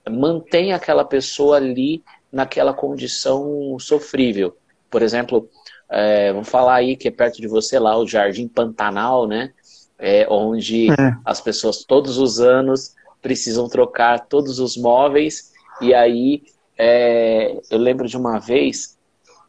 mantém 0.10 0.72
aquela 0.72 1.04
pessoa 1.04 1.58
ali 1.58 2.02
naquela 2.32 2.74
condição 2.74 3.78
sofrível. 3.78 4.56
Por 4.90 5.02
exemplo, 5.04 5.50
é, 5.90 6.32
vamos 6.32 6.48
falar 6.48 6.76
aí 6.76 6.96
que 6.96 7.10
é 7.10 7.12
perto 7.12 7.42
de 7.42 7.48
você 7.48 7.78
lá 7.78 7.98
o 7.98 8.08
Jardim 8.08 8.48
Pantanal, 8.48 9.28
né? 9.28 9.52
É, 10.00 10.26
onde 10.30 10.90
é. 10.90 10.96
as 11.26 11.42
pessoas 11.42 11.84
todos 11.84 12.18
os 12.18 12.40
anos 12.40 12.96
precisam 13.22 13.68
trocar 13.68 14.26
todos 14.26 14.58
os 14.58 14.76
móveis 14.76 15.52
e 15.80 15.94
aí 15.94 16.42
é, 16.76 17.56
eu 17.70 17.78
lembro 17.78 18.08
de 18.08 18.18
uma 18.18 18.40
vez 18.40 18.98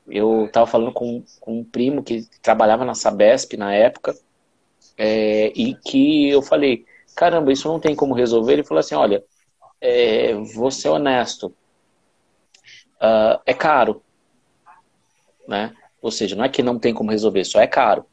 eu 0.08 0.46
estava 0.46 0.66
falando 0.66 0.92
com, 0.92 1.22
com, 1.40 1.60
um 1.60 1.64
primo 1.64 2.02
que 2.02 2.26
trabalhava 2.40 2.84
na 2.84 2.94
Sabesp 2.94 3.56
na 3.56 3.74
época, 3.74 4.14
é, 4.96 5.52
e 5.54 5.74
que 5.74 6.28
eu 6.28 6.42
falei, 6.42 6.84
caramba, 7.14 7.52
isso 7.52 7.68
não 7.68 7.80
tem 7.80 7.94
como 7.94 8.14
resolver. 8.14 8.54
Ele 8.54 8.64
falou 8.64 8.80
assim, 8.80 8.94
olha, 8.94 9.24
é, 9.80 10.34
vou 10.54 10.70
ser 10.70 10.88
honesto, 10.88 11.54
uh, 13.00 13.40
é 13.44 13.54
caro, 13.54 14.02
né? 15.46 15.74
Ou 16.00 16.10
seja, 16.10 16.34
não 16.36 16.44
é 16.44 16.48
que 16.48 16.62
não 16.62 16.78
tem 16.78 16.92
como 16.92 17.10
resolver, 17.10 17.44
só 17.44 17.60
é 17.60 17.66
caro. 17.66 18.04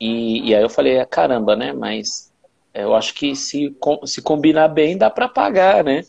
E, 0.00 0.48
e 0.48 0.54
aí 0.54 0.62
eu 0.62 0.70
falei, 0.70 1.04
caramba, 1.06 1.56
né? 1.56 1.72
Mas 1.72 2.32
eu 2.72 2.94
acho 2.94 3.14
que 3.14 3.34
se, 3.34 3.76
se 4.04 4.22
combinar 4.22 4.68
bem 4.68 4.96
dá 4.96 5.10
para 5.10 5.28
pagar, 5.28 5.82
né? 5.82 6.02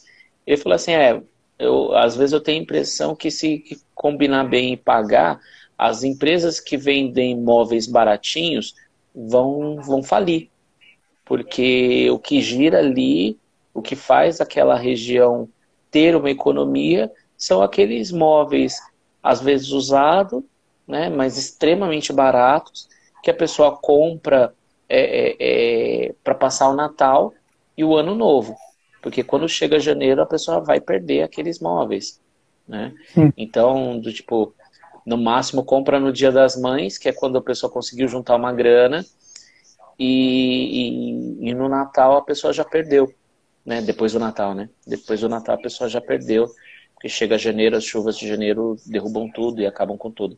Ele 0.46 0.58
falou 0.58 0.76
assim, 0.76 0.92
é, 0.92 1.22
eu, 1.60 1.96
às 1.96 2.16
vezes 2.16 2.32
eu 2.34 2.42
tenho 2.42 2.60
a 2.60 2.64
impressão 2.64 3.16
que 3.16 3.30
se 3.30 3.80
combinar 3.94 4.46
bem 4.46 4.74
e 4.74 4.78
pagar, 4.78 5.40
as 5.78 6.04
empresas 6.04 6.60
que 6.60 6.78
vendem 6.78 7.32
imóveis 7.32 7.86
baratinhos 7.86 8.74
vão, 9.14 9.82
vão 9.82 10.02
falir. 10.02 10.50
Porque 11.26 12.10
o 12.10 12.18
que 12.18 12.42
gira 12.42 12.80
ali, 12.80 13.38
o 13.74 13.82
que 13.82 13.96
faz 13.96 14.42
aquela 14.42 14.76
região 14.76 15.48
ter 15.92 16.16
uma 16.16 16.32
economia, 16.32 17.12
são 17.38 17.62
aqueles 17.62 18.12
móveis, 18.12 18.78
às 19.22 19.42
vezes 19.42 19.70
usados, 19.70 20.44
né, 20.88 21.10
mas 21.10 21.38
extremamente 21.38 22.12
baratos, 22.12 22.88
que 23.22 23.30
a 23.30 23.34
pessoa 23.34 23.76
compra 23.76 24.54
é, 24.88 25.00
é, 25.00 25.36
é, 26.08 26.16
para 26.24 26.34
passar 26.34 26.70
o 26.70 26.76
Natal 26.76 27.34
e 27.78 27.84
o 27.84 27.96
Ano 27.96 28.16
Novo. 28.16 28.58
Porque 29.02 29.24
quando 29.24 29.48
chega 29.48 29.80
janeiro, 29.80 30.22
a 30.22 30.26
pessoa 30.26 30.60
vai 30.60 30.80
perder 30.80 31.24
aqueles 31.24 31.60
móveis, 31.60 32.20
né? 32.68 32.94
Então, 33.38 34.00
do 34.00 34.12
tipo, 34.12 34.54
no 35.06 35.18
máximo 35.18 35.64
compra 35.64 36.00
no 36.00 36.12
dia 36.12 36.32
das 36.32 36.60
mães, 36.60 36.98
que 36.98 37.10
é 37.10 37.14
quando 37.14 37.38
a 37.38 37.42
pessoa 37.42 37.72
conseguiu 37.72 38.08
juntar 38.08 38.36
uma 38.36 38.52
grana, 38.54 39.06
e, 39.98 41.42
e, 41.42 41.50
e 41.50 41.54
no 41.54 41.68
Natal 41.68 42.18
a 42.18 42.22
pessoa 42.22 42.54
já 42.54 42.64
perdeu, 42.64 43.14
né? 43.66 43.82
Depois 43.82 44.14
do 44.14 44.20
Natal, 44.20 44.54
né? 44.54 44.70
Depois 44.88 45.20
do 45.20 45.28
Natal 45.28 45.56
a 45.56 45.62
pessoa 45.62 45.90
já 45.90 46.00
perdeu, 46.00 46.48
porque 46.94 47.10
chega 47.10 47.38
janeiro, 47.38 47.76
as 47.76 47.84
chuvas 47.84 48.18
de 48.18 48.28
janeiro 48.28 48.78
derrubam 48.86 49.30
tudo 49.32 49.62
e 49.62 49.66
acabam 49.66 49.98
com 49.98 50.12
tudo. 50.12 50.38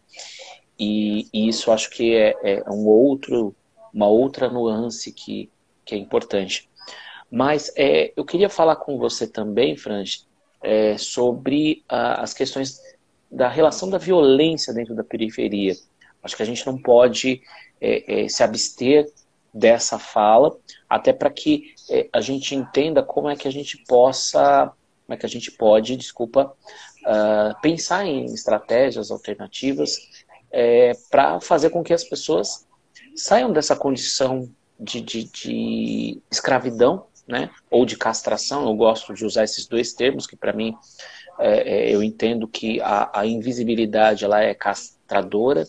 E, 0.79 1.27
e 1.31 1.47
isso 1.47 1.71
acho 1.71 1.91
que 1.91 2.15
é, 2.15 2.35
é 2.43 2.69
um 2.69 2.87
outro, 2.87 3.55
uma 3.93 4.07
outra 4.07 4.49
nuance 4.49 5.11
que, 5.11 5.49
que 5.85 5.93
é 5.93 5.97
importante. 5.97 6.67
Mas 7.31 7.71
é, 7.77 8.11
eu 8.15 8.25
queria 8.25 8.49
falar 8.49 8.75
com 8.75 8.97
você 8.97 9.25
também, 9.25 9.77
Franz, 9.77 10.27
é, 10.61 10.97
sobre 10.97 11.83
ah, 11.87 12.21
as 12.21 12.33
questões 12.33 12.79
da 13.31 13.47
relação 13.47 13.89
da 13.89 13.97
violência 13.97 14.73
dentro 14.73 14.93
da 14.93 15.03
periferia. 15.03 15.73
Acho 16.21 16.35
que 16.35 16.43
a 16.43 16.45
gente 16.45 16.67
não 16.67 16.77
pode 16.77 17.41
é, 17.79 18.25
é 18.25 18.27
se 18.27 18.43
abster 18.43 19.09
dessa 19.53 19.97
fala, 19.97 20.57
até 20.89 21.13
para 21.13 21.29
que 21.29 21.73
é, 21.89 22.09
a 22.11 22.19
gente 22.19 22.53
entenda 22.53 23.01
como 23.01 23.29
é 23.29 23.35
que 23.35 23.47
a 23.47 23.51
gente 23.51 23.77
possa, 23.87 24.71
como 25.05 25.15
é 25.15 25.17
que 25.17 25.25
a 25.25 25.29
gente 25.29 25.51
pode, 25.51 25.95
desculpa, 25.95 26.53
uh, 27.05 27.61
pensar 27.61 28.05
em 28.05 28.25
estratégias 28.25 29.11
alternativas 29.11 29.97
é, 30.51 30.93
para 31.09 31.39
fazer 31.41 31.69
com 31.69 31.83
que 31.83 31.93
as 31.93 32.03
pessoas 32.03 32.67
saiam 33.15 33.51
dessa 33.51 33.75
condição 33.75 34.49
de, 34.79 35.01
de, 35.01 35.23
de 35.25 36.21
escravidão 36.29 37.05
né? 37.31 37.49
ou 37.69 37.85
de 37.85 37.95
castração, 37.95 38.65
eu 38.65 38.75
gosto 38.75 39.13
de 39.13 39.25
usar 39.25 39.45
esses 39.45 39.65
dois 39.65 39.93
termos, 39.93 40.27
que 40.27 40.35
para 40.35 40.51
mim 40.51 40.75
é, 41.39 41.89
é, 41.89 41.95
eu 41.95 42.03
entendo 42.03 42.45
que 42.45 42.81
a, 42.81 43.09
a, 43.21 43.25
invisibilidade 43.25 44.25
ela 44.25 44.41
é 44.41 44.53
castradora, 44.53 45.65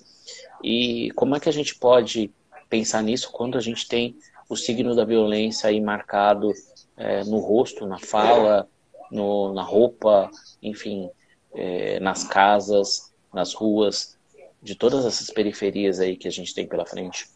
e 0.60 1.12
como 1.14 1.36
é 1.36 1.40
que 1.40 1.48
a 1.48 1.52
gente 1.52 1.76
pode 1.76 2.32
pensar 2.68 3.00
nisso 3.00 3.30
quando 3.30 3.56
a 3.56 3.60
gente 3.60 3.86
tem 3.86 4.16
o 4.48 4.56
signo 4.56 4.96
da 4.96 5.04
violência 5.04 5.68
aí 5.70 5.80
marcado 5.80 6.50
é, 6.96 7.22
no 7.24 7.38
rosto, 7.38 7.86
na 7.86 7.98
fala, 7.98 8.68
no, 9.08 9.54
na 9.54 9.62
roupa, 9.62 10.28
enfim, 10.60 11.08
é, 11.54 12.00
nas 12.00 12.24
casas, 12.24 13.12
nas 13.32 13.54
ruas, 13.54 14.18
de 14.60 14.74
todas 14.74 15.06
essas 15.06 15.30
periferias 15.30 16.00
aí 16.00 16.16
que 16.16 16.26
a 16.26 16.32
gente 16.32 16.52
tem 16.52 16.66
pela 16.66 16.84
frente. 16.84 17.28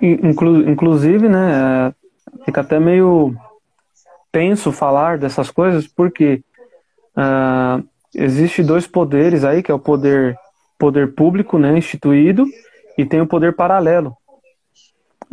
Inclu 0.00 0.70
inclusive, 0.70 1.28
né, 1.28 1.92
fica 2.44 2.60
até 2.60 2.78
meio 2.78 3.34
tenso 4.30 4.72
falar 4.72 5.18
dessas 5.18 5.50
coisas, 5.50 5.86
porque 5.86 6.42
uh, 7.16 7.84
existe 8.14 8.62
dois 8.62 8.86
poderes 8.86 9.44
aí, 9.44 9.62
que 9.62 9.70
é 9.70 9.74
o 9.74 9.78
poder 9.78 10.36
poder 10.78 11.14
público, 11.14 11.58
né, 11.58 11.76
instituído, 11.76 12.46
e 12.96 13.04
tem 13.04 13.20
o 13.20 13.26
poder 13.26 13.54
paralelo, 13.54 14.16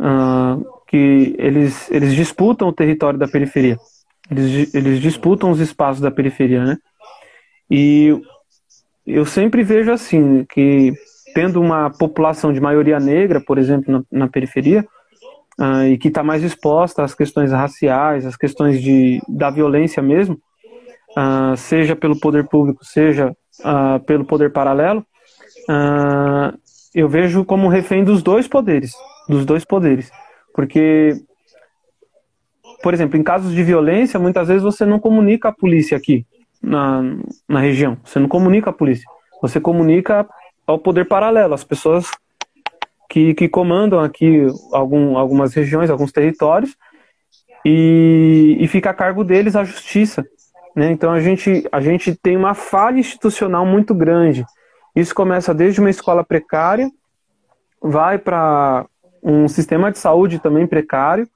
uh, 0.00 0.64
que 0.88 1.36
eles, 1.38 1.88
eles 1.90 2.14
disputam 2.14 2.68
o 2.68 2.72
território 2.72 3.18
da 3.18 3.28
periferia. 3.28 3.78
Eles, 4.28 4.74
eles 4.74 5.00
disputam 5.00 5.50
os 5.50 5.60
espaços 5.60 6.00
da 6.00 6.10
periferia, 6.10 6.64
né? 6.64 6.78
E 7.70 8.20
eu 9.06 9.24
sempre 9.24 9.62
vejo 9.62 9.92
assim, 9.92 10.44
que 10.44 10.92
tendo 11.32 11.60
uma 11.60 11.90
população 11.90 12.52
de 12.52 12.60
maioria 12.60 12.98
negra, 12.98 13.40
por 13.40 13.56
exemplo, 13.56 13.92
na, 13.92 14.20
na 14.24 14.28
periferia, 14.28 14.84
uh, 15.60 15.84
e 15.86 15.98
que 15.98 16.08
está 16.08 16.22
mais 16.22 16.42
exposta 16.42 17.02
às 17.02 17.14
questões 17.14 17.52
raciais, 17.52 18.26
às 18.26 18.36
questões 18.36 18.80
de, 18.80 19.20
da 19.28 19.50
violência 19.50 20.02
mesmo, 20.02 20.38
uh, 21.16 21.56
seja 21.56 21.94
pelo 21.94 22.18
poder 22.18 22.48
público, 22.48 22.84
seja 22.84 23.36
uh, 23.60 24.00
pelo 24.04 24.24
poder 24.24 24.52
paralelo, 24.52 25.04
eu 26.94 27.08
vejo 27.08 27.44
como 27.44 27.68
refém 27.68 28.04
dos 28.04 28.22
dois 28.22 28.46
poderes, 28.46 28.92
dos 29.28 29.44
dois 29.44 29.64
poderes, 29.64 30.12
porque 30.54 31.20
por 32.82 32.94
exemplo, 32.94 33.18
em 33.18 33.22
casos 33.22 33.52
de 33.52 33.64
violência, 33.64 34.20
muitas 34.20 34.46
vezes 34.46 34.62
você 34.62 34.86
não 34.86 35.00
comunica 35.00 35.48
a 35.48 35.52
polícia 35.52 35.96
aqui 35.96 36.24
na, 36.62 37.02
na 37.48 37.58
região. 37.58 37.96
Você 38.04 38.18
não 38.18 38.28
comunica 38.28 38.70
a 38.70 38.72
polícia. 38.72 39.04
Você 39.42 39.60
comunica 39.60 40.24
ao 40.66 40.78
poder 40.78 41.06
paralelo, 41.06 41.54
as 41.54 41.64
pessoas 41.64 42.10
que, 43.16 43.32
que 43.32 43.48
comandam 43.48 43.98
aqui 43.98 44.46
algum, 44.74 45.16
algumas 45.16 45.54
regiões, 45.54 45.88
alguns 45.88 46.12
territórios, 46.12 46.76
e, 47.64 48.58
e 48.60 48.68
fica 48.68 48.90
a 48.90 48.94
cargo 48.94 49.24
deles 49.24 49.56
a 49.56 49.64
justiça. 49.64 50.22
Né? 50.76 50.90
Então 50.90 51.10
a 51.10 51.18
gente, 51.18 51.66
a 51.72 51.80
gente 51.80 52.14
tem 52.14 52.36
uma 52.36 52.52
falha 52.52 52.98
institucional 53.00 53.64
muito 53.64 53.94
grande. 53.94 54.44
Isso 54.94 55.14
começa 55.14 55.54
desde 55.54 55.80
uma 55.80 55.88
escola 55.88 56.22
precária, 56.22 56.90
vai 57.80 58.18
para 58.18 58.84
um 59.22 59.48
sistema 59.48 59.90
de 59.90 59.98
saúde 59.98 60.38
também 60.38 60.66
precário, 60.66 61.26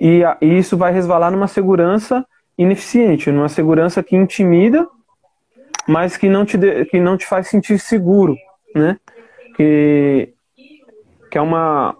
e, 0.00 0.22
e 0.42 0.58
isso 0.58 0.76
vai 0.76 0.92
resvalar 0.92 1.30
numa 1.30 1.46
segurança 1.46 2.26
ineficiente, 2.58 3.30
numa 3.30 3.48
segurança 3.48 4.02
que 4.02 4.16
intimida, 4.16 4.84
mas 5.86 6.16
que 6.16 6.28
não 6.28 6.44
te, 6.44 6.58
de, 6.58 6.86
que 6.86 6.98
não 6.98 7.16
te 7.16 7.24
faz 7.24 7.46
sentir 7.46 7.78
seguro, 7.78 8.34
né? 8.74 8.98
Que, 9.54 10.34
que 11.30 11.38
é 11.38 11.40
uma 11.40 11.96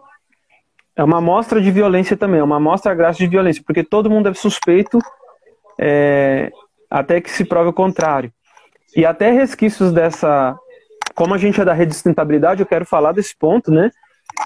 é 0.96 1.04
uma 1.04 1.18
amostra 1.18 1.60
de 1.62 1.70
violência 1.70 2.16
também, 2.16 2.40
é 2.40 2.44
uma 2.44 2.56
amostra 2.56 2.94
grátis 2.94 3.18
de 3.18 3.26
violência, 3.26 3.62
porque 3.66 3.82
todo 3.82 4.10
mundo 4.10 4.28
é 4.28 4.34
suspeito 4.34 4.98
é, 5.78 6.50
até 6.90 7.20
que 7.20 7.30
se 7.30 7.44
prove 7.44 7.70
o 7.70 7.72
contrário. 7.72 8.30
E 8.94 9.06
até 9.06 9.30
resquícios 9.30 9.92
dessa, 9.92 10.54
como 11.14 11.32
a 11.32 11.38
gente 11.38 11.60
é 11.60 11.64
da 11.64 11.72
rede 11.72 11.90
de 11.90 11.94
sustentabilidade, 11.94 12.60
eu 12.60 12.66
quero 12.66 12.84
falar 12.84 13.12
desse 13.12 13.34
ponto, 13.36 13.70
né? 13.70 13.90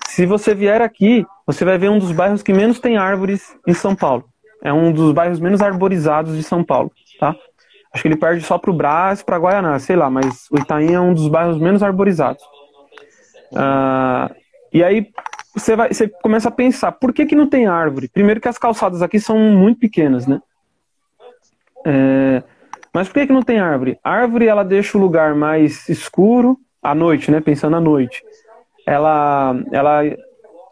Se 0.07 0.27
você 0.27 0.55
vier 0.55 0.81
aqui, 0.81 1.27
você 1.47 1.65
vai 1.65 1.77
ver 1.77 1.89
um 1.89 1.99
dos 1.99 2.13
bairros 2.13 2.43
que 2.43 2.53
menos 2.53 2.79
tem 2.79 2.97
árvores 2.97 3.57
em 3.67 3.75
São 3.75 3.97
Paulo. 3.97 4.25
É 4.63 4.73
um 4.73 4.93
dos 4.93 5.13
bairros 5.13 5.41
menos 5.41 5.61
arborizados 5.61 6.37
de 6.37 6.43
São 6.43 6.63
Paulo, 6.63 6.93
tá? 7.19 7.35
Acho 7.93 8.03
que 8.03 8.09
ele 8.09 8.17
perde 8.17 8.45
só 8.45 8.59
para 8.59 8.71
o 8.71 8.75
Brás, 8.75 9.23
para 9.23 9.39
Guaianá, 9.39 9.79
sei 9.79 9.97
lá, 9.97 10.11
mas 10.11 10.47
o 10.51 10.59
Itaim 10.59 10.93
é 10.93 11.01
um 11.01 11.15
dos 11.15 11.29
bairros 11.29 11.59
menos 11.59 11.83
arborizados. 11.83 12.43
Uh, 13.53 14.35
e 14.75 14.85
aí 14.85 15.11
você, 15.55 15.75
vai, 15.75 15.89
você 15.95 16.09
começa 16.09 16.49
a 16.49 16.53
pensar, 16.53 16.93
por 16.93 17.13
que, 17.13 17.25
que 17.25 17.37
não 17.37 17.49
tem 17.49 17.67
árvore? 17.67 18.09
Primeiro 18.09 18.41
que 18.41 18.49
as 18.49 18.59
calçadas 18.59 19.01
aqui 19.01 19.19
são 19.19 19.39
muito 19.39 19.79
pequenas, 19.81 20.27
né? 20.27 20.43
É, 21.87 22.43
mas 22.93 23.09
por 23.09 23.15
que, 23.15 23.29
que 23.29 23.33
não 23.33 23.43
tem 23.43 23.61
árvore? 23.61 23.99
A 24.05 24.11
árvore 24.11 24.49
ela 24.49 24.65
deixa 24.65 24.99
o 24.99 25.01
lugar 25.01 25.35
mais 25.35 25.89
escuro 25.89 26.59
à 26.83 26.95
noite, 26.95 27.31
né? 27.31 27.41
Pensando 27.41 27.77
à 27.77 27.81
noite 27.81 28.23
ela, 28.87 29.57
ela, 29.73 30.03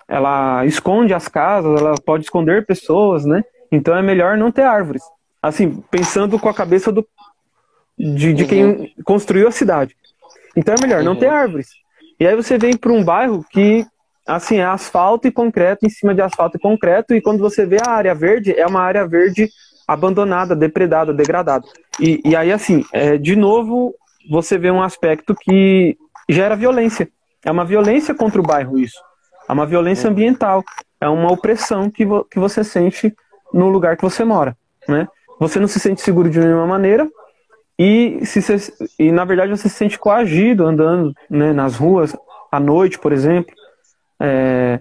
ela 0.08 0.66
esconde 0.66 1.14
as 1.14 1.28
casas, 1.28 1.80
ela 1.80 1.94
pode 2.04 2.24
esconder 2.24 2.66
pessoas, 2.66 3.24
né? 3.24 3.42
Então 3.70 3.96
é 3.96 4.02
melhor 4.02 4.36
não 4.36 4.52
ter 4.52 4.62
árvores. 4.62 5.02
Assim, 5.42 5.82
pensando 5.90 6.38
com 6.38 6.48
a 6.48 6.54
cabeça 6.54 6.92
do, 6.92 7.06
de, 7.98 8.32
de 8.32 8.44
quem 8.44 8.64
uhum. 8.64 8.88
construiu 9.04 9.48
a 9.48 9.52
cidade. 9.52 9.96
Então 10.56 10.74
é 10.74 10.80
melhor 10.80 10.98
uhum. 10.98 11.06
não 11.06 11.16
ter 11.16 11.28
árvores. 11.28 11.70
E 12.20 12.26
aí 12.26 12.36
você 12.36 12.58
vem 12.58 12.76
para 12.76 12.92
um 12.92 13.02
bairro 13.02 13.44
que, 13.50 13.84
assim, 14.26 14.56
é 14.56 14.64
asfalto 14.64 15.26
e 15.26 15.32
concreto 15.32 15.86
em 15.86 15.90
cima 15.90 16.14
de 16.14 16.20
asfalto 16.20 16.56
e 16.56 16.60
concreto, 16.60 17.14
e 17.14 17.20
quando 17.20 17.40
você 17.40 17.66
vê 17.66 17.78
a 17.84 17.90
área 17.90 18.14
verde, 18.14 18.58
é 18.58 18.66
uma 18.66 18.80
área 18.80 19.06
verde 19.06 19.48
abandonada, 19.86 20.54
depredada, 20.54 21.12
degradada. 21.12 21.66
E, 22.00 22.20
e 22.24 22.36
aí, 22.36 22.52
assim, 22.52 22.84
é, 22.92 23.16
de 23.18 23.36
novo, 23.36 23.94
você 24.30 24.56
vê 24.56 24.70
um 24.70 24.82
aspecto 24.82 25.34
que 25.34 25.96
gera 26.28 26.56
violência. 26.56 27.08
É 27.44 27.50
uma 27.50 27.64
violência 27.64 28.14
contra 28.14 28.40
o 28.40 28.44
bairro 28.44 28.78
isso. 28.78 28.98
É 29.48 29.52
uma 29.52 29.66
violência 29.66 30.08
ambiental. 30.08 30.62
É 31.00 31.08
uma 31.08 31.32
opressão 31.32 31.90
que, 31.90 32.06
vo 32.06 32.24
que 32.24 32.38
você 32.38 32.62
sente 32.62 33.14
no 33.52 33.68
lugar 33.68 33.96
que 33.96 34.02
você 34.02 34.24
mora. 34.24 34.56
Né? 34.88 35.08
Você 35.40 35.58
não 35.58 35.66
se 35.66 35.80
sente 35.80 36.00
seguro 36.00 36.30
de 36.30 36.38
nenhuma 36.38 36.66
maneira 36.66 37.08
e, 37.78 38.24
se, 38.24 38.40
e 38.98 39.10
na 39.10 39.24
verdade 39.24 39.50
você 39.50 39.68
se 39.68 39.74
sente 39.74 39.98
coagido 39.98 40.64
andando 40.64 41.12
né, 41.28 41.52
nas 41.52 41.76
ruas 41.76 42.16
à 42.50 42.60
noite, 42.60 42.98
por 42.98 43.12
exemplo. 43.12 43.52
É, 44.22 44.80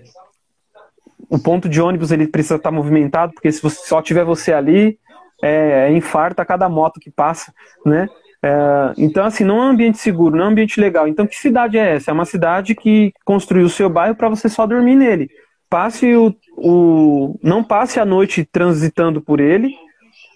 o 1.27 1.39
ponto 1.39 1.67
de 1.67 1.81
ônibus 1.81 2.11
ele 2.11 2.27
precisa 2.27 2.55
estar 2.55 2.71
movimentado, 2.71 3.33
porque 3.33 3.51
se 3.51 3.61
você, 3.61 3.87
só 3.87 4.01
tiver 4.01 4.23
você 4.23 4.53
ali, 4.53 4.99
é, 5.41 5.87
é 5.87 5.91
infarta 5.91 6.45
cada 6.45 6.69
moto 6.69 6.99
que 6.99 7.09
passa, 7.09 7.53
né? 7.85 8.07
É, 8.43 8.93
então, 8.97 9.25
assim, 9.25 9.43
não 9.43 9.57
é 9.57 9.65
um 9.65 9.69
ambiente 9.69 9.97
seguro, 9.97 10.35
não 10.35 10.45
é 10.45 10.47
um 10.47 10.51
ambiente 10.51 10.79
legal. 10.79 11.07
Então, 11.07 11.27
que 11.27 11.35
cidade 11.35 11.77
é 11.77 11.95
essa? 11.95 12.11
É 12.11 12.13
uma 12.13 12.25
cidade 12.25 12.75
que 12.75 13.13
construiu 13.23 13.65
o 13.65 13.69
seu 13.69 13.89
bairro 13.89 14.15
para 14.15 14.29
você 14.29 14.49
só 14.49 14.65
dormir 14.65 14.95
nele. 14.95 15.29
Passe 15.69 16.15
o, 16.15 16.35
o, 16.57 17.39
não 17.41 17.63
passe 17.63 17.99
a 17.99 18.05
noite 18.05 18.43
transitando 18.43 19.21
por 19.21 19.39
ele. 19.39 19.73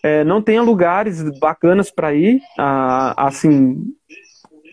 É, 0.03 0.23
não 0.23 0.41
tenha 0.41 0.61
lugares 0.61 1.21
bacanas 1.39 1.89
para 1.89 2.13
ir, 2.13 2.39
a, 2.57 3.27
assim, 3.27 3.83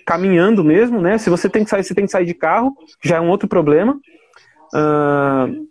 caminhando 0.07 0.63
mesmo, 0.63 1.01
né? 1.01 1.17
Se 1.17 1.31
você 1.31 1.49
tem 1.49 1.65
que 1.65 1.71
sair, 1.71 1.83
você 1.83 1.95
tem 1.95 2.05
que 2.05 2.13
sair 2.13 2.27
de 2.27 2.35
carro, 2.35 2.77
já 3.03 3.17
é 3.17 3.21
um 3.21 3.31
outro 3.31 3.49
problema. 3.49 3.99
Uh, 4.75 5.67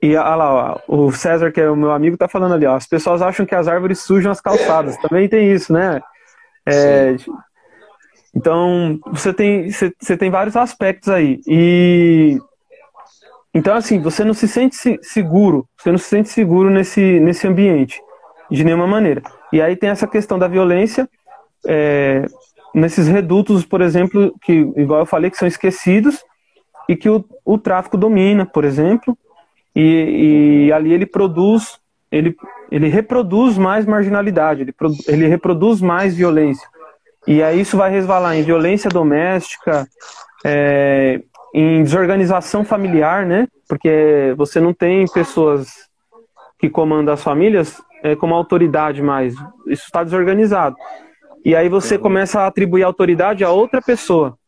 e 0.00 0.16
olha 0.16 0.34
lá, 0.36 0.80
ó, 0.88 1.06
o 1.06 1.12
César, 1.12 1.50
que 1.50 1.60
é 1.60 1.68
o 1.68 1.76
meu 1.76 1.90
amigo, 1.90 2.16
tá 2.16 2.28
falando 2.28 2.54
ali, 2.54 2.66
ó, 2.66 2.76
as 2.76 2.86
pessoas 2.86 3.20
acham 3.20 3.44
que 3.44 3.54
as 3.54 3.66
árvores 3.66 4.00
sujam 4.00 4.30
as 4.30 4.40
calçadas. 4.40 4.96
Também 4.98 5.28
tem 5.28 5.52
isso, 5.52 5.72
né? 5.72 6.00
É, 6.64 7.16
então, 8.34 9.00
você 9.06 9.32
tem, 9.32 9.70
você, 9.70 9.92
você 9.98 10.16
tem 10.16 10.30
vários 10.30 10.56
aspectos 10.56 11.08
aí. 11.08 11.40
E 11.46 12.38
então, 13.52 13.74
assim, 13.74 14.00
você 14.00 14.24
não 14.24 14.34
se 14.34 14.46
sente 14.46 14.76
seguro, 15.02 15.66
você 15.76 15.90
não 15.90 15.98
se 15.98 16.04
sente 16.04 16.28
seguro 16.28 16.70
nesse, 16.70 17.18
nesse 17.18 17.46
ambiente, 17.46 18.00
de 18.50 18.62
nenhuma 18.62 18.86
maneira. 18.86 19.22
E 19.52 19.60
aí 19.60 19.74
tem 19.74 19.90
essa 19.90 20.06
questão 20.06 20.38
da 20.38 20.46
violência, 20.46 21.08
é, 21.66 22.24
nesses 22.72 23.08
redutos, 23.08 23.64
por 23.64 23.80
exemplo, 23.80 24.32
que, 24.42 24.52
igual 24.52 25.00
eu 25.00 25.06
falei, 25.06 25.30
que 25.30 25.36
são 25.38 25.48
esquecidos, 25.48 26.22
e 26.88 26.96
que 26.96 27.10
o, 27.10 27.22
o 27.44 27.58
tráfico 27.58 27.96
domina, 27.96 28.46
por 28.46 28.64
exemplo, 28.64 29.16
e, 29.76 30.66
e 30.66 30.72
ali 30.72 30.92
ele 30.92 31.04
produz, 31.04 31.78
ele, 32.10 32.34
ele 32.70 32.88
reproduz 32.88 33.58
mais 33.58 33.84
marginalidade, 33.84 34.62
ele, 34.62 34.74
ele 35.06 35.26
reproduz 35.26 35.80
mais 35.80 36.14
violência. 36.14 36.66
E 37.26 37.42
aí 37.42 37.60
isso 37.60 37.76
vai 37.76 37.90
resvalar 37.90 38.36
em 38.36 38.42
violência 38.42 38.88
doméstica, 38.88 39.86
é, 40.44 41.20
em 41.54 41.82
desorganização 41.82 42.64
familiar, 42.64 43.26
né? 43.26 43.46
Porque 43.68 44.32
você 44.36 44.60
não 44.60 44.72
tem 44.72 45.06
pessoas 45.08 45.68
que 46.58 46.70
comandam 46.70 47.12
as 47.12 47.22
famílias 47.22 47.82
é, 48.02 48.16
como 48.16 48.34
autoridade 48.34 49.02
mais. 49.02 49.34
Isso 49.66 49.84
está 49.84 50.02
desorganizado. 50.02 50.74
E 51.44 51.54
aí 51.54 51.68
você 51.68 51.98
começa 51.98 52.40
a 52.40 52.46
atribuir 52.46 52.82
autoridade 52.82 53.44
a 53.44 53.50
outra 53.50 53.82
pessoa 53.82 54.38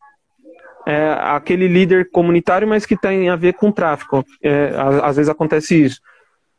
é, 0.91 1.17
aquele 1.21 1.69
líder 1.69 2.09
comunitário, 2.11 2.67
mas 2.67 2.85
que 2.85 2.97
tem 2.97 3.29
a 3.29 3.35
ver 3.37 3.53
com 3.53 3.71
tráfico. 3.71 4.25
É, 4.43 4.73
às 5.01 5.15
vezes 5.15 5.29
acontece 5.29 5.85
isso. 5.85 6.01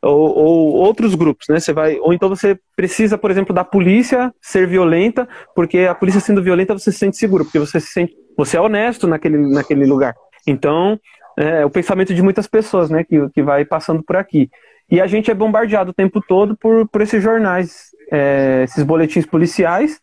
Ou, 0.01 0.35
ou, 0.35 0.73
outros 0.73 1.13
grupos, 1.13 1.47
né? 1.47 1.59
Você 1.59 1.71
vai, 1.71 1.97
ou 1.99 2.13
então 2.13 2.27
você 2.27 2.59
precisa, 2.75 3.15
por 3.15 3.29
exemplo, 3.29 3.53
da 3.53 3.63
polícia 3.63 4.33
ser 4.41 4.67
violenta, 4.67 5.27
porque 5.55 5.81
a 5.81 5.93
polícia 5.93 6.19
sendo 6.19 6.41
violenta 6.41 6.73
você 6.73 6.91
se 6.91 6.97
sente 6.97 7.15
seguro, 7.15 7.45
porque 7.45 7.59
você 7.59 7.79
se 7.79 7.87
sente, 7.87 8.13
você 8.35 8.57
é 8.57 8.61
honesto 8.61 9.07
naquele, 9.07 9.37
naquele 9.37 9.85
lugar. 9.85 10.15
Então, 10.47 10.99
é 11.37 11.63
o 11.63 11.69
pensamento 11.69 12.13
de 12.13 12.21
muitas 12.21 12.47
pessoas, 12.47 12.89
né, 12.89 13.03
que, 13.03 13.29
que 13.29 13.43
vai 13.43 13.63
passando 13.63 14.03
por 14.03 14.17
aqui. 14.17 14.49
E 14.89 14.99
a 14.99 15.05
gente 15.05 15.29
é 15.29 15.33
bombardeado 15.33 15.91
o 15.91 15.93
tempo 15.93 16.21
todo 16.27 16.57
por, 16.57 16.87
por 16.87 17.01
esses 17.01 17.23
jornais, 17.23 17.91
é, 18.11 18.63
esses 18.63 18.83
boletins 18.83 19.25
policiais 19.25 20.01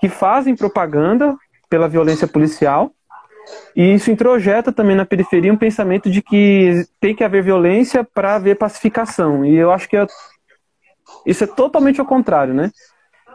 que 0.00 0.08
fazem 0.08 0.54
propaganda 0.54 1.34
pela 1.68 1.88
violência 1.88 2.28
policial. 2.28 2.92
E 3.76 3.94
isso 3.94 4.10
introjeta 4.10 4.72
também 4.72 4.96
na 4.96 5.04
periferia 5.04 5.52
um 5.52 5.56
pensamento 5.56 6.10
de 6.10 6.22
que 6.22 6.86
tem 7.00 7.14
que 7.14 7.24
haver 7.24 7.42
violência 7.42 8.04
para 8.04 8.36
haver 8.36 8.56
pacificação. 8.56 9.44
E 9.44 9.54
eu 9.56 9.70
acho 9.70 9.88
que 9.88 9.96
é, 9.96 10.06
isso 11.26 11.44
é 11.44 11.46
totalmente 11.46 12.00
ao 12.00 12.06
contrário, 12.06 12.54
né? 12.54 12.70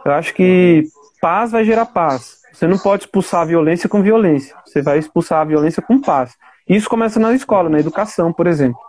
Eu 0.04 0.12
acho 0.12 0.34
que 0.34 0.84
paz 1.20 1.52
vai 1.52 1.64
gerar 1.64 1.86
paz. 1.86 2.40
Você 2.52 2.66
não 2.66 2.78
pode 2.78 3.04
expulsar 3.04 3.42
a 3.42 3.44
violência 3.44 3.88
com 3.88 4.02
violência. 4.02 4.56
Você 4.64 4.82
vai 4.82 4.98
expulsar 4.98 5.40
a 5.40 5.44
violência 5.44 5.82
com 5.82 6.00
paz. 6.00 6.36
Isso 6.68 6.88
começa 6.88 7.20
na 7.20 7.32
escola, 7.32 7.68
na 7.68 7.78
educação, 7.78 8.32
por 8.32 8.46
exemplo. 8.46 8.80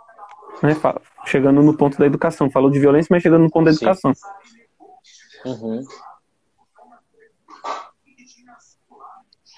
Né? 0.62 0.74
Chegando 1.26 1.62
no 1.62 1.76
ponto 1.76 1.98
da 1.98 2.06
educação. 2.06 2.50
Falou 2.50 2.70
de 2.70 2.78
violência, 2.78 3.08
mas 3.10 3.22
chegando 3.22 3.42
no 3.42 3.50
ponto 3.50 3.66
da 3.66 3.70
educação. 3.70 4.12
Uhum. 5.44 5.82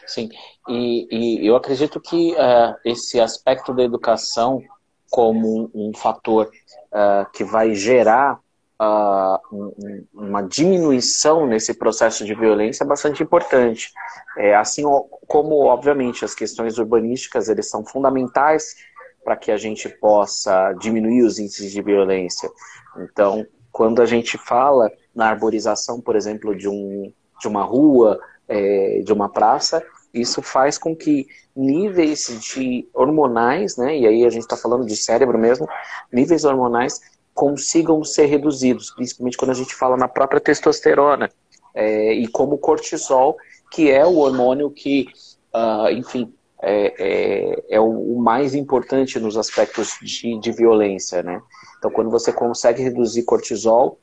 Sim, 0.06 0.28
e, 0.68 1.06
e, 1.10 1.46
eu 1.46 1.56
acredito 1.56 2.00
que 2.00 2.32
uh, 2.32 2.74
esse 2.84 3.20
aspecto 3.20 3.74
da 3.74 3.82
educação 3.82 4.62
como 5.10 5.70
um, 5.74 5.88
um 5.88 5.92
fator 5.94 6.50
uh, 6.92 7.30
que 7.32 7.44
vai 7.44 7.74
gerar 7.74 8.40
uh, 8.80 9.38
um, 9.52 10.06
uma 10.12 10.42
diminuição 10.42 11.46
nesse 11.46 11.74
processo 11.74 12.24
de 12.24 12.34
violência 12.34 12.84
é 12.84 12.86
bastante 12.86 13.22
importante. 13.22 13.92
É, 14.36 14.54
assim 14.54 14.84
como, 15.26 15.66
obviamente, 15.66 16.24
as 16.24 16.34
questões 16.34 16.78
urbanísticas 16.78 17.48
eles 17.48 17.68
são 17.68 17.84
fundamentais 17.84 18.74
para 19.22 19.36
que 19.36 19.50
a 19.50 19.56
gente 19.56 19.88
possa 19.88 20.72
diminuir 20.74 21.22
os 21.22 21.38
índices 21.38 21.70
de 21.72 21.80
violência. 21.80 22.50
Então, 22.98 23.46
quando 23.70 24.02
a 24.02 24.06
gente 24.06 24.36
fala 24.36 24.90
na 25.14 25.28
arborização, 25.28 26.00
por 26.00 26.16
exemplo, 26.16 26.54
de, 26.54 26.68
um, 26.68 27.12
de 27.40 27.48
uma 27.48 27.62
rua, 27.62 28.20
é, 28.48 29.00
de 29.04 29.12
uma 29.12 29.28
praça, 29.28 29.84
isso 30.14 30.40
faz 30.40 30.78
com 30.78 30.94
que 30.94 31.26
níveis 31.54 32.26
de 32.40 32.88
hormonais, 32.94 33.76
né, 33.76 33.98
e 33.98 34.06
aí 34.06 34.24
a 34.24 34.30
gente 34.30 34.42
está 34.42 34.56
falando 34.56 34.86
de 34.86 34.96
cérebro 34.96 35.38
mesmo, 35.38 35.68
níveis 36.12 36.44
hormonais 36.44 37.00
consigam 37.34 38.02
ser 38.04 38.26
reduzidos, 38.26 38.92
principalmente 38.92 39.36
quando 39.36 39.50
a 39.50 39.54
gente 39.54 39.74
fala 39.74 39.96
na 39.96 40.08
própria 40.08 40.40
testosterona, 40.40 41.28
é, 41.74 42.12
e 42.12 42.28
como 42.28 42.56
cortisol, 42.56 43.36
que 43.72 43.90
é 43.90 44.06
o 44.06 44.18
hormônio 44.18 44.70
que, 44.70 45.08
uh, 45.52 45.90
enfim, 45.90 46.32
é, 46.62 46.94
é, 46.98 47.64
é, 47.76 47.80
o 47.80 48.16
mais 48.16 48.54
importante 48.54 49.18
nos 49.18 49.36
aspectos 49.36 49.98
de, 50.00 50.38
de 50.38 50.52
violência, 50.52 51.22
né? 51.22 51.42
Então, 51.76 51.90
quando 51.90 52.08
você 52.08 52.32
consegue 52.32 52.82
reduzir 52.82 53.24
cortisol, 53.24 53.98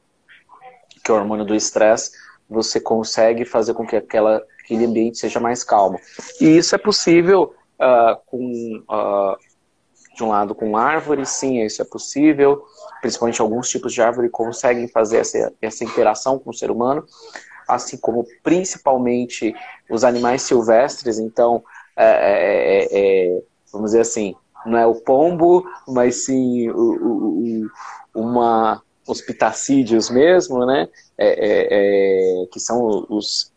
que 1.04 1.10
é 1.10 1.14
o 1.14 1.18
hormônio 1.18 1.44
do 1.46 1.56
estresse, 1.56 2.12
você 2.48 2.80
consegue 2.80 3.46
fazer 3.46 3.74
com 3.74 3.88
que 3.88 3.96
aquela, 3.96 4.44
aquele 4.64 4.86
ambiente 4.86 5.18
seja 5.18 5.40
mais 5.40 5.64
calmo. 5.64 6.00
E 6.40 6.58
isso 6.58 6.76
é 6.76 6.78
possível 6.78 7.54
uh, 7.80 8.20
com, 8.26 8.84
uh, 8.90 9.38
de 10.16 10.24
um 10.24 10.30
lado, 10.30 10.54
com 10.54 10.78
árvores, 10.78 11.30
sim, 11.30 11.62
isso 11.64 11.82
é 11.82 11.86
possível. 11.86 12.64
Principalmente 13.02 13.42
alguns 13.42 13.70
tipos 13.70 13.94
de 13.94 14.02
árvore 14.02 14.30
conseguem 14.30 14.88
fazer 14.88 15.18
essa, 15.18 15.54
essa 15.62 15.84
interação 15.84 16.38
com 16.38 16.52
o 16.52 16.54
ser 16.54 16.72
humano, 16.72 17.06
assim 17.68 17.98
como 17.98 18.26
principalmente 18.44 19.54
os 19.90 20.04
animais 20.04 20.44
silvestres. 20.44 21.20
Então, 21.20 21.64
é, 21.96 22.06
é, 22.06 22.84
é, 22.84 23.38
é 23.38 23.44
vamos 23.72 23.92
dizer 23.92 24.02
assim, 24.02 24.36
não 24.66 24.78
é 24.78 24.86
o 24.86 24.96
pombo, 24.96 25.66
mas 25.88 26.26
sim 26.26 26.70
o, 26.70 26.76
o, 26.76 27.64
o, 28.14 28.22
uma 28.22 28.82
os 29.08 29.22
pitacídeos 29.22 30.10
mesmo, 30.10 30.66
né? 30.66 30.88
É, 31.18 31.28
é, 31.28 32.44
é, 32.44 32.46
que 32.48 32.60
são 32.60 33.06
os, 33.10 33.51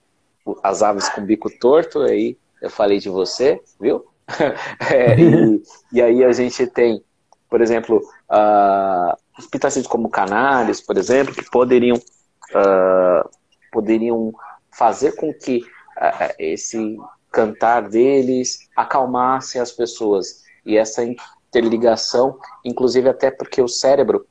as 0.63 0.83
aves 0.83 1.09
com 1.09 1.25
bico 1.25 1.51
torto, 1.59 2.03
aí 2.03 2.37
eu 2.61 2.71
falei 2.71 2.99
de 2.99 3.09
você, 3.09 3.61
viu? 3.81 4.05
É, 4.91 5.21
e, 5.21 5.63
e, 5.93 6.03
aí 6.03 6.25
a 6.25 6.33
gente 6.33 6.67
tem, 6.67 7.05
por 7.51 7.61
exemplo, 7.61 7.99
uh, 7.99 9.15
os 9.39 9.47
pitacídeos 9.47 9.91
como 9.91 10.09
canários, 10.09 10.81
por 10.81 10.97
exemplo, 10.97 11.35
que 11.35 11.45
poderiam, 11.51 11.97
uh, 11.97 13.29
poderiam 13.71 14.33
fazer 14.71 15.13
com 15.17 15.33
que 15.33 15.59
uh, 15.59 16.35
esse 16.39 16.97
cantar 17.31 17.89
deles 17.89 18.69
acalmasse 18.75 19.59
as 19.59 19.73
pessoas. 19.73 20.43
E 20.65 20.79
essa 20.79 21.05
interligação, 21.05 22.39
inclusive 22.65 23.09
até 23.09 23.31
porque 23.31 23.61
o 23.61 23.69
cérebro 23.69 24.27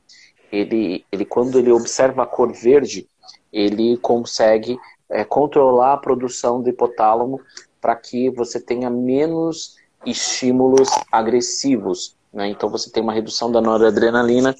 ele, 0.53 1.03
ele 1.11 1.25
quando 1.25 1.57
ele 1.57 1.71
observa 1.71 2.23
a 2.23 2.27
cor 2.27 2.53
verde, 2.53 3.09
ele 3.51 3.97
consegue 3.97 4.77
é, 5.09 5.23
controlar 5.23 5.93
a 5.93 5.97
produção 5.97 6.61
do 6.61 6.69
hipotálamo 6.69 7.39
para 7.79 7.95
que 7.95 8.29
você 8.29 8.59
tenha 8.59 8.89
menos 8.89 9.75
estímulos 10.05 10.89
agressivos. 11.11 12.15
Né? 12.33 12.47
Então 12.47 12.69
você 12.69 12.91
tem 12.91 13.03
uma 13.03 13.13
redução 13.13 13.51
da 13.51 13.61
noradrenalina 13.61 14.55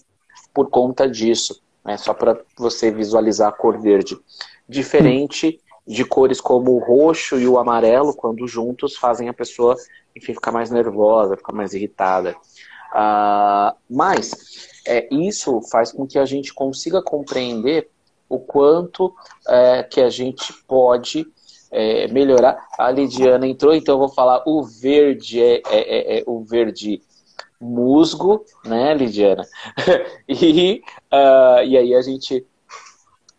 por 0.54 0.70
conta 0.70 1.10
disso. 1.10 1.62
Né? 1.84 1.98
Só 1.98 2.14
para 2.14 2.40
você 2.58 2.92
visualizar 2.92 3.50
a 3.50 3.52
cor 3.52 3.80
verde. 3.80 4.18
Diferente 4.68 5.60
de 5.86 6.06
cores 6.06 6.40
como 6.40 6.72
o 6.72 6.80
roxo 6.80 7.38
e 7.38 7.48
o 7.48 7.58
amarelo, 7.58 8.14
quando 8.14 8.48
juntos 8.48 8.96
fazem 8.96 9.28
a 9.28 9.34
pessoa 9.34 9.76
enfim, 10.16 10.34
ficar 10.34 10.52
mais 10.52 10.70
nervosa, 10.70 11.38
ficar 11.38 11.54
mais 11.54 11.74
irritada. 11.74 12.36
Uh, 12.94 13.76
mas 13.90 14.82
é, 14.88 15.08
isso 15.12 15.62
faz 15.72 15.92
com 15.92 16.06
que 16.06 16.20
a 16.20 16.26
gente 16.26 16.54
consiga 16.54 17.02
compreender 17.02 17.90
o 18.34 18.40
quanto 18.40 19.14
é, 19.48 19.84
que 19.84 20.02
a 20.02 20.10
gente 20.10 20.54
pode 20.68 21.26
é, 21.72 22.08
melhorar. 22.08 22.68
A 22.78 22.92
Lidiana 22.92 23.48
entrou, 23.48 23.74
então 23.74 23.96
eu 23.96 24.00
vou 24.00 24.10
falar 24.10 24.44
o 24.46 24.64
verde 24.64 25.42
é, 25.42 25.56
é, 25.56 25.62
é, 25.70 26.20
é 26.20 26.24
o 26.26 26.44
verde 26.44 27.02
musgo, 27.60 28.46
né, 28.66 28.94
Lidiana? 28.94 29.44
e, 30.28 30.82
uh, 31.12 31.64
e 31.66 31.78
aí 31.78 31.96
a 31.96 32.02
gente 32.02 32.46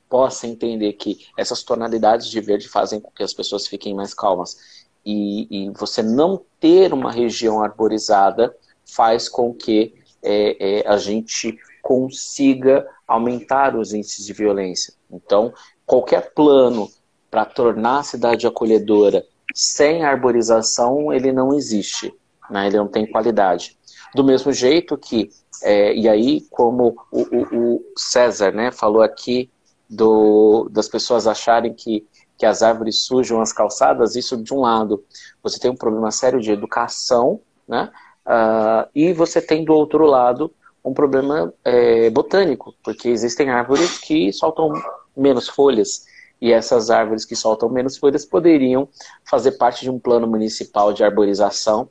possa 0.08 0.46
entender 0.46 0.92
que 0.94 1.26
essas 1.36 1.62
tonalidades 1.62 2.28
de 2.28 2.40
verde 2.40 2.68
fazem 2.68 3.00
com 3.00 3.10
que 3.10 3.22
as 3.22 3.34
pessoas 3.34 3.66
fiquem 3.66 3.94
mais 3.94 4.14
calmas. 4.14 4.84
E, 5.04 5.46
e 5.50 5.70
você 5.70 6.02
não 6.02 6.40
ter 6.58 6.92
uma 6.92 7.12
região 7.12 7.62
arborizada 7.62 8.54
faz 8.86 9.28
com 9.28 9.52
que 9.52 9.94
é, 10.22 10.80
é, 10.80 10.88
a 10.88 10.96
gente 10.96 11.58
consiga 11.84 12.88
aumentar 13.06 13.76
os 13.76 13.92
índices 13.92 14.24
de 14.24 14.32
violência. 14.32 14.94
Então, 15.10 15.52
qualquer 15.84 16.32
plano 16.32 16.88
para 17.30 17.44
tornar 17.44 17.98
a 17.98 18.02
cidade 18.02 18.46
acolhedora 18.46 19.22
sem 19.54 20.02
arborização, 20.02 21.12
ele 21.12 21.30
não 21.30 21.52
existe, 21.52 22.12
né? 22.50 22.68
ele 22.68 22.78
não 22.78 22.88
tem 22.88 23.06
qualidade. 23.06 23.76
Do 24.14 24.24
mesmo 24.24 24.50
jeito 24.50 24.96
que, 24.96 25.28
é, 25.62 25.94
e 25.94 26.08
aí, 26.08 26.40
como 26.50 26.96
o, 27.12 27.20
o, 27.20 27.74
o, 27.74 27.84
César 27.98 28.50
né, 28.50 28.72
falou 28.72 29.02
aqui 29.02 29.50
do, 29.88 30.70
das 30.70 30.88
pessoas 30.88 31.26
acharem 31.26 31.74
que, 31.74 32.06
que 32.38 32.46
as 32.46 32.62
árvores 32.62 33.04
sujam 33.04 33.42
as 33.42 33.52
calçadas, 33.52 34.16
isso 34.16 34.42
de 34.42 34.54
um 34.54 34.60
lado, 34.60 35.04
você 35.42 35.58
tem 35.58 35.70
um 35.70 35.76
problema 35.76 36.10
sério 36.10 36.40
de 36.40 36.50
educação, 36.50 37.40
né? 37.68 37.90
Uh, 38.26 38.88
e 38.94 39.12
você 39.12 39.38
tem 39.42 39.66
do 39.66 39.74
outro 39.74 40.06
lado 40.06 40.50
um 40.84 40.92
problema 40.92 41.52
é, 41.64 42.10
botânico, 42.10 42.74
porque 42.84 43.08
existem 43.08 43.48
árvores 43.50 43.98
que 43.98 44.32
soltam 44.32 44.72
menos 45.16 45.48
folhas, 45.48 46.04
e 46.40 46.52
essas 46.52 46.90
árvores 46.90 47.24
que 47.24 47.34
soltam 47.34 47.70
menos 47.70 47.96
folhas 47.96 48.24
poderiam 48.24 48.88
fazer 49.24 49.52
parte 49.52 49.82
de 49.82 49.90
um 49.90 49.98
plano 49.98 50.26
municipal 50.26 50.92
de 50.92 51.02
arborização, 51.02 51.88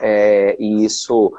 é, 0.00 0.56
e 0.58 0.84
isso 0.84 1.32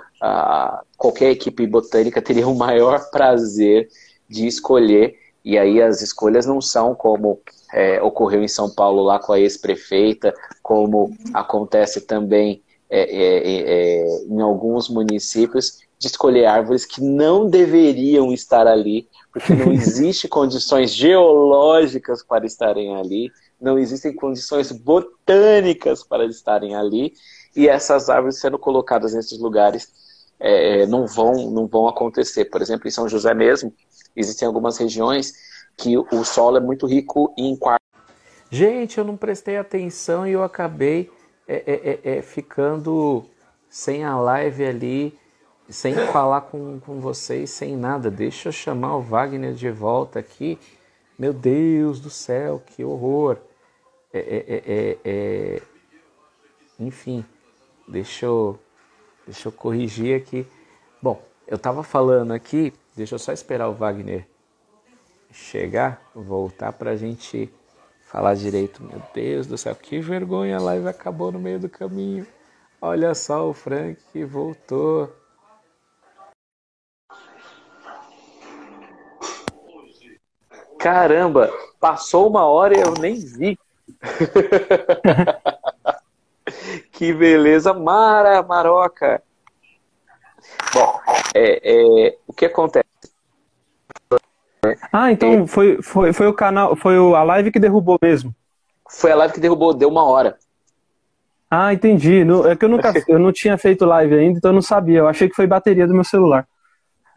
qualquer 0.97 1.31
equipe 1.31 1.67
botânica 1.67 2.21
teria 2.23 2.47
o 2.47 2.55
maior 2.55 3.09
prazer 3.11 3.89
de 4.29 4.47
escolher, 4.47 5.17
e 5.43 5.57
aí 5.57 5.81
as 5.81 6.01
escolhas 6.01 6.45
não 6.45 6.61
são 6.61 6.95
como 6.95 7.41
é, 7.73 8.01
ocorreu 8.01 8.41
em 8.41 8.47
São 8.47 8.73
Paulo 8.73 9.03
lá 9.03 9.19
com 9.19 9.33
a 9.33 9.39
ex-prefeita, 9.39 10.33
como 10.61 11.13
acontece 11.33 11.99
também 11.99 12.61
é, 12.89 13.01
é, 13.01 13.61
é, 13.61 14.23
em 14.29 14.39
alguns 14.39 14.87
municípios 14.87 15.79
de 16.03 16.07
escolher 16.07 16.45
árvores 16.47 16.85
que 16.85 17.01
não 17.01 17.49
deveriam 17.49 18.33
estar 18.33 18.67
ali, 18.67 19.07
porque 19.31 19.53
não 19.55 19.71
existe 19.71 20.27
condições 20.27 20.93
geológicas 20.93 22.21
para 22.21 22.45
estarem 22.45 22.93
ali, 22.93 23.31
não 23.59 23.79
existem 23.79 24.13
condições 24.13 24.69
botânicas 24.69 26.03
para 26.03 26.25
estarem 26.25 26.75
ali, 26.75 27.13
e 27.55 27.69
essas 27.69 28.09
árvores 28.09 28.37
sendo 28.37 28.59
colocadas 28.59 29.13
nesses 29.13 29.39
lugares 29.39 29.87
é, 30.37 30.85
não, 30.87 31.07
vão, 31.07 31.49
não 31.49 31.67
vão 31.67 31.87
acontecer. 31.87 32.45
Por 32.45 32.61
exemplo, 32.61 32.85
em 32.85 32.91
São 32.91 33.07
José 33.07 33.33
mesmo, 33.33 33.73
existem 34.13 34.45
algumas 34.45 34.77
regiões 34.77 35.31
que 35.77 35.97
o 35.97 36.25
solo 36.25 36.57
é 36.57 36.59
muito 36.59 36.85
rico 36.85 37.33
em 37.37 37.55
quartzo. 37.55 37.79
Gente, 38.51 38.97
eu 38.97 39.05
não 39.05 39.15
prestei 39.15 39.55
atenção 39.55 40.27
e 40.27 40.33
eu 40.33 40.43
acabei 40.43 41.09
é, 41.47 41.55
é, 41.55 41.99
é, 42.11 42.17
é, 42.17 42.21
ficando 42.21 43.23
sem 43.69 44.03
a 44.03 44.17
live 44.17 44.65
ali, 44.65 45.17
sem 45.73 45.95
falar 46.11 46.41
com, 46.41 46.79
com 46.79 46.99
vocês, 46.99 47.49
sem 47.49 47.75
nada. 47.75 48.09
Deixa 48.09 48.49
eu 48.49 48.53
chamar 48.53 48.95
o 48.95 49.01
Wagner 49.01 49.53
de 49.53 49.69
volta 49.69 50.19
aqui. 50.19 50.59
Meu 51.17 51.33
Deus 51.33 51.99
do 51.99 52.09
céu, 52.09 52.61
que 52.65 52.83
horror! 52.83 53.37
É, 54.13 54.19
é, 54.19 54.97
é, 55.03 55.61
enfim, 56.79 57.25
deixa 57.87 58.27
eu, 58.27 58.59
deixa 59.25 59.47
eu 59.47 59.51
corrigir 59.51 60.15
aqui. 60.15 60.45
Bom, 61.01 61.21
eu 61.47 61.55
estava 61.55 61.81
falando 61.81 62.31
aqui, 62.31 62.71
deixa 62.95 63.15
eu 63.15 63.19
só 63.19 63.33
esperar 63.33 63.67
o 63.69 63.73
Wagner 63.73 64.27
chegar, 65.31 65.99
voltar 66.13 66.73
para 66.73 66.91
a 66.91 66.95
gente 66.95 67.51
falar 68.05 68.35
direito. 68.35 68.83
Meu 68.83 69.01
Deus 69.13 69.47
do 69.47 69.57
céu, 69.57 69.75
que 69.75 69.99
vergonha, 69.99 70.57
a 70.57 70.61
live 70.61 70.87
acabou 70.87 71.31
no 71.31 71.39
meio 71.39 71.59
do 71.59 71.67
caminho. 71.67 72.27
Olha 72.79 73.15
só, 73.15 73.49
o 73.49 73.53
Frank 73.53 74.23
voltou. 74.25 75.22
Caramba, 80.83 81.49
passou 81.79 82.27
uma 82.27 82.43
hora 82.43 82.77
e 82.77 82.81
eu 82.81 82.93
nem 82.99 83.15
vi. 83.15 83.57
que 86.91 87.13
beleza, 87.13 87.73
Mara, 87.73 88.43
Maroca. 88.43 89.23
Bom, 90.73 90.99
é, 91.33 91.61
é, 91.63 92.17
o 92.27 92.33
que 92.33 92.47
acontece? 92.47 92.83
Ah, 94.91 95.09
então 95.09 95.43
é, 95.43 95.47
foi, 95.47 95.81
foi, 95.81 96.11
foi 96.11 96.27
o 96.27 96.33
canal, 96.33 96.75
foi 96.75 96.97
a 96.97 97.23
live 97.23 97.49
que 97.49 97.61
derrubou 97.61 97.97
mesmo. 98.01 98.35
Foi 98.89 99.13
a 99.13 99.15
live 99.15 99.33
que 99.33 99.39
derrubou, 99.39 99.73
deu 99.73 99.87
uma 99.87 100.03
hora. 100.03 100.37
Ah, 101.49 101.73
entendi. 101.73 102.25
é 102.49 102.57
que 102.57 102.65
eu 102.65 102.69
nunca 102.69 102.91
eu 103.07 103.19
não 103.19 103.31
tinha 103.31 103.57
feito 103.57 103.85
live 103.85 104.15
ainda, 104.15 104.37
então 104.37 104.51
eu 104.51 104.55
não 104.55 104.61
sabia. 104.61 104.99
Eu 104.99 105.07
achei 105.07 105.29
que 105.29 105.35
foi 105.35 105.47
bateria 105.47 105.87
do 105.87 105.93
meu 105.93 106.03
celular. 106.03 106.45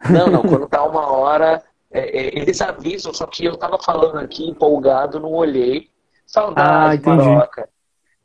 Não, 0.09 0.27
não, 0.27 0.41
quando 0.41 0.69
tá 0.69 0.85
uma 0.85 1.11
hora, 1.11 1.61
é, 1.91 1.99
é, 1.99 2.37
eles 2.37 2.61
avisam, 2.61 3.13
só 3.13 3.25
que 3.25 3.45
eu 3.45 3.55
tava 3.57 3.79
falando 3.79 4.17
aqui 4.17 4.47
empolgado, 4.49 5.19
não 5.19 5.31
olhei. 5.31 5.89
Saudade, 6.25 7.01
ah, 7.05 7.15
Maroca. 7.15 7.69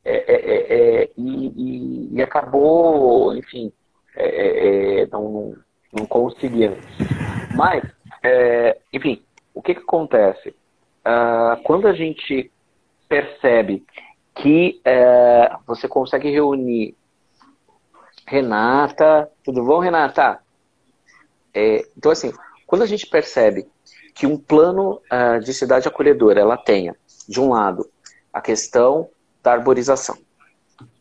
É, 0.05 0.17
é, 0.17 0.35
é, 0.35 1.03
é, 1.03 1.11
e, 1.17 1.47
e, 1.47 2.17
e, 2.17 2.23
acabou, 2.23 3.37
enfim, 3.37 3.73
não, 5.13 5.55
não, 5.93 6.05
conseguimos. 6.07 6.79
Mas, 7.55 7.85
enfim, 8.93 9.23
o 9.55 9.63
que, 9.63 9.75
que 9.75 9.83
acontece? 9.83 10.49
Uh, 11.07 11.63
quando 11.63 11.87
a 11.87 11.93
gente 11.93 12.51
percebe 13.09 13.85
que 14.35 14.81
você 15.65 15.87
consegue 15.87 16.31
reunir 16.31 16.97
Renata, 18.27 19.31
tudo 19.45 19.63
bom, 19.65 19.79
Renata? 19.79 20.41
então, 21.55 22.11
assim, 22.11 22.33
quando 22.73 22.85
a 22.85 22.87
gente 22.87 23.07
percebe 23.07 23.69
que 24.15 24.27
um 24.27 24.39
plano 24.39 24.99
uh, 25.13 25.39
de 25.41 25.53
cidade 25.53 25.87
acolhedora 25.87 26.41
ela 26.41 26.57
tenha, 26.57 26.97
de 27.29 27.39
um 27.39 27.51
lado, 27.51 27.87
a 28.33 28.41
questão 28.41 29.11
da 29.43 29.53
arborização, 29.53 30.17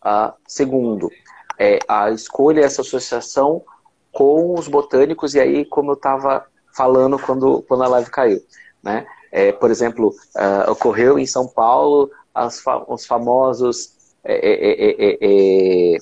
uh, 0.06 0.34
segundo, 0.46 1.10
é, 1.58 1.80
a 1.88 2.12
escolha 2.12 2.60
essa 2.60 2.82
associação 2.82 3.64
com 4.12 4.54
os 4.60 4.68
botânicos, 4.68 5.34
e 5.34 5.40
aí, 5.40 5.64
como 5.64 5.92
eu 5.92 5.94
estava 5.94 6.46
falando 6.76 7.18
quando, 7.18 7.62
quando 7.62 7.84
a 7.84 7.88
live 7.88 8.10
caiu, 8.10 8.42
né? 8.84 9.08
É, 9.32 9.54
por 9.54 9.72
exemplo, 9.72 10.14
uh, 10.36 10.72
ocorreu 10.72 11.18
em 11.18 11.26
São 11.26 11.48
Paulo 11.48 12.12
as, 12.36 12.62
os 12.90 13.06
famosos 13.06 13.96
é, 14.26 14.34
é, 14.34 14.88
é, 14.90 15.96
é 15.96 15.98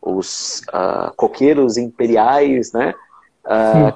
os 0.00 0.60
uh, 0.68 1.12
coqueiros 1.16 1.76
imperiais, 1.76 2.72
né? 2.72 2.94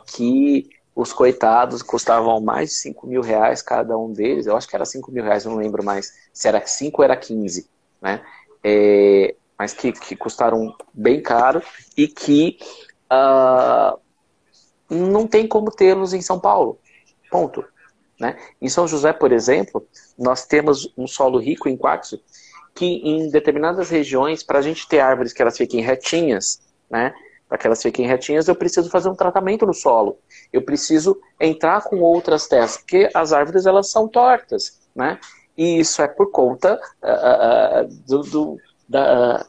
Que 0.05 0.69
os 0.99 1.13
coitados 1.13 1.81
custavam 1.81 2.41
mais 2.41 2.71
de 2.71 2.75
5 2.75 3.07
mil 3.07 3.23
reais 3.23 3.63
cada 3.63 3.97
um 3.97 4.13
deles. 4.13 4.47
Eu 4.47 4.57
acho 4.57 4.67
que 4.67 4.75
era 4.75 4.85
5 4.85 5.13
mil 5.13 5.23
reais, 5.23 5.45
não 5.45 5.55
lembro 5.55 5.85
mais 5.85 6.13
se 6.33 6.49
era 6.49 6.67
5 6.67 7.01
ou 7.01 7.05
era 7.05 7.17
15, 7.17 7.71
né? 8.03 8.21
É, 8.65 9.33
mas 9.57 9.73
que, 9.73 9.93
que, 9.93 10.17
custaram 10.17 10.75
bem 10.93 11.23
caro 11.23 11.63
e 11.97 12.09
que 12.09 12.59
uh, 13.13 13.97
não 14.91 15.25
tem 15.25 15.47
como 15.47 15.71
tê-los 15.71 16.13
em 16.13 16.21
São 16.21 16.41
Paulo. 16.41 16.81
Ponto. 17.31 17.65
Né? 18.19 18.37
Em 18.61 18.69
São 18.69 18.89
José, 18.89 19.13
por 19.13 19.31
exemplo, 19.31 19.87
nós 20.19 20.47
temos 20.47 20.93
um 20.99 21.07
solo 21.07 21.39
rico 21.39 21.69
em 21.69 21.77
quartzo 21.77 22.21
que 22.75 22.85
em 22.85 23.31
determinadas 23.31 23.89
regiões, 23.89 24.43
para 24.43 24.59
a 24.59 24.63
gente 24.63 24.89
ter 24.89 24.99
árvores 24.99 25.33
que 25.33 25.41
elas 25.41 25.57
fiquem 25.57 25.81
retinhas, 25.81 26.61
né, 26.91 27.15
para 27.49 27.57
que 27.57 27.67
elas 27.67 27.83
fiquem 27.83 28.07
retinhas, 28.07 28.47
eu 28.47 28.55
preciso 28.55 28.91
fazer 28.91 29.09
um 29.09 29.15
tratamento 29.15 29.65
no 29.65 29.73
solo. 29.73 30.19
Eu 30.53 30.63
preciso 30.63 31.19
entrar 31.41 31.83
com 31.83 32.01
outras 32.01 32.47
terras, 32.47 32.77
porque 32.77 33.09
as 33.15 33.33
árvores 33.33 33.65
elas 33.65 33.91
são 33.91 34.07
tortas, 34.07 34.79
né? 34.95 35.19
E 35.57 35.81
isso 35.81 36.03
é 36.03 36.07
por 36.07 36.31
conta 36.31 36.79
uh, 37.03 37.85
uh, 37.85 37.89
do, 38.07 38.21
do, 38.23 38.57
da, 38.89 39.47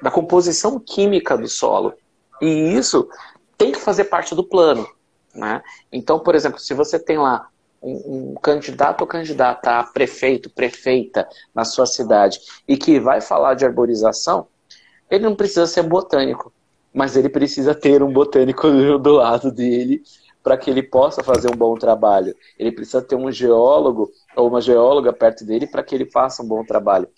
da 0.00 0.10
composição 0.10 0.78
química 0.78 1.36
do 1.36 1.48
solo. 1.48 1.92
E 2.40 2.74
isso 2.74 3.08
tem 3.58 3.72
que 3.72 3.80
fazer 3.80 4.04
parte 4.04 4.34
do 4.34 4.44
plano. 4.44 4.88
Né? 5.34 5.62
Então, 5.92 6.20
por 6.20 6.34
exemplo, 6.34 6.58
se 6.58 6.72
você 6.72 6.98
tem 6.98 7.18
lá 7.18 7.48
um, 7.82 8.30
um, 8.30 8.34
candidato 8.40 9.02
ou 9.02 9.06
candidata 9.06 9.78
a 9.78 9.84
prefeito, 9.84 10.48
prefeita 10.48 11.28
na 11.54 11.66
sua 11.66 11.84
cidade 11.84 12.40
e 12.66 12.76
que 12.76 12.98
vai 12.98 13.20
falar 13.20 13.54
de 13.54 13.66
arborização, 13.66 14.46
ele 15.10 15.24
não 15.24 15.36
precisa 15.36 15.66
ser 15.66 15.82
botânico 15.82 16.53
mas 16.94 17.16
ele 17.16 17.28
precisa 17.28 17.74
ter 17.74 18.02
um 18.02 18.12
botânico 18.12 18.70
do 18.98 19.12
lado 19.14 19.50
dele 19.50 20.02
para 20.42 20.56
que 20.56 20.70
ele 20.70 20.82
possa 20.82 21.24
fazer 21.24 21.50
um 21.50 21.56
bom 21.56 21.74
trabalho. 21.74 22.34
Ele 22.58 22.70
precisa 22.70 23.02
ter 23.02 23.16
um 23.16 23.32
geólogo 23.32 24.10
ou 24.36 24.48
uma 24.48 24.60
geóloga 24.60 25.12
perto 25.12 25.44
dele 25.44 25.66
para 25.66 25.82
que 25.82 25.94
ele 25.94 26.06
faça 26.06 26.42
um 26.42 26.46
bom 26.46 26.64
trabalho. 26.64 27.08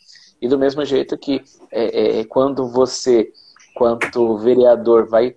E 0.40 0.48
do 0.48 0.58
mesmo 0.58 0.84
jeito 0.84 1.18
que 1.18 1.42
é, 1.70 2.20
é, 2.20 2.24
quando 2.24 2.68
você, 2.68 3.30
quanto 3.74 4.38
vereador, 4.38 5.06
vai 5.06 5.36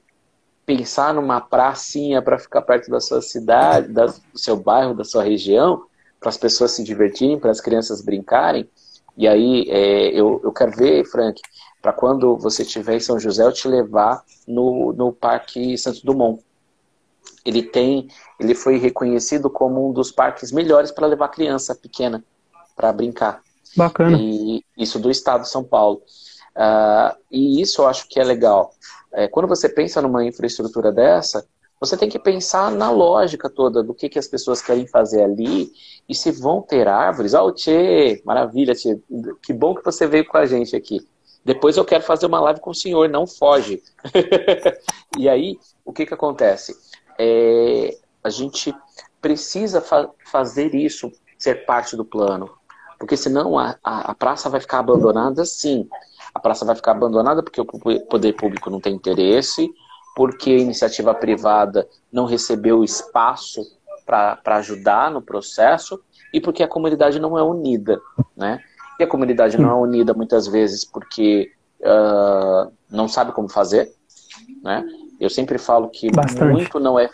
pensar 0.65 1.13
numa 1.13 1.41
pracinha 1.41 2.21
para 2.21 2.37
ficar 2.37 2.61
perto 2.61 2.89
da 2.91 2.99
sua 2.99 3.21
cidade, 3.21 3.91
da, 3.91 4.05
do 4.05 4.39
seu 4.39 4.55
bairro, 4.55 4.93
da 4.93 5.03
sua 5.03 5.23
região, 5.23 5.83
para 6.19 6.29
as 6.29 6.37
pessoas 6.37 6.71
se 6.71 6.83
divertirem, 6.83 7.39
para 7.39 7.49
as 7.49 7.59
crianças 7.59 8.01
brincarem, 8.01 8.69
e 9.19 9.27
aí 9.27 9.65
é, 9.67 10.17
eu, 10.17 10.39
eu 10.41 10.51
quero 10.53 10.71
ver, 10.71 11.03
Frank, 11.03 11.41
para 11.81 11.93
quando 11.93 12.37
você 12.37 12.63
estiver 12.63 12.95
em 12.95 12.99
São 12.99 13.19
José, 13.19 13.43
eu 13.43 13.53
te 13.53 13.67
levar 13.67 14.23
no, 14.47 14.93
no 14.93 15.13
Parque 15.13 15.77
Santos 15.77 16.01
Dumont. 16.01 16.43
Ele 17.45 17.63
tem, 17.63 18.09
ele 18.39 18.53
foi 18.53 18.77
reconhecido 18.77 19.49
como 19.49 19.89
um 19.89 19.93
dos 19.93 20.11
parques 20.11 20.51
melhores 20.51 20.91
para 20.91 21.07
levar 21.07 21.29
criança 21.29 21.73
pequena 21.73 22.23
para 22.75 22.91
brincar. 22.91 23.41
Bacana. 23.75 24.17
E 24.19 24.63
isso 24.77 24.99
do 24.99 25.09
estado 25.09 25.43
de 25.43 25.49
São 25.49 25.63
Paulo. 25.63 26.01
Uh, 26.55 27.15
e 27.31 27.61
isso 27.61 27.81
eu 27.81 27.87
acho 27.87 28.07
que 28.09 28.19
é 28.19 28.23
legal. 28.23 28.73
É, 29.11 29.27
quando 29.27 29.47
você 29.47 29.69
pensa 29.69 30.01
numa 30.01 30.25
infraestrutura 30.25 30.91
dessa, 30.91 31.45
você 31.79 31.95
tem 31.95 32.09
que 32.09 32.19
pensar 32.19 32.71
na 32.71 32.91
lógica 32.91 33.49
toda 33.49 33.81
do 33.81 33.93
que, 33.93 34.09
que 34.09 34.19
as 34.19 34.27
pessoas 34.27 34.61
querem 34.61 34.85
fazer 34.85 35.23
ali 35.23 35.71
e 36.07 36.13
se 36.13 36.31
vão 36.31 36.61
ter 36.61 36.87
árvores. 36.87 37.33
Oh, 37.33 37.51
Tchê, 37.51 38.21
maravilha, 38.25 38.75
Tchê. 38.75 38.99
Que 39.41 39.53
bom 39.53 39.73
que 39.73 39.83
você 39.83 40.05
veio 40.05 40.27
com 40.27 40.37
a 40.37 40.45
gente 40.45 40.75
aqui. 40.75 41.07
Depois 41.49 41.77
eu 41.77 41.83
quero 41.83 42.03
fazer 42.03 42.27
uma 42.27 42.39
live 42.41 42.59
com 42.59 42.69
o 42.69 42.75
senhor, 42.75 43.09
não 43.09 43.25
foge. 43.25 43.81
e 45.17 45.27
aí, 45.27 45.57
o 45.83 45.91
que, 45.91 46.05
que 46.05 46.13
acontece? 46.13 46.75
É, 47.17 47.97
a 48.23 48.29
gente 48.29 48.71
precisa 49.19 49.81
fa 49.81 50.07
fazer 50.31 50.75
isso 50.75 51.11
ser 51.39 51.65
parte 51.65 51.97
do 51.97 52.05
plano. 52.05 52.51
Porque 52.99 53.17
senão 53.17 53.57
a, 53.57 53.75
a, 53.83 54.11
a 54.11 54.13
praça 54.13 54.47
vai 54.47 54.59
ficar 54.59 54.77
abandonada 54.77 55.43
sim. 55.43 55.89
A 56.35 56.39
praça 56.39 56.63
vai 56.65 56.75
ficar 56.75 56.91
abandonada 56.91 57.41
porque 57.41 57.59
o 57.59 57.65
poder 57.65 58.33
público 58.33 58.69
não 58.69 58.79
tem 58.79 58.93
interesse, 58.93 59.67
porque 60.15 60.51
a 60.51 60.59
iniciativa 60.59 61.15
privada 61.15 61.89
não 62.11 62.25
recebeu 62.25 62.83
espaço 62.83 63.63
para 64.05 64.39
ajudar 64.57 65.09
no 65.09 65.19
processo 65.19 65.99
e 66.31 66.39
porque 66.39 66.61
a 66.61 66.67
comunidade 66.67 67.19
não 67.19 67.35
é 67.35 67.41
unida, 67.41 67.99
né? 68.37 68.63
E 68.99 69.03
a 69.03 69.07
comunidade 69.07 69.57
não 69.57 69.69
é 69.69 69.75
unida 69.75 70.13
muitas 70.13 70.45
vezes 70.45 70.83
porque 70.83 71.51
uh, 71.79 72.71
não 72.89 73.07
sabe 73.07 73.31
como 73.31 73.47
fazer, 73.47 73.89
né? 74.61 74.85
Eu 75.19 75.29
sempre 75.29 75.57
falo 75.57 75.89
que 75.89 76.09
muito 76.51 76.79
não 76.79 76.99
é 76.99 77.09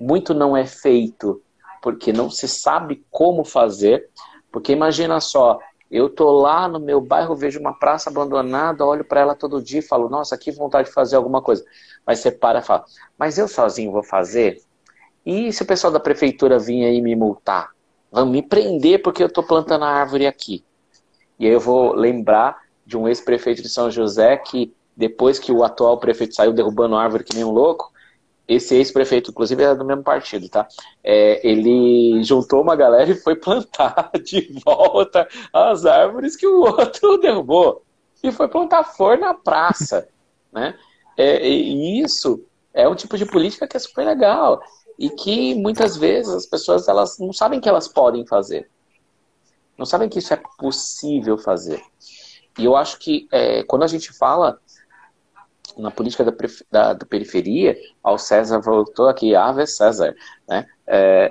muito 0.00 0.32
não 0.32 0.56
é 0.56 0.64
feito 0.64 1.42
porque 1.82 2.12
não 2.12 2.30
se 2.30 2.48
sabe 2.48 3.04
como 3.10 3.44
fazer, 3.44 4.08
porque 4.50 4.72
imagina 4.72 5.20
só, 5.20 5.58
eu 5.90 6.08
tô 6.08 6.30
lá 6.30 6.68
no 6.68 6.78
meu 6.78 7.00
bairro, 7.00 7.34
vejo 7.34 7.58
uma 7.58 7.72
praça 7.72 8.10
abandonada, 8.10 8.84
olho 8.84 9.04
para 9.04 9.20
ela 9.20 9.34
todo 9.34 9.62
dia 9.62 9.78
e 9.78 9.82
falo, 9.82 10.08
nossa, 10.08 10.36
que 10.36 10.50
vontade 10.50 10.88
de 10.88 10.94
fazer 10.94 11.16
alguma 11.16 11.40
coisa. 11.40 11.64
Mas 12.06 12.18
você 12.18 12.30
para 12.30 12.58
e 12.58 12.62
fala, 12.62 12.84
mas 13.18 13.38
eu 13.38 13.48
sozinho 13.48 13.92
vou 13.92 14.02
fazer? 14.02 14.60
E 15.24 15.52
se 15.52 15.62
o 15.62 15.66
pessoal 15.66 15.92
da 15.92 16.00
prefeitura 16.00 16.58
vir 16.58 16.84
aí 16.84 17.00
me 17.00 17.14
multar? 17.14 17.70
Vão 18.10 18.26
me 18.26 18.42
prender 18.42 19.02
porque 19.02 19.22
eu 19.22 19.26
estou 19.26 19.44
plantando 19.44 19.84
a 19.84 19.88
árvore 19.88 20.26
aqui. 20.26 20.64
E 21.38 21.46
aí 21.46 21.52
eu 21.52 21.60
vou 21.60 21.94
lembrar 21.94 22.58
de 22.84 22.96
um 22.96 23.06
ex-prefeito 23.06 23.62
de 23.62 23.68
São 23.68 23.90
José 23.90 24.36
que, 24.36 24.74
depois 24.96 25.38
que 25.38 25.52
o 25.52 25.62
atual 25.62 25.98
prefeito 25.98 26.34
saiu 26.34 26.52
derrubando 26.52 26.96
árvore 26.96 27.24
que 27.24 27.34
nem 27.34 27.44
um 27.44 27.50
louco, 27.50 27.92
esse 28.48 28.74
ex-prefeito, 28.74 29.30
inclusive, 29.30 29.62
era 29.62 29.76
do 29.76 29.84
mesmo 29.84 30.02
partido, 30.02 30.48
tá? 30.48 30.66
É, 31.04 31.46
ele 31.46 32.22
juntou 32.24 32.62
uma 32.62 32.74
galera 32.74 33.10
e 33.10 33.14
foi 33.14 33.36
plantar 33.36 34.10
de 34.24 34.50
volta 34.64 35.28
as 35.52 35.84
árvores 35.84 36.34
que 36.34 36.46
o 36.46 36.62
outro 36.62 37.18
derrubou. 37.20 37.82
e 38.22 38.32
foi 38.32 38.48
plantar 38.48 38.84
flor 38.84 39.18
na 39.18 39.34
praça, 39.34 40.08
né? 40.50 40.74
É, 41.16 41.46
e 41.46 42.00
isso 42.00 42.42
é 42.72 42.88
um 42.88 42.94
tipo 42.94 43.18
de 43.18 43.26
política 43.26 43.68
que 43.68 43.76
é 43.76 43.80
super 43.80 44.06
legal 44.06 44.62
e 44.98 45.10
que 45.10 45.54
muitas 45.54 45.96
vezes 45.96 46.32
as 46.32 46.46
pessoas 46.46 46.88
elas 46.88 47.18
não 47.18 47.32
sabem 47.32 47.60
que 47.60 47.68
elas 47.68 47.86
podem 47.86 48.26
fazer, 48.26 48.68
não 49.78 49.86
sabem 49.86 50.08
que 50.08 50.18
isso 50.18 50.34
é 50.34 50.40
possível 50.58 51.38
fazer. 51.38 51.80
E 52.58 52.64
eu 52.64 52.76
acho 52.76 52.98
que 52.98 53.28
é, 53.30 53.62
quando 53.62 53.84
a 53.84 53.86
gente 53.86 54.12
fala 54.12 54.58
na 55.76 55.90
política 55.90 56.24
da, 56.24 56.32
da, 56.70 56.92
da, 56.94 57.06
periferia, 57.06 57.76
ao 58.02 58.18
César 58.18 58.58
voltou 58.58 59.08
aqui, 59.08 59.36
Ave 59.36 59.64
César, 59.66 60.14
né? 60.48 60.66
É, 60.86 61.30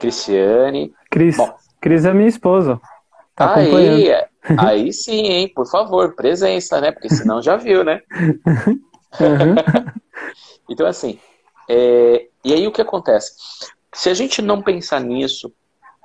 Cristiane. 0.00 0.94
Cris, 1.10 1.36
Bom, 1.36 1.54
Cris 1.80 2.06
é 2.06 2.14
minha 2.14 2.28
esposa. 2.28 2.80
Tá 3.36 3.56
aí, 3.56 4.08
aí 4.58 4.92
sim, 4.92 5.26
hein? 5.26 5.52
Por 5.54 5.66
favor, 5.66 6.14
presença, 6.14 6.80
né? 6.80 6.90
Porque 6.90 7.10
senão 7.10 7.42
já 7.42 7.56
viu, 7.56 7.84
né? 7.84 8.00
Uhum. 9.20 9.54
então, 10.68 10.86
assim, 10.86 11.18
é, 11.68 12.26
e 12.44 12.54
aí 12.54 12.66
o 12.66 12.72
que 12.72 12.80
acontece? 12.80 13.32
Se 13.94 14.08
a 14.08 14.14
gente 14.14 14.40
não 14.40 14.62
pensar 14.62 15.00
nisso, 15.00 15.52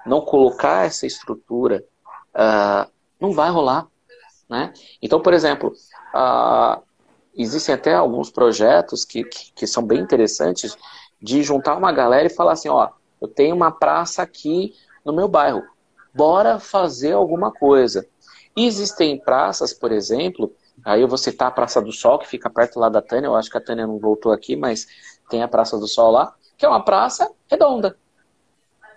não 0.08 0.22
colocar 0.22 0.86
essa 0.86 1.06
estrutura, 1.06 1.84
uh, 2.34 2.90
não 3.20 3.34
vai 3.34 3.50
rolar. 3.50 3.88
Né? 4.50 4.74
Então, 5.02 5.22
por 5.22 5.34
exemplo, 5.34 5.74
uh, 6.16 6.82
existem 7.36 7.76
até 7.76 7.94
alguns 7.94 8.30
projetos 8.30 9.04
que, 9.04 9.24
que, 9.24 9.52
que, 9.52 9.68
são 9.68 9.84
bem 9.84 10.00
interessantes 10.00 10.78
de 11.22 11.44
juntar 11.44 11.76
uma 11.76 11.92
galera 11.92 12.28
e 12.28 12.34
falar 12.34 12.54
assim, 12.54 12.70
ó, 12.70 12.90
eu 13.22 13.28
tenho 13.28 13.56
uma 13.56 13.72
praça 13.72 14.22
aqui 14.22 14.74
no 15.04 15.14
meu 15.14 15.28
bairro, 15.28 15.64
bora 16.14 16.60
fazer 16.60 17.14
alguma 17.14 17.52
coisa. 17.52 18.08
Existem 18.56 19.20
praças, 19.20 19.74
por 19.74 19.92
exemplo, 19.92 20.54
aí 20.84 21.02
eu 21.02 21.08
vou 21.08 21.18
citar 21.18 21.50
a 21.50 21.52
Praça 21.52 21.82
do 21.82 21.92
Sol, 21.92 22.18
que 22.18 22.28
fica 22.28 22.50
perto 22.50 22.80
lá 22.80 22.90
da 22.90 23.02
Tânia, 23.02 23.28
eu 23.28 23.36
acho 23.36 23.50
que 23.50 23.58
a 23.58 23.62
Tânia 23.62 23.86
não 23.86 24.00
voltou 24.00 24.32
aqui, 24.32 24.56
mas 24.56 24.88
tem 25.30 25.44
a 25.44 25.48
Praça 25.48 25.78
do 25.78 25.88
Sol 25.88 26.12
lá, 26.12 26.34
que 26.58 26.66
é 26.66 26.70
uma 26.70 26.84
praça 26.84 27.32
redonda. 27.50 27.98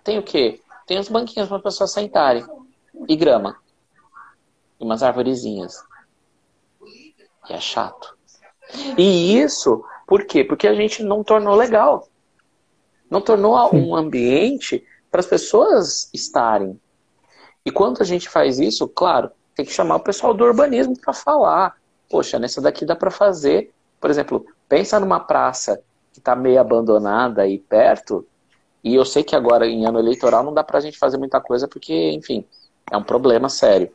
Tem 0.02 0.18
o 0.18 0.22
quê? 0.22 0.61
Tem 0.91 0.99
os 0.99 1.09
banquinhos 1.09 1.47
para 1.47 1.59
as 1.59 1.62
pessoas 1.62 1.93
sentarem 1.93 2.45
e 3.09 3.14
grama 3.14 3.57
e 4.80 4.84
umas 4.84 5.05
arvorezinhas. 5.05 5.84
E 7.49 7.53
é 7.53 7.61
chato. 7.61 8.18
E 8.99 9.38
isso, 9.38 9.84
por 10.05 10.24
quê? 10.24 10.43
Porque 10.43 10.66
a 10.66 10.74
gente 10.74 11.05
não 11.05 11.22
tornou 11.22 11.55
legal. 11.55 12.09
Não 13.09 13.20
tornou 13.20 13.55
um 13.72 13.95
ambiente 13.95 14.84
para 15.12 15.20
as 15.20 15.26
pessoas 15.26 16.11
estarem. 16.12 16.76
E 17.64 17.70
quando 17.70 18.03
a 18.03 18.05
gente 18.05 18.28
faz 18.28 18.59
isso, 18.59 18.88
claro, 18.88 19.30
tem 19.55 19.64
que 19.64 19.72
chamar 19.72 19.95
o 19.95 20.01
pessoal 20.01 20.34
do 20.34 20.43
urbanismo 20.43 20.99
para 20.99 21.12
falar. 21.14 21.76
Poxa, 22.11 22.36
nessa 22.36 22.61
daqui 22.61 22.84
dá 22.84 22.97
para 22.97 23.12
fazer. 23.12 23.72
Por 24.01 24.11
exemplo, 24.11 24.45
pensa 24.68 24.99
numa 24.99 25.20
praça 25.20 25.80
que 26.12 26.18
está 26.18 26.34
meio 26.34 26.61
abandonada 26.61 27.43
aí 27.43 27.61
perto. 27.61 28.26
E 28.83 28.95
eu 28.95 29.05
sei 29.05 29.22
que 29.22 29.37
agora, 29.37 29.66
em 29.66 29.87
ano 29.87 29.99
eleitoral, 29.99 30.43
não 30.43 30.55
dá 30.55 30.64
para 30.64 30.78
a 30.78 30.81
gente 30.81 30.99
fazer 30.99 31.18
muita 31.18 31.41
coisa, 31.41 31.68
porque, 31.68 32.11
enfim, 32.12 32.45
é 32.91 32.97
um 32.97 33.03
problema 33.03 33.49
sério. 33.49 33.91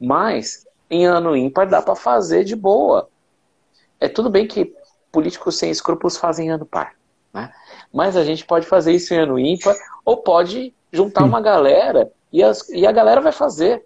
Mas 0.00 0.66
em 0.90 1.06
ano 1.06 1.36
ímpar 1.36 1.68
dá 1.68 1.80
para 1.80 1.94
fazer 1.94 2.44
de 2.44 2.54
boa. 2.56 3.08
É 4.00 4.08
tudo 4.08 4.28
bem 4.28 4.46
que 4.46 4.74
políticos 5.10 5.56
sem 5.56 5.70
escrúpulos 5.70 6.16
fazem 6.16 6.50
ano 6.50 6.66
par, 6.66 6.94
né? 7.32 7.52
Mas 7.92 8.16
a 8.16 8.24
gente 8.24 8.44
pode 8.44 8.66
fazer 8.66 8.92
isso 8.92 9.14
em 9.14 9.18
ano 9.18 9.38
ímpar 9.38 9.74
ou 10.04 10.18
pode 10.18 10.74
juntar 10.92 11.24
uma 11.24 11.40
galera 11.40 12.10
e, 12.32 12.42
as, 12.42 12.68
e 12.68 12.86
a 12.86 12.92
galera 12.92 13.20
vai 13.20 13.32
fazer, 13.32 13.84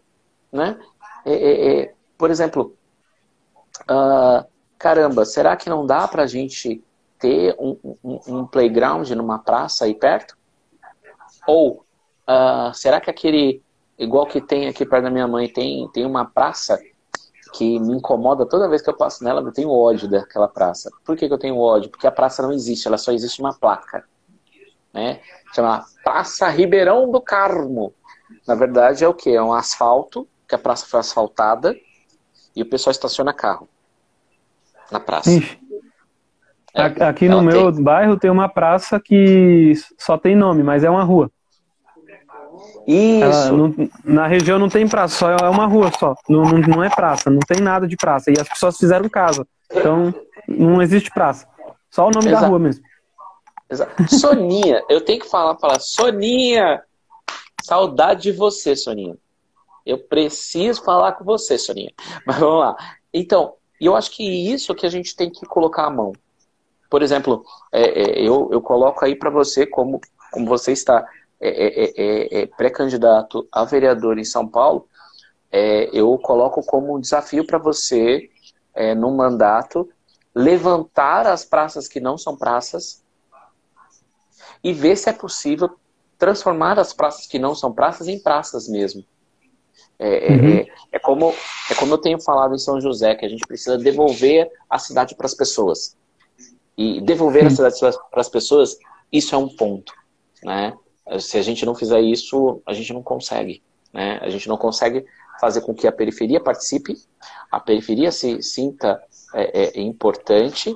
né? 0.53 0.79
É, 1.25 1.33
é, 1.33 1.81
é, 1.83 1.95
por 2.19 2.31
exemplo, 2.31 2.75
uh, 3.83 4.45
caramba, 4.79 5.25
será 5.25 5.57
que 5.57 5.71
não 5.71 5.87
dá 5.87 6.09
para 6.09 6.25
a 6.25 6.27
gente 6.27 6.83
ter 7.21 7.55
um, 7.59 7.77
um, 8.03 8.21
um, 8.27 8.47
playground 8.47 9.09
numa 9.11 9.39
praça 9.39 9.85
aí 9.85 9.95
perto? 9.95 10.37
Ou 11.47 11.85
uh, 12.29 12.75
será 12.75 13.01
que 13.01 13.11
aquele 13.11 13.63
igual 14.01 14.27
que 14.27 14.41
tem 14.41 14.67
aqui 14.67 14.87
perto 14.87 15.05
da 15.05 15.11
minha 15.11 15.29
mãe, 15.29 15.47
tem, 15.47 15.87
tem 15.93 16.07
uma 16.07 16.25
praça 16.25 16.81
que 17.53 17.79
me 17.79 17.95
incomoda 17.95 18.47
toda 18.47 18.69
vez 18.69 18.81
que 18.81 18.89
eu 18.89 18.97
passo 18.97 19.23
nela, 19.23 19.43
eu 19.43 19.53
tenho 19.53 19.71
ódio 19.71 20.09
daquela 20.09 20.49
praça. 20.49 20.91
Por 21.05 21.17
que, 21.17 21.29
que 21.29 21.35
eu 21.35 21.39
tenho 21.39 21.59
ódio? 21.59 21.91
Porque 21.91 22.07
a 22.07 22.13
praça 22.13 22.43
não 22.43 22.53
existe, 22.53 22.89
ela 22.89 22.97
só 22.97 23.13
existe 23.13 23.41
uma 23.41 23.53
placa. 23.53 24.05
Né? 24.93 25.21
Chama 25.55 25.85
Praça 26.03 26.49
Ribeirão 26.49 27.11
do 27.11 27.21
Carmo. 27.21 27.93
Na 28.47 28.55
verdade 28.55 29.05
é 29.05 29.09
o 29.09 29.15
que? 29.15 29.31
É 29.31 29.43
um 29.43 29.53
asfalto, 29.53 30.27
que 30.49 30.55
a 30.55 30.59
praça 30.59 30.87
foi 30.87 31.01
asfaltada, 31.01 31.77
e 32.55 32.63
o 32.63 32.67
pessoal 32.67 32.93
estaciona 32.93 33.35
carro 33.35 33.69
na 34.91 34.99
praça. 34.99 35.31
É, 36.75 37.05
aqui 37.05 37.29
no 37.29 37.43
meu 37.43 37.73
tem... 37.73 37.83
bairro 37.83 38.17
tem 38.17 38.31
uma 38.31 38.49
praça 38.49 39.01
que 39.01 39.73
só 39.99 40.17
tem 40.17 40.37
nome, 40.37 40.63
mas 40.63 40.85
é 40.85 40.91
uma 40.91 41.03
rua. 41.03 41.31
Isso. 42.87 43.57
Não, 43.57 43.75
na 44.05 44.27
região 44.27 44.59
não 44.59 44.69
tem 44.69 44.89
praça, 44.89 45.17
só 45.17 45.31
é 45.31 45.49
uma 45.49 45.67
rua 45.67 45.91
só. 45.99 46.15
Não, 46.29 46.43
não, 46.43 46.59
não, 46.59 46.85
é 46.85 46.89
praça, 46.89 47.31
não 47.31 47.41
tem 47.41 47.61
nada 47.61 47.87
de 47.87 47.97
praça. 47.97 48.31
E 48.31 48.35
as 48.41 48.49
pessoas 48.49 48.77
fizeram 48.77 49.09
casa. 49.09 49.47
Então, 49.73 50.15
não 50.49 50.81
existe 50.83 51.11
praça. 51.11 51.47
Só 51.91 52.07
o 52.07 52.11
nome 52.11 52.29
Exato. 52.29 52.43
da 52.43 52.49
rua 52.49 52.59
mesmo. 52.59 52.85
Exato. 53.69 54.09
Soninha, 54.09 54.83
eu 54.89 55.01
tenho 55.01 55.21
que 55.21 55.29
falar 55.29 55.55
para 55.55 55.79
Soninha, 55.79 56.83
saudade 57.63 58.23
de 58.23 58.33
você, 58.33 58.75
Soninha. 58.75 59.17
Eu 59.87 59.99
preciso 59.99 60.83
falar 60.83 61.13
com 61.13 61.25
você, 61.25 61.59
Soninha. 61.59 61.93
Mas 62.27 62.39
vamos 62.39 62.61
lá. 62.61 62.77
Então, 63.13 63.55
eu 63.81 63.97
acho 63.97 64.11
que 64.11 64.25
isso 64.25 64.75
que 64.75 64.87
a 64.87 64.91
gente 64.91 65.15
tem 65.15 65.31
que 65.31 65.47
colocar 65.47 65.87
a 65.87 65.91
mão. 65.91 66.13
Por 66.91 67.03
exemplo, 67.03 67.45
é, 67.73 67.83
é, 67.83 68.21
eu, 68.21 68.51
eu 68.53 68.61
coloco 68.61 69.05
aí 69.05 69.15
para 69.15 69.31
você 69.31 69.65
como, 69.65 70.01
como 70.33 70.47
você 70.47 70.73
está 70.73 71.07
é 71.41 71.49
é, 71.49 71.85
é, 71.85 72.41
é, 72.43 72.47
pré-candidato 72.47 73.49
a 73.51 73.65
vereador 73.65 74.19
em 74.19 74.25
São 74.25 74.47
Paulo, 74.47 74.87
eu 75.93 76.17
coloco 76.19 76.63
como 76.63 76.95
um 76.95 77.01
desafio 77.01 77.45
para 77.47 77.59
você, 77.59 78.29
é, 78.75 78.95
no 78.95 79.11
mandato, 79.11 79.89
levantar 80.35 81.27
as 81.27 81.45
praças 81.45 81.89
que 81.89 81.99
não 81.99 82.17
são 82.19 82.37
praças 82.37 83.03
e 84.63 84.73
ver 84.73 84.97
se 84.97 85.09
é 85.09 85.13
possível 85.13 85.71
transformar 86.19 86.79
as 86.79 86.93
praças 86.93 87.27
que 87.27 87.39
não 87.39 87.55
são 87.55 87.73
praças 87.73 88.07
em 88.07 88.21
praças 88.21 88.69
mesmo. 88.69 89.03
É, 89.99 90.33
uhum. 90.33 90.49
é, 90.59 90.67
é, 90.93 90.99
como, 90.99 91.35
é 91.71 91.75
como 91.75 91.95
eu 91.95 91.99
tenho 91.99 92.21
falado 92.21 92.55
em 92.55 92.59
São 92.59 92.81
José, 92.81 93.15
que 93.15 93.25
a 93.25 93.29
gente 93.29 93.47
precisa 93.47 93.77
devolver 93.77 94.51
a 94.69 94.79
cidade 94.79 95.15
para 95.15 95.27
as 95.27 95.35
pessoas. 95.35 95.97
E 96.77 97.01
devolver 97.01 97.47
a 97.47 97.51
cidade 97.51 97.79
para 98.11 98.21
as 98.21 98.29
pessoas, 98.29 98.77
isso 99.13 99.35
é 99.35 99.39
um 99.39 99.49
ponto. 99.49 99.93
Né? 100.43 100.73
Se 101.19 101.37
a 101.37 101.43
gente 101.43 101.67
não 101.67 101.75
fizer 101.75 102.01
isso, 102.01 102.63
a 102.67 102.73
gente 102.73 102.93
não 102.93 103.03
consegue. 103.03 103.63
Né? 103.93 104.19
A 104.23 104.31
gente 104.31 104.49
não 104.49 104.57
consegue 104.57 105.05
fazer 105.41 105.63
com 105.63 105.75
que 105.75 105.87
a 105.87 105.93
periferia 105.93 106.39
participe, 106.41 106.97
a 107.51 107.59
periferia 107.59 108.13
se 108.13 108.43
sinta 108.43 109.03
é, 109.35 109.79
é, 109.79 109.81
importante 109.81 110.75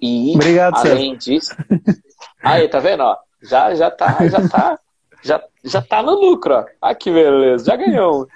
e 0.00 0.32
Obrigado, 0.34 0.76
além 0.76 1.16
disso, 1.16 1.54
aí 2.42 2.68
tá 2.68 2.78
vendo? 2.78 3.02
Ó, 3.02 3.16
já 3.42 3.74
já 3.74 3.90
tá 3.90 4.26
já 4.28 4.48
tá 4.48 4.78
já 5.22 5.44
já 5.64 5.82
tá 5.82 6.02
no 6.02 6.12
lucro. 6.12 6.54
Ó. 6.54 6.64
Ah, 6.80 6.94
que 6.94 7.10
beleza, 7.10 7.64
já 7.64 7.76
ganhou. 7.76 8.28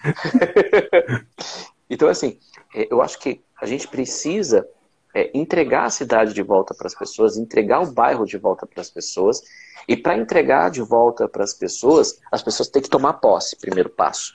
então 1.88 2.08
assim, 2.08 2.38
é, 2.74 2.88
eu 2.90 3.00
acho 3.00 3.18
que 3.18 3.40
a 3.60 3.64
gente 3.64 3.88
precisa 3.88 4.66
é, 5.14 5.30
entregar 5.32 5.84
a 5.84 5.90
cidade 5.90 6.34
de 6.34 6.42
volta 6.42 6.74
para 6.74 6.86
as 6.86 6.94
pessoas, 6.94 7.36
entregar 7.36 7.80
o 7.80 7.92
bairro 7.92 8.26
de 8.26 8.36
volta 8.36 8.66
para 8.66 8.80
as 8.80 8.90
pessoas 8.90 9.40
e 9.86 9.96
para 9.96 10.16
entregar 10.16 10.70
de 10.70 10.82
volta 10.82 11.28
para 11.28 11.44
as 11.44 11.54
pessoas, 11.54 12.20
as 12.32 12.42
pessoas 12.42 12.68
têm 12.68 12.82
que 12.82 12.90
tomar 12.90 13.14
posse, 13.14 13.56
primeiro 13.56 13.90
passo. 13.90 14.34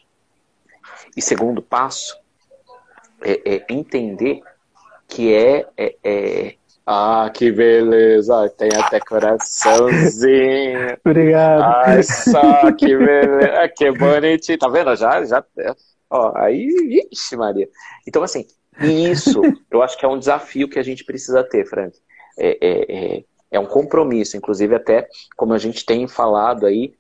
E 1.18 1.22
segundo 1.22 1.62
passo, 1.62 2.18
é, 3.22 3.56
é 3.56 3.66
entender 3.70 4.42
que 5.08 5.34
é, 5.34 5.68
é, 5.76 5.96
é, 6.04 6.56
Ah, 6.86 7.30
que 7.34 7.52
beleza! 7.52 8.50
Tem 8.58 8.70
até 8.76 9.00
coraçãozinho. 9.00 10.98
Obrigado. 11.06 11.62
Ai, 11.62 12.04
só 12.04 12.72
que 12.72 12.98
beleza! 12.98 13.70
Que 13.76 13.92
bonitinho. 13.92 14.58
Tá 14.58 14.68
vendo? 14.70 14.96
Já, 14.96 15.24
já. 15.26 15.44
Ó, 16.10 16.32
aí, 16.36 17.08
ixi, 17.12 17.36
Maria. 17.36 17.68
Então, 18.08 18.24
assim, 18.24 18.46
isso 18.82 19.42
eu 19.72 19.82
acho 19.82 19.98
que 19.98 20.06
é 20.06 20.08
um 20.08 20.20
desafio 20.20 20.70
que 20.70 20.80
a 20.80 20.84
gente 20.84 21.04
precisa 21.04 21.44
ter, 21.44 21.66
Frank. 21.66 21.98
É, 22.38 22.58
é, 22.62 23.18
é, 23.18 23.24
é 23.52 23.60
um 23.60 23.66
compromisso, 23.66 24.38
inclusive 24.38 24.76
até 24.76 25.08
como 25.36 25.54
a 25.54 25.58
gente 25.58 25.86
tem 25.86 26.08
falado 26.08 26.66
aí, 26.66 26.94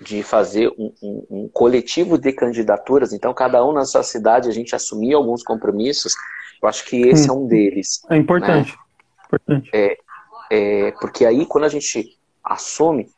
de 0.00 0.22
fazer 0.22 0.68
um, 0.76 0.92
um, 1.00 1.26
um, 1.30 1.48
coletivo 1.48 2.18
de 2.18 2.32
candidaturas, 2.32 3.12
então 3.12 3.32
cada 3.32 3.64
um 3.64 3.72
na 3.72 3.84
sua 3.84 4.02
cidade 4.02 4.48
a 4.48 4.52
gente 4.52 4.74
assumir 4.74 5.14
alguns 5.14 5.44
compromissos, 5.44 6.14
eu 6.60 6.68
acho 6.68 6.84
que 6.86 7.02
esse 7.02 7.30
hum, 7.30 7.34
é 7.34 7.36
um 7.36 7.46
deles. 7.46 8.02
É 8.10 8.16
importante. 8.16 8.72
Né? 8.72 8.78
importante. 9.26 9.70
É, 9.72 9.98
é, 10.50 10.90
porque 10.92 11.24
aí 11.24 11.46
quando 11.46 11.64
a 11.64 11.68
gente 11.68 12.18
assume, 12.42 13.08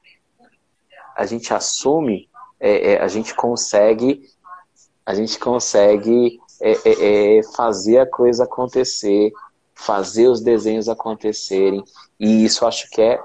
a 1.16 1.24
gente 1.24 1.54
assume, 1.54 2.28
é, 2.60 2.92
é 2.92 3.02
a 3.02 3.08
gente 3.08 3.34
consegue 3.34 4.22
a 5.06 5.14
gente 5.14 5.38
consegue 5.38 6.38
é, 6.60 6.72
é, 6.72 7.38
é, 7.38 7.42
fazer 7.56 7.98
a 7.98 8.06
coisa 8.06 8.44
acontecer, 8.44 9.32
fazer 9.74 10.28
os 10.28 10.40
desenhos 10.40 10.88
acontecerem. 10.88 11.84
E 12.18 12.44
isso 12.44 12.64
eu 12.64 12.68
acho 12.68 12.88
que 12.90 13.00
é 13.00 13.20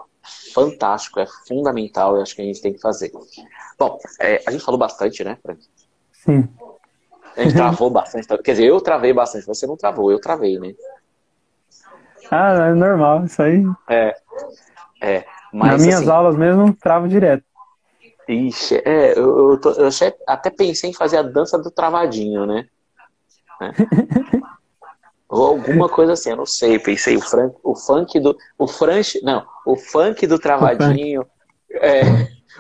fantástico, 0.53 1.19
é 1.19 1.25
fundamental, 1.47 2.15
eu 2.15 2.21
acho 2.21 2.35
que 2.35 2.41
a 2.41 2.45
gente 2.45 2.61
tem 2.61 2.73
que 2.73 2.81
fazer. 2.81 3.11
Bom, 3.77 3.97
é, 4.19 4.41
a 4.45 4.51
gente 4.51 4.63
falou 4.63 4.79
bastante, 4.79 5.23
né, 5.23 5.37
Frank? 5.41 5.61
Sim. 6.11 6.47
A 7.37 7.43
gente 7.43 7.55
travou 7.55 7.89
bastante. 7.89 8.27
Quer 8.27 8.51
dizer, 8.51 8.65
eu 8.65 8.81
travei 8.81 9.13
bastante, 9.13 9.45
você 9.45 9.65
não 9.65 9.77
travou, 9.77 10.11
eu 10.11 10.19
travei, 10.19 10.59
né? 10.59 10.73
Ah, 12.29 12.69
é 12.69 12.73
normal, 12.73 13.25
isso 13.25 13.41
aí. 13.41 13.63
É. 13.89 14.15
É. 15.01 15.25
Mas, 15.51 15.71
Nas 15.71 15.81
minhas 15.81 16.01
assim, 16.01 16.09
aulas 16.09 16.35
mesmo, 16.35 16.73
travo 16.73 17.07
direto. 17.07 17.43
Ixi, 18.27 18.81
é, 18.85 19.17
eu, 19.17 19.51
eu, 19.51 19.59
tô, 19.59 19.71
eu 19.71 19.89
até 20.27 20.51
pensei 20.51 20.91
em 20.91 20.93
fazer 20.93 21.17
a 21.17 21.23
dança 21.23 21.57
do 21.57 21.71
travadinho, 21.71 22.45
né? 22.45 22.67
É. 23.61 24.39
Ou 25.29 25.45
alguma 25.45 25.87
coisa 25.87 26.13
assim, 26.13 26.31
eu 26.31 26.37
não 26.37 26.45
sei. 26.45 26.79
Pensei 26.79 27.15
o, 27.15 27.21
fran, 27.21 27.51
o 27.63 27.75
funk 27.75 28.19
do. 28.19 28.35
O 28.57 28.67
franche. 28.67 29.21
Não, 29.21 29.45
o 29.65 29.75
funk 29.75 30.25
do 30.25 30.39
travadinho. 30.39 31.23
É, 31.71 32.01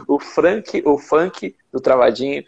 o, 0.07 0.19
frank, 0.19 0.81
o 0.85 0.97
funk 0.99 1.55
do 1.73 1.79
travadinho. 1.79 2.43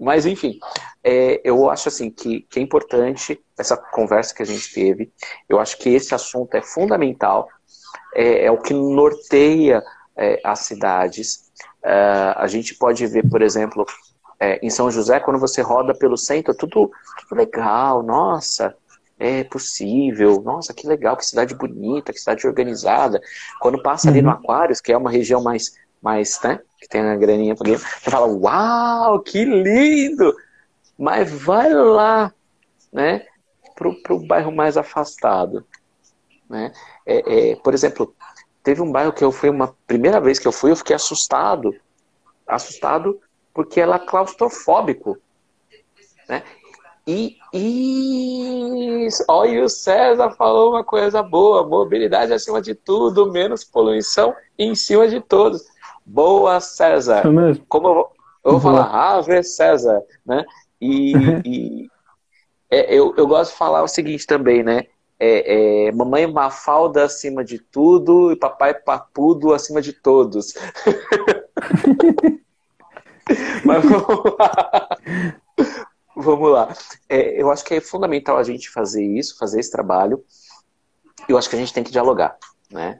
Mas, 0.00 0.26
enfim, 0.26 0.60
é, 1.02 1.40
eu 1.42 1.68
acho 1.68 1.88
assim 1.88 2.08
que, 2.08 2.42
que 2.42 2.60
é 2.60 2.62
importante 2.62 3.42
essa 3.58 3.76
conversa 3.76 4.32
que 4.32 4.44
a 4.44 4.46
gente 4.46 4.72
teve. 4.72 5.12
Eu 5.48 5.58
acho 5.58 5.76
que 5.76 5.88
esse 5.88 6.14
assunto 6.14 6.54
é 6.54 6.62
fundamental. 6.62 7.48
É, 8.14 8.44
é 8.44 8.50
o 8.50 8.58
que 8.58 8.72
norteia 8.72 9.82
é, 10.16 10.40
as 10.44 10.60
cidades. 10.60 11.48
Uh, 11.82 12.34
a 12.36 12.46
gente 12.46 12.74
pode 12.76 13.06
ver, 13.06 13.28
por 13.28 13.42
exemplo, 13.42 13.84
é, 14.40 14.64
em 14.64 14.70
São 14.70 14.90
José, 14.90 15.18
quando 15.20 15.38
você 15.38 15.60
roda 15.60 15.94
pelo 15.94 16.16
centro, 16.16 16.54
tudo, 16.54 16.90
tudo 17.20 17.38
legal, 17.38 18.02
nossa, 18.02 18.74
é 19.18 19.42
possível, 19.44 20.40
nossa, 20.42 20.72
que 20.72 20.86
legal, 20.86 21.16
que 21.16 21.26
cidade 21.26 21.54
bonita, 21.54 22.12
que 22.12 22.18
cidade 22.18 22.46
organizada. 22.46 23.20
Quando 23.60 23.82
passa 23.82 24.08
ali 24.08 24.22
no 24.22 24.28
uhum. 24.28 24.34
Aquários, 24.34 24.80
que 24.80 24.92
é 24.92 24.96
uma 24.96 25.10
região 25.10 25.42
mais, 25.42 25.74
mais 26.00 26.40
né, 26.42 26.60
que 26.78 26.88
tem 26.88 27.00
a 27.00 27.16
graninha 27.16 27.56
pra 27.56 27.68
você 27.68 28.10
fala, 28.10 28.26
uau, 28.26 29.20
que 29.20 29.44
lindo! 29.44 30.34
Mas 30.96 31.30
vai 31.30 31.72
lá, 31.72 32.32
né, 32.92 33.24
pro, 33.74 34.00
pro 34.02 34.24
bairro 34.26 34.52
mais 34.52 34.76
afastado, 34.76 35.64
né? 36.48 36.72
É, 37.06 37.50
é, 37.50 37.56
por 37.56 37.74
exemplo, 37.74 38.14
Teve 38.68 38.82
um 38.82 38.92
bairro 38.92 39.14
que 39.14 39.24
eu 39.24 39.32
fui 39.32 39.48
uma 39.48 39.74
primeira 39.86 40.20
vez 40.20 40.38
que 40.38 40.46
eu 40.46 40.52
fui, 40.52 40.70
eu 40.70 40.76
fiquei 40.76 40.94
assustado. 40.94 41.74
Assustado 42.46 43.18
porque 43.58 43.80
ela 43.80 43.96
é 43.96 43.98
claustrofóbico. 43.98 45.18
Né? 46.28 46.44
E, 47.04 47.36
e 47.52 49.08
olha, 49.26 49.64
o 49.64 49.68
César 49.68 50.30
falou 50.30 50.70
uma 50.70 50.84
coisa 50.84 51.24
boa: 51.24 51.66
mobilidade 51.66 52.32
acima 52.32 52.62
de 52.62 52.76
tudo, 52.76 53.32
menos 53.32 53.64
poluição 53.64 54.32
em 54.56 54.76
cima 54.76 55.08
de 55.08 55.20
todos. 55.20 55.64
Boa, 56.06 56.60
César. 56.60 57.22
Como 57.68 57.88
eu 57.88 57.94
vou, 57.94 58.12
eu 58.44 58.52
vou 58.52 58.60
falar, 58.60 58.84
Ave 58.84 59.42
César, 59.42 60.04
né? 60.24 60.44
E, 60.80 61.14
e 61.44 61.90
é, 62.70 62.94
eu, 62.94 63.12
eu 63.16 63.26
gosto 63.26 63.50
de 63.50 63.58
falar 63.58 63.82
o 63.82 63.88
seguinte 63.88 64.24
também, 64.24 64.62
né? 64.62 64.84
é, 65.18 65.88
é, 65.88 65.92
mamãe 65.92 66.28
Mafalda 66.28 67.02
acima 67.02 67.44
de 67.44 67.58
tudo 67.58 68.30
e 68.30 68.36
papai 68.36 68.72
Papudo 68.72 69.52
acima 69.52 69.82
de 69.82 69.92
todos. 69.92 70.54
Mas 73.64 73.84
vamos 73.84 74.36
lá. 74.38 74.88
Vamos 76.16 76.50
lá. 76.50 76.74
É, 77.08 77.40
eu 77.40 77.50
acho 77.50 77.64
que 77.64 77.74
é 77.74 77.80
fundamental 77.80 78.36
a 78.38 78.42
gente 78.42 78.70
fazer 78.70 79.04
isso, 79.04 79.38
fazer 79.38 79.60
esse 79.60 79.70
trabalho. 79.70 80.24
Eu 81.28 81.38
acho 81.38 81.48
que 81.48 81.56
a 81.56 81.58
gente 81.58 81.72
tem 81.72 81.84
que 81.84 81.92
dialogar, 81.92 82.36
né? 82.72 82.98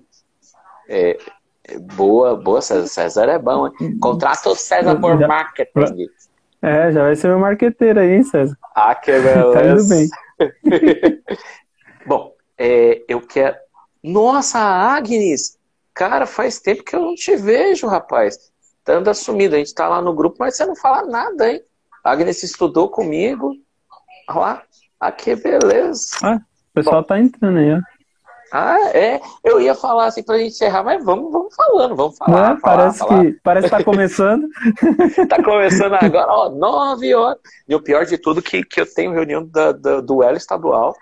É, 0.89 1.19
é 1.65 1.79
boa, 1.79 2.37
boa, 2.37 2.61
César. 2.61 2.87
César 2.87 3.29
é 3.29 3.39
bom, 3.39 3.67
hein? 3.67 3.99
Contrata 3.99 4.49
o 4.49 4.55
César 4.55 4.97
por 5.01 5.19
marketing. 5.19 6.09
É, 6.63 6.91
já 6.91 7.03
vai 7.03 7.15
ser 7.17 7.29
meu 7.29 7.39
marqueteiro 7.39 8.01
aí, 8.01 8.17
hein, 8.17 8.25
César? 8.25 8.57
Ah, 8.75 8.95
que 8.95 9.13
beleza. 9.13 9.53
tá 9.53 9.67
indo 9.67 9.89
bem. 9.89 10.09
Bom, 12.07 12.35
é, 12.57 13.03
eu 13.09 13.21
quero. 13.21 13.57
Nossa, 14.03 14.59
Agnes! 14.59 15.59
Cara, 15.95 16.27
faz 16.27 16.61
tempo 16.61 16.85
que 16.85 16.95
eu 16.95 17.01
não 17.01 17.15
te 17.15 17.37
vejo, 17.37 17.87
rapaz. 17.87 18.53
Andando 18.89 19.09
assumido. 19.09 19.55
A 19.55 19.59
gente 19.59 19.75
tá 19.75 19.89
lá 19.89 20.01
no 20.01 20.15
grupo, 20.15 20.37
mas 20.39 20.57
você 20.57 20.65
não 20.65 20.75
fala 20.75 21.07
nada, 21.07 21.51
hein? 21.51 21.61
A 22.05 22.13
Agnes 22.13 22.43
estudou 22.43 22.89
comigo. 22.89 23.53
Olha 24.29 24.39
lá. 24.39 24.63
Ah, 25.01 25.13
que 25.13 25.37
beleza. 25.37 26.11
Ah, 26.23 26.37
o 26.37 26.75
pessoal 26.75 27.03
Bom, 27.03 27.07
tá 27.07 27.19
entrando 27.19 27.59
aí, 27.59 27.75
ó. 27.75 27.81
Ah, 28.53 28.91
é. 28.95 29.21
Eu 29.45 29.61
ia 29.61 29.75
falar 29.75 30.07
assim 30.07 30.23
pra 30.23 30.39
gente 30.39 30.53
encerrar, 30.53 30.83
mas 30.83 31.05
vamos, 31.05 31.31
vamos 31.31 31.55
falando, 31.55 31.95
vamos 31.95 32.17
falar. 32.17 32.55
Não, 32.55 32.61
falar, 32.61 32.77
parece, 32.77 32.99
falar. 32.99 33.25
Que, 33.25 33.33
parece 33.45 33.69
que 33.69 33.77
tá 33.77 33.85
começando. 33.85 34.49
tá 35.29 35.43
começando 35.43 35.95
agora, 35.95 36.33
ó, 36.33 36.49
nove 36.49 37.15
horas. 37.15 37.39
E 37.69 37.75
o 37.75 37.83
pior 37.83 38.07
de 38.07 38.17
tudo 38.17 38.43
que, 38.43 38.65
que 38.65 38.81
eu 38.81 38.93
tenho 38.93 39.13
reunião 39.13 39.47
da, 39.47 39.73
da, 39.73 40.01
do 40.01 40.23
Elo 40.23 40.37
estadual 40.37 40.95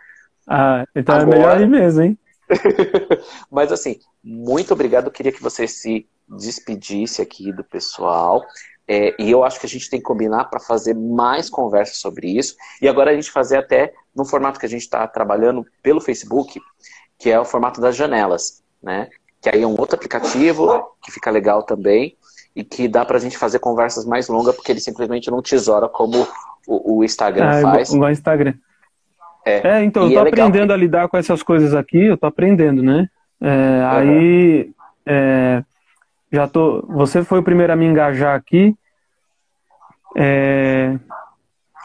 ah, 0.47 0.85
então 0.95 1.17
Agora... 1.17 1.37
é 1.37 1.39
melhor 1.39 1.61
ir 1.61 1.69
mesmo, 1.69 2.03
hein? 2.03 2.19
Mas 3.51 3.73
assim, 3.73 3.99
muito 4.23 4.73
obrigado. 4.73 5.07
Eu 5.07 5.11
queria 5.11 5.33
que 5.33 5.43
você 5.43 5.67
se 5.67 6.07
despedisse 6.29 7.23
aqui 7.23 7.53
do 7.53 7.65
pessoal. 7.65 8.45
É, 8.89 9.15
e 9.19 9.31
eu 9.31 9.45
acho 9.45 9.59
que 9.59 9.67
a 9.67 9.69
gente 9.69 9.91
tem 9.91 9.99
que 9.99 10.07
combinar 10.07 10.45
para 10.45 10.61
fazer 10.61 10.95
mais 10.95 11.51
conversas 11.51 11.97
sobre 11.97 12.29
isso. 12.29 12.55
E 12.81 12.89
agora 12.89 13.11
a 13.11 13.15
gente 13.15 13.31
fazer 13.31 13.57
até 13.57 13.93
no 14.15 14.25
formato 14.25 14.61
que 14.61 14.67
a 14.67 14.69
gente 14.69 14.83
está 14.83 15.07
trabalhando 15.07 15.65
pelo 15.83 16.01
Facebook, 16.01 16.61
que 17.19 17.31
é 17.31 17.39
o 17.39 17.45
formato 17.45 17.81
das 17.81 17.97
janelas, 17.97 18.63
né? 18.83 19.09
Que 19.41 19.51
aí 19.51 19.63
é 19.63 19.67
um 19.67 19.79
outro 19.79 19.97
aplicativo 19.97 20.87
que 21.03 21.11
fica 21.11 21.31
legal 21.31 21.63
também 21.63 22.17
e 22.55 22.65
que 22.65 22.89
dá 22.89 23.05
para 23.05 23.19
a 23.19 23.21
gente 23.21 23.37
fazer 23.37 23.59
conversas 23.59 24.07
mais 24.07 24.29
longas, 24.29 24.55
porque 24.55 24.73
ele 24.73 24.81
simplesmente 24.81 25.31
não 25.31 25.43
tesoura 25.43 25.89
como 25.89 26.27
o, 26.67 26.99
o 26.99 27.05
Instagram 27.05 27.51
ah, 27.51 27.61
faz. 27.61 27.93
Igual 27.93 28.11
Instagram. 28.11 28.55
É, 29.45 29.69
é 29.69 29.85
então, 29.85 30.05
eu 30.05 30.13
tô 30.13 30.27
é 30.27 30.29
aprendendo 30.29 30.73
a 30.73 30.77
lidar 30.77 31.09
com 31.09 31.17
essas 31.17 31.43
coisas 31.43 31.75
aqui, 31.75 32.07
eu 32.07 32.17
tô 32.17 32.27
aprendendo, 32.27 32.83
né? 32.83 33.09
É, 33.41 33.47
uhum. 33.47 33.91
Aí, 33.91 34.71
é, 35.05 35.63
já 36.37 36.47
tô. 36.47 36.83
Você 36.89 37.25
foi 37.25 37.39
o 37.39 37.43
primeiro 37.43 37.73
a 37.73 37.77
me 37.77 37.87
engajar 37.87 38.37
aqui. 38.37 38.77
É, 40.15 40.99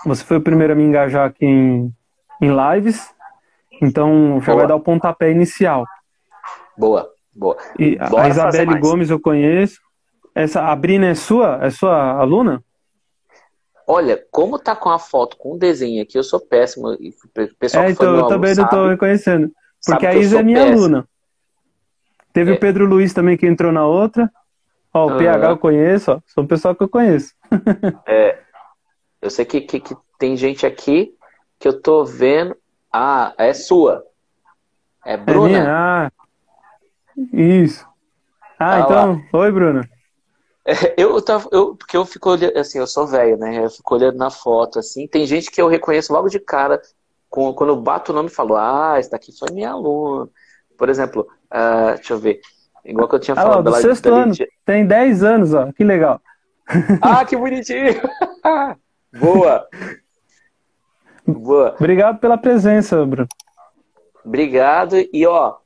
você 0.05 0.23
foi 0.23 0.37
o 0.37 0.41
primeiro 0.41 0.73
a 0.73 0.75
me 0.75 0.83
engajar 0.83 1.25
aqui 1.25 1.45
em, 1.45 1.93
em 2.41 2.49
lives. 2.49 3.13
Então, 3.81 4.39
já 4.41 4.47
boa. 4.47 4.57
vai 4.57 4.67
dar 4.67 4.75
o 4.75 4.81
pontapé 4.81 5.31
inicial. 5.31 5.85
Boa, 6.77 7.09
boa. 7.33 7.57
E 7.79 7.97
a 7.99 8.27
Isabelle 8.27 8.79
Gomes 8.79 9.09
eu 9.09 9.19
conheço. 9.19 9.79
Essa, 10.35 10.63
a 10.63 10.75
Brina 10.75 11.07
é 11.07 11.15
sua? 11.15 11.59
É 11.61 11.69
sua 11.69 12.11
aluna? 12.11 12.61
Olha, 13.87 14.21
como 14.31 14.59
tá 14.59 14.75
com 14.75 14.89
a 14.89 14.99
foto, 14.99 15.37
com 15.37 15.53
o 15.53 15.57
desenho 15.57 16.03
aqui, 16.03 16.17
eu 16.17 16.23
sou 16.23 16.39
péssimo. 16.39 16.89
O 16.89 17.55
pessoal 17.57 17.85
é, 17.85 17.91
então, 17.91 18.15
eu 18.15 18.27
também 18.27 18.53
não 18.53 18.67
tô 18.67 18.89
reconhecendo. 18.89 19.51
Porque 19.85 20.05
a 20.05 20.13
Isa 20.13 20.39
é 20.39 20.43
minha 20.43 20.59
péssimo. 20.59 20.77
aluna. 20.77 21.07
Teve 22.33 22.51
é. 22.51 22.53
o 22.53 22.59
Pedro 22.59 22.85
Luiz 22.85 23.13
também 23.13 23.37
que 23.37 23.47
entrou 23.47 23.71
na 23.71 23.85
outra. 23.85 24.31
Ó, 24.93 25.07
o 25.07 25.11
uhum. 25.11 25.17
PH 25.17 25.49
eu 25.49 25.57
conheço, 25.57 26.11
ó. 26.11 26.19
São 26.27 26.45
pessoal 26.45 26.75
que 26.75 26.83
eu 26.83 26.89
conheço. 26.89 27.33
é. 28.07 28.39
Eu 29.21 29.29
sei 29.29 29.45
que, 29.45 29.61
que, 29.61 29.79
que, 29.79 29.95
tem 30.17 30.35
gente 30.35 30.65
aqui 30.65 31.15
que 31.59 31.67
eu 31.67 31.81
tô 31.81 32.03
vendo. 32.03 32.55
Ah, 32.91 33.33
é 33.37 33.53
sua. 33.53 34.03
É 35.05 35.15
Bruna. 35.15 35.47
É 35.47 35.61
minha? 35.61 35.67
Ah, 35.69 36.11
isso. 37.31 37.85
Ah, 38.59 38.75
ah 38.75 38.79
então. 38.81 39.13
Lá. 39.13 39.39
Oi, 39.39 39.51
Bruna. 39.51 39.89
Eu 40.95 41.19
tava, 41.21 41.49
eu, 41.51 41.75
porque 41.75 41.97
eu 41.97 42.05
fico 42.05 42.29
olhando, 42.29 42.55
assim, 42.55 42.77
eu 42.77 42.85
sou 42.85 43.07
velho, 43.07 43.35
né? 43.37 43.65
Eu 43.65 43.69
fico 43.69 43.95
olhando 43.95 44.17
na 44.17 44.29
foto, 44.29 44.77
assim. 44.77 45.07
Tem 45.07 45.25
gente 45.25 45.49
que 45.49 45.59
eu 45.59 45.67
reconheço 45.67 46.13
logo 46.13 46.29
de 46.29 46.39
cara, 46.39 46.79
com, 47.29 47.51
quando 47.53 47.71
eu 47.71 47.77
bato 47.77 48.11
o 48.11 48.15
nome 48.15 48.29
e 48.29 48.33
falo, 48.33 48.55
ah, 48.55 48.99
esse 48.99 49.09
daqui 49.09 49.31
foi 49.37 49.51
minha 49.51 49.71
aluna. 49.71 50.29
Por 50.77 50.89
exemplo, 50.89 51.27
uh, 51.51 51.95
deixa 51.95 52.13
eu 52.13 52.19
ver. 52.19 52.41
Igual 52.83 53.07
que 53.07 53.15
eu 53.15 53.19
tinha 53.19 53.35
falado. 53.35 53.67
Ah, 53.67 53.71
do 53.71 53.75
sexto 53.75 54.13
ano. 54.13 54.33
Tem 54.65 54.85
10 54.85 55.23
anos, 55.23 55.53
ó. 55.53 55.71
Que 55.71 55.83
legal. 55.83 56.19
Ah, 57.01 57.25
que 57.25 57.35
bonitinho! 57.35 58.01
Boa! 59.19 59.67
Boa. 61.27 61.75
Obrigado 61.77 62.19
pela 62.19 62.37
presença, 62.37 63.05
Bruno. 63.05 63.27
Obrigado. 64.23 64.95
E, 65.11 65.27
ó, 65.27 65.57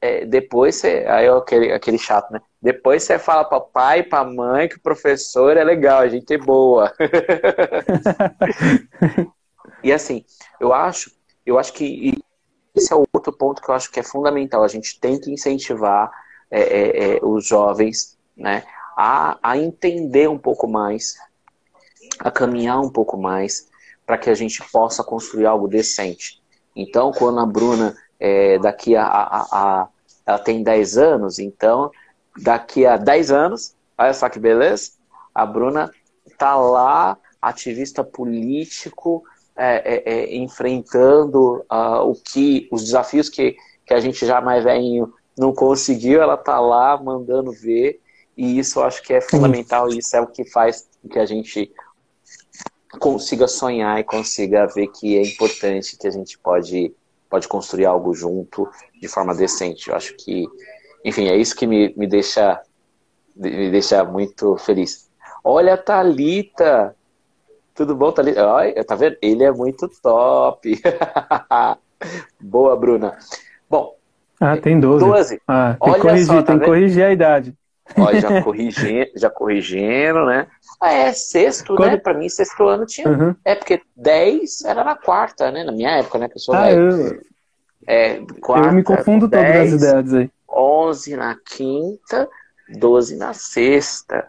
é, 0.00 0.26
depois 0.26 0.76
você. 0.76 1.04
Aí, 1.08 1.28
ó, 1.28 1.38
aquele, 1.38 1.72
aquele 1.72 1.98
chato, 1.98 2.30
né? 2.30 2.40
Depois 2.60 3.02
você 3.02 3.18
fala 3.18 3.44
para 3.44 3.60
pai, 3.60 4.02
para 4.02 4.24
mãe 4.24 4.68
que 4.68 4.76
o 4.76 4.82
professor 4.82 5.56
é 5.56 5.64
legal, 5.64 6.00
a 6.00 6.08
gente 6.08 6.32
é 6.32 6.38
boa. 6.38 6.92
e 9.82 9.92
assim, 9.92 10.24
eu 10.60 10.72
acho, 10.72 11.10
eu 11.44 11.58
acho 11.58 11.72
que 11.72 12.14
esse 12.74 12.92
é 12.92 12.96
outro 12.96 13.32
ponto 13.32 13.62
que 13.62 13.70
eu 13.70 13.74
acho 13.74 13.90
que 13.90 14.00
é 14.00 14.02
fundamental. 14.02 14.62
A 14.62 14.68
gente 14.68 15.00
tem 15.00 15.20
que 15.20 15.30
incentivar 15.30 16.10
é, 16.50 16.60
é, 16.60 17.16
é, 17.16 17.20
os 17.22 17.46
jovens, 17.46 18.16
né, 18.36 18.64
a, 18.96 19.38
a 19.42 19.58
entender 19.58 20.28
um 20.28 20.38
pouco 20.38 20.68
mais, 20.68 21.16
a 22.20 22.30
caminhar 22.30 22.80
um 22.80 22.90
pouco 22.90 23.16
mais, 23.16 23.68
para 24.06 24.18
que 24.18 24.30
a 24.30 24.34
gente 24.34 24.62
possa 24.70 25.02
construir 25.02 25.46
algo 25.46 25.66
decente. 25.66 26.42
Então, 26.76 27.12
quando 27.12 27.40
a 27.40 27.46
Bruna, 27.46 27.96
é, 28.18 28.58
daqui 28.58 28.96
a, 28.96 29.06
a, 29.06 29.46
a, 29.52 29.88
Ela 30.26 30.38
tem 30.38 30.62
10 30.62 30.98
anos, 30.98 31.38
então, 31.38 31.90
daqui 32.42 32.86
a 32.86 32.96
10 32.96 33.30
anos, 33.30 33.74
olha 33.96 34.12
só 34.12 34.28
que 34.28 34.38
beleza, 34.38 34.92
a 35.34 35.46
Bruna 35.46 35.90
tá 36.38 36.56
lá, 36.56 37.16
ativista 37.40 38.02
político, 38.02 39.24
é, 39.56 39.94
é, 39.94 40.14
é 40.14 40.36
enfrentando 40.36 41.64
uh, 41.70 42.02
o 42.08 42.14
que, 42.14 42.68
os 42.72 42.84
desafios 42.84 43.28
que, 43.28 43.56
que 43.86 43.94
a 43.94 44.00
gente 44.00 44.26
já 44.26 44.40
mais 44.40 44.64
não 45.36 45.52
conseguiu, 45.52 46.22
ela 46.22 46.36
tá 46.36 46.60
lá 46.60 46.96
mandando 46.96 47.52
ver, 47.52 48.00
e 48.36 48.58
isso 48.58 48.78
eu 48.78 48.84
acho 48.84 49.02
que 49.02 49.12
é 49.12 49.20
fundamental, 49.20 49.88
e 49.90 49.98
isso 49.98 50.16
é 50.16 50.20
o 50.20 50.26
que 50.26 50.44
faz 50.44 50.88
que 51.10 51.18
a 51.18 51.26
gente 51.26 51.72
consiga 52.98 53.48
sonhar 53.48 53.98
e 53.98 54.04
consiga 54.04 54.66
ver 54.66 54.88
que 54.88 55.16
é 55.18 55.22
importante, 55.22 55.96
que 55.96 56.06
a 56.06 56.10
gente 56.10 56.38
pode, 56.38 56.94
pode 57.28 57.48
construir 57.48 57.86
algo 57.86 58.14
junto 58.14 58.68
de 59.00 59.08
forma 59.08 59.34
decente. 59.34 59.90
Eu 59.90 59.96
acho 59.96 60.16
que, 60.16 60.46
enfim, 61.04 61.28
é 61.28 61.36
isso 61.36 61.56
que 61.56 61.66
me, 61.66 61.92
me 61.96 62.06
deixa 62.06 62.60
me 63.36 63.70
deixa 63.70 64.04
muito 64.04 64.56
feliz. 64.58 65.10
Olha 65.42 65.74
a 65.74 65.78
Thalita! 65.78 66.94
Tudo 67.74 67.96
bom, 67.96 68.12
Thalita? 68.12 68.46
Olha, 68.46 68.84
tá 68.84 68.94
vendo? 68.94 69.16
Ele 69.20 69.42
é 69.42 69.50
muito 69.50 69.88
top! 70.00 70.80
Boa, 72.40 72.76
Bruna. 72.76 73.18
Bom. 73.68 73.96
Ah, 74.44 74.56
tem 74.56 74.78
12. 74.78 75.04
12. 75.04 75.40
Ah, 75.48 75.76
tem, 75.80 75.92
Olha 75.92 76.02
corrigir, 76.02 76.26
só, 76.26 76.42
tá 76.42 76.42
tem 76.42 76.58
que 76.58 76.64
corrigir 76.66 77.04
a 77.04 77.12
idade. 77.12 77.54
Olha, 77.96 78.20
já 78.20 78.28
corrigindo, 78.44 79.10
já 79.16 79.30
corrigindo, 79.30 80.26
né? 80.26 80.46
Ah, 80.80 80.92
é 80.92 81.12
sexto, 81.12 81.74
Quando... 81.74 81.92
né? 81.92 81.96
Pra 81.96 82.14
mim, 82.14 82.28
sexto 82.28 82.66
ano 82.66 82.84
tinha. 82.84 83.08
Uhum. 83.08 83.34
É, 83.44 83.54
porque 83.54 83.80
10 83.96 84.64
era 84.64 84.84
na 84.84 84.94
quarta, 84.94 85.50
né? 85.50 85.64
Na 85.64 85.72
minha 85.72 85.90
época, 85.92 86.18
né? 86.18 86.28
Que 86.28 86.36
eu 86.36 86.40
sou 86.40 86.54
ah, 86.54 86.70
eu... 86.70 87.20
É, 87.86 88.20
quarta, 88.40 88.68
eu 88.68 88.72
me 88.72 88.82
confundo 88.82 89.28
10, 89.28 89.46
todas 89.46 89.74
as 89.74 89.82
idades 89.82 90.14
aí. 90.14 90.30
11 90.48 91.16
na 91.16 91.36
quinta, 91.36 92.28
12 92.78 93.16
na 93.16 93.32
sexta. 93.34 94.28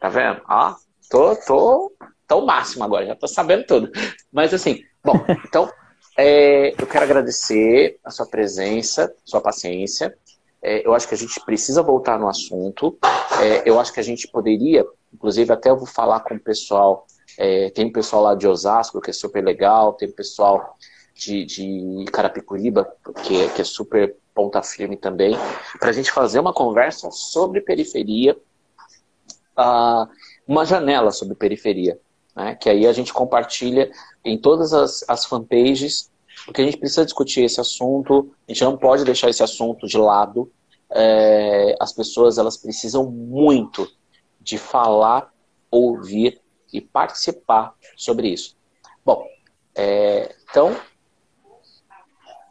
Tá 0.00 0.08
vendo? 0.08 0.40
Ó, 0.48 0.74
tô, 1.10 1.36
tô, 1.36 1.92
tô 2.26 2.44
máximo 2.44 2.84
agora, 2.84 3.06
já 3.06 3.16
tô 3.16 3.26
sabendo 3.26 3.64
tudo. 3.66 3.90
Mas 4.32 4.52
assim, 4.52 4.80
bom, 5.04 5.24
então, 5.46 5.70
é, 6.16 6.74
eu 6.80 6.86
quero 6.86 7.04
agradecer 7.04 7.98
a 8.04 8.10
sua 8.10 8.26
presença, 8.26 9.14
sua 9.24 9.40
paciência. 9.40 10.16
É, 10.60 10.86
eu 10.86 10.94
acho 10.94 11.08
que 11.08 11.14
a 11.14 11.18
gente 11.18 11.40
precisa 11.44 11.82
voltar 11.82 12.18
no 12.18 12.28
assunto. 12.28 12.96
É, 13.40 13.68
eu 13.68 13.80
acho 13.80 13.92
que 13.92 14.00
a 14.00 14.04
gente 14.04 14.28
poderia, 14.28 14.84
inclusive 15.12 15.52
até 15.52 15.70
eu 15.70 15.76
vou 15.76 15.86
falar 15.86 16.20
com 16.20 16.34
o 16.34 16.40
pessoal, 16.40 17.06
é, 17.38 17.70
tem 17.70 17.86
um 17.86 17.92
pessoal 17.92 18.22
lá 18.22 18.34
de 18.34 18.46
Osasco, 18.46 19.00
que 19.00 19.10
é 19.10 19.12
super 19.12 19.42
legal, 19.42 19.94
tem 19.94 20.08
um 20.08 20.12
pessoal 20.12 20.76
de, 21.14 21.44
de 21.44 22.04
Carapicuriba, 22.12 22.90
que, 23.22 23.48
que 23.50 23.60
é 23.60 23.64
super 23.64 24.16
ponta 24.34 24.62
firme 24.62 24.96
também, 24.96 25.36
para 25.78 25.90
a 25.90 25.92
gente 25.92 26.10
fazer 26.10 26.40
uma 26.40 26.54
conversa 26.54 27.10
sobre 27.10 27.60
periferia, 27.60 28.36
uh, 29.58 30.08
uma 30.46 30.64
janela 30.64 31.10
sobre 31.10 31.34
periferia, 31.34 31.98
né, 32.34 32.54
que 32.54 32.68
aí 32.68 32.86
a 32.86 32.92
gente 32.92 33.12
compartilha 33.12 33.90
em 34.24 34.38
todas 34.38 34.72
as, 34.72 35.04
as 35.08 35.24
fanpages 35.24 36.12
porque 36.44 36.60
a 36.60 36.64
gente 36.64 36.76
precisa 36.76 37.04
discutir 37.04 37.44
esse 37.44 37.60
assunto, 37.60 38.34
a 38.48 38.52
gente 38.52 38.64
não 38.64 38.76
pode 38.76 39.04
deixar 39.04 39.30
esse 39.30 39.42
assunto 39.42 39.86
de 39.86 39.98
lado. 39.98 40.50
É, 40.90 41.76
as 41.80 41.92
pessoas 41.92 42.36
elas 42.38 42.56
precisam 42.56 43.10
muito 43.10 43.88
de 44.40 44.58
falar, 44.58 45.32
ouvir 45.70 46.40
e 46.72 46.80
participar 46.80 47.74
sobre 47.96 48.28
isso. 48.28 48.56
Bom, 49.04 49.24
é, 49.74 50.34
então, 50.50 50.76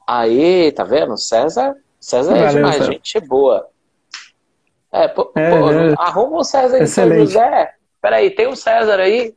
aí, 0.07 0.71
tá 0.71 0.83
vendo? 0.83 1.17
César, 1.17 1.75
César 1.99 2.35
é 2.35 2.47
demais, 2.47 2.77
César. 2.77 2.91
gente 2.91 3.19
boa. 3.19 3.67
É, 4.91 5.07
pô, 5.07 5.31
é, 5.35 5.49
pô, 5.49 5.71
é. 5.71 5.95
arruma 5.97 6.37
o 6.37 6.43
César 6.43 6.79
de 6.79 6.87
São 6.87 7.13
José. 7.13 7.75
Peraí, 8.01 8.31
tem 8.31 8.47
um 8.47 8.55
César 8.55 8.99
aí? 8.99 9.35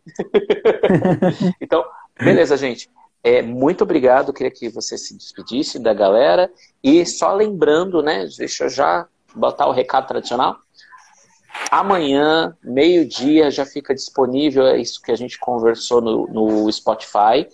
então, 1.60 1.84
beleza, 2.18 2.56
gente. 2.56 2.90
É, 3.22 3.40
muito 3.42 3.84
obrigado, 3.84 4.32
queria 4.32 4.50
que 4.50 4.68
você 4.68 4.98
se 4.98 5.16
despedisse 5.16 5.78
da 5.78 5.94
galera. 5.94 6.50
E 6.82 7.04
só 7.06 7.32
lembrando, 7.34 8.02
né? 8.02 8.26
Deixa 8.36 8.64
eu 8.64 8.70
já 8.70 9.06
botar 9.34 9.66
o 9.66 9.72
recado 9.72 10.06
tradicional. 10.06 10.56
Amanhã, 11.70 12.56
meio-dia, 12.62 13.50
já 13.50 13.64
fica 13.64 13.94
disponível 13.94 14.66
é 14.66 14.78
isso 14.78 15.00
que 15.00 15.12
a 15.12 15.16
gente 15.16 15.38
conversou 15.38 16.00
no, 16.00 16.26
no 16.26 16.72
Spotify. 16.72 17.48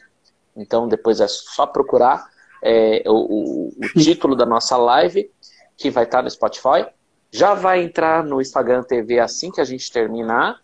Então, 0.56 0.88
depois 0.88 1.20
é 1.20 1.28
só 1.28 1.66
procurar 1.66 2.26
é, 2.62 3.02
o, 3.06 3.68
o, 3.68 3.72
título 3.98 4.34
da 4.34 4.46
nossa 4.46 4.76
live, 4.76 5.30
que 5.76 5.90
vai 5.90 6.04
estar 6.04 6.22
no 6.22 6.30
Spotify. 6.30 6.86
Já 7.30 7.54
vai 7.54 7.82
entrar 7.82 8.24
no 8.24 8.40
Instagram 8.40 8.82
TV 8.82 9.20
assim 9.20 9.50
que 9.50 9.60
a 9.60 9.64
gente 9.64 9.90
terminar. 9.90 10.58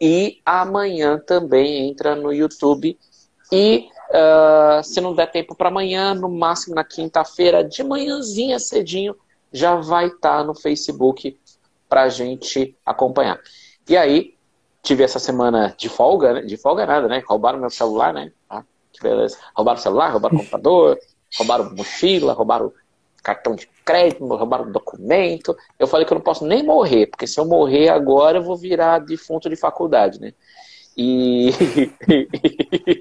E 0.00 0.40
amanhã 0.44 1.18
também 1.18 1.88
entra 1.88 2.14
no 2.14 2.32
YouTube. 2.32 2.98
E 3.52 3.88
Uh, 4.14 4.84
se 4.84 5.00
não 5.00 5.12
der 5.12 5.28
tempo 5.28 5.56
para 5.56 5.70
amanhã, 5.70 6.14
no 6.14 6.28
máximo 6.28 6.74
na 6.74 6.84
quinta-feira, 6.84 7.64
de 7.64 7.82
manhãzinha 7.82 8.60
cedinho, 8.60 9.16
já 9.52 9.74
vai 9.74 10.06
estar 10.06 10.38
tá 10.38 10.44
no 10.44 10.54
Facebook 10.54 11.36
para 11.88 12.08
gente 12.08 12.76
acompanhar. 12.84 13.40
E 13.88 13.96
aí, 13.96 14.34
tive 14.82 15.02
essa 15.02 15.18
semana 15.18 15.74
de 15.76 15.88
folga, 15.88 16.34
né? 16.34 16.42
de 16.42 16.56
folga 16.56 16.86
nada, 16.86 17.08
né? 17.08 17.22
Roubaram 17.26 17.58
meu 17.58 17.70
celular, 17.70 18.12
né? 18.12 18.30
Ah, 18.48 18.62
que 18.92 19.02
beleza. 19.02 19.38
Roubaram 19.56 19.78
o 19.78 19.82
celular, 19.82 20.10
roubaram 20.10 20.36
o 20.36 20.38
computador, 20.38 20.98
roubaram 21.36 21.74
mochila, 21.74 22.32
roubaram 22.34 22.72
cartão 23.24 23.56
de 23.56 23.66
crédito, 23.84 24.26
roubaram 24.26 24.70
documento. 24.70 25.56
Eu 25.78 25.86
falei 25.86 26.06
que 26.06 26.12
eu 26.12 26.16
não 26.16 26.22
posso 26.22 26.46
nem 26.46 26.62
morrer, 26.62 27.06
porque 27.06 27.26
se 27.26 27.40
eu 27.40 27.46
morrer 27.46 27.88
agora 27.88 28.38
eu 28.38 28.42
vou 28.42 28.56
virar 28.56 28.98
defunto 28.98 29.48
de 29.48 29.56
faculdade, 29.56 30.20
né? 30.20 30.32
E, 30.96 31.50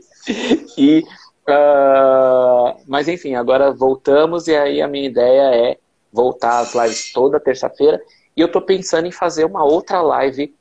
e 0.78 1.04
uh, 1.48 2.82
mas 2.88 3.08
enfim, 3.08 3.36
agora 3.36 3.72
voltamos 3.72 4.48
e 4.48 4.56
aí 4.56 4.82
a 4.82 4.88
minha 4.88 5.06
ideia 5.06 5.54
é 5.54 5.78
voltar 6.12 6.60
às 6.60 6.74
lives 6.74 7.12
toda 7.12 7.40
terça-feira 7.40 8.02
e 8.36 8.42
eu 8.42 8.52
tô 8.52 8.62
pensando 8.62 9.06
em 9.06 9.12
fazer 9.12 9.46
uma 9.46 9.64
outra 9.64 10.02
live. 10.02 10.56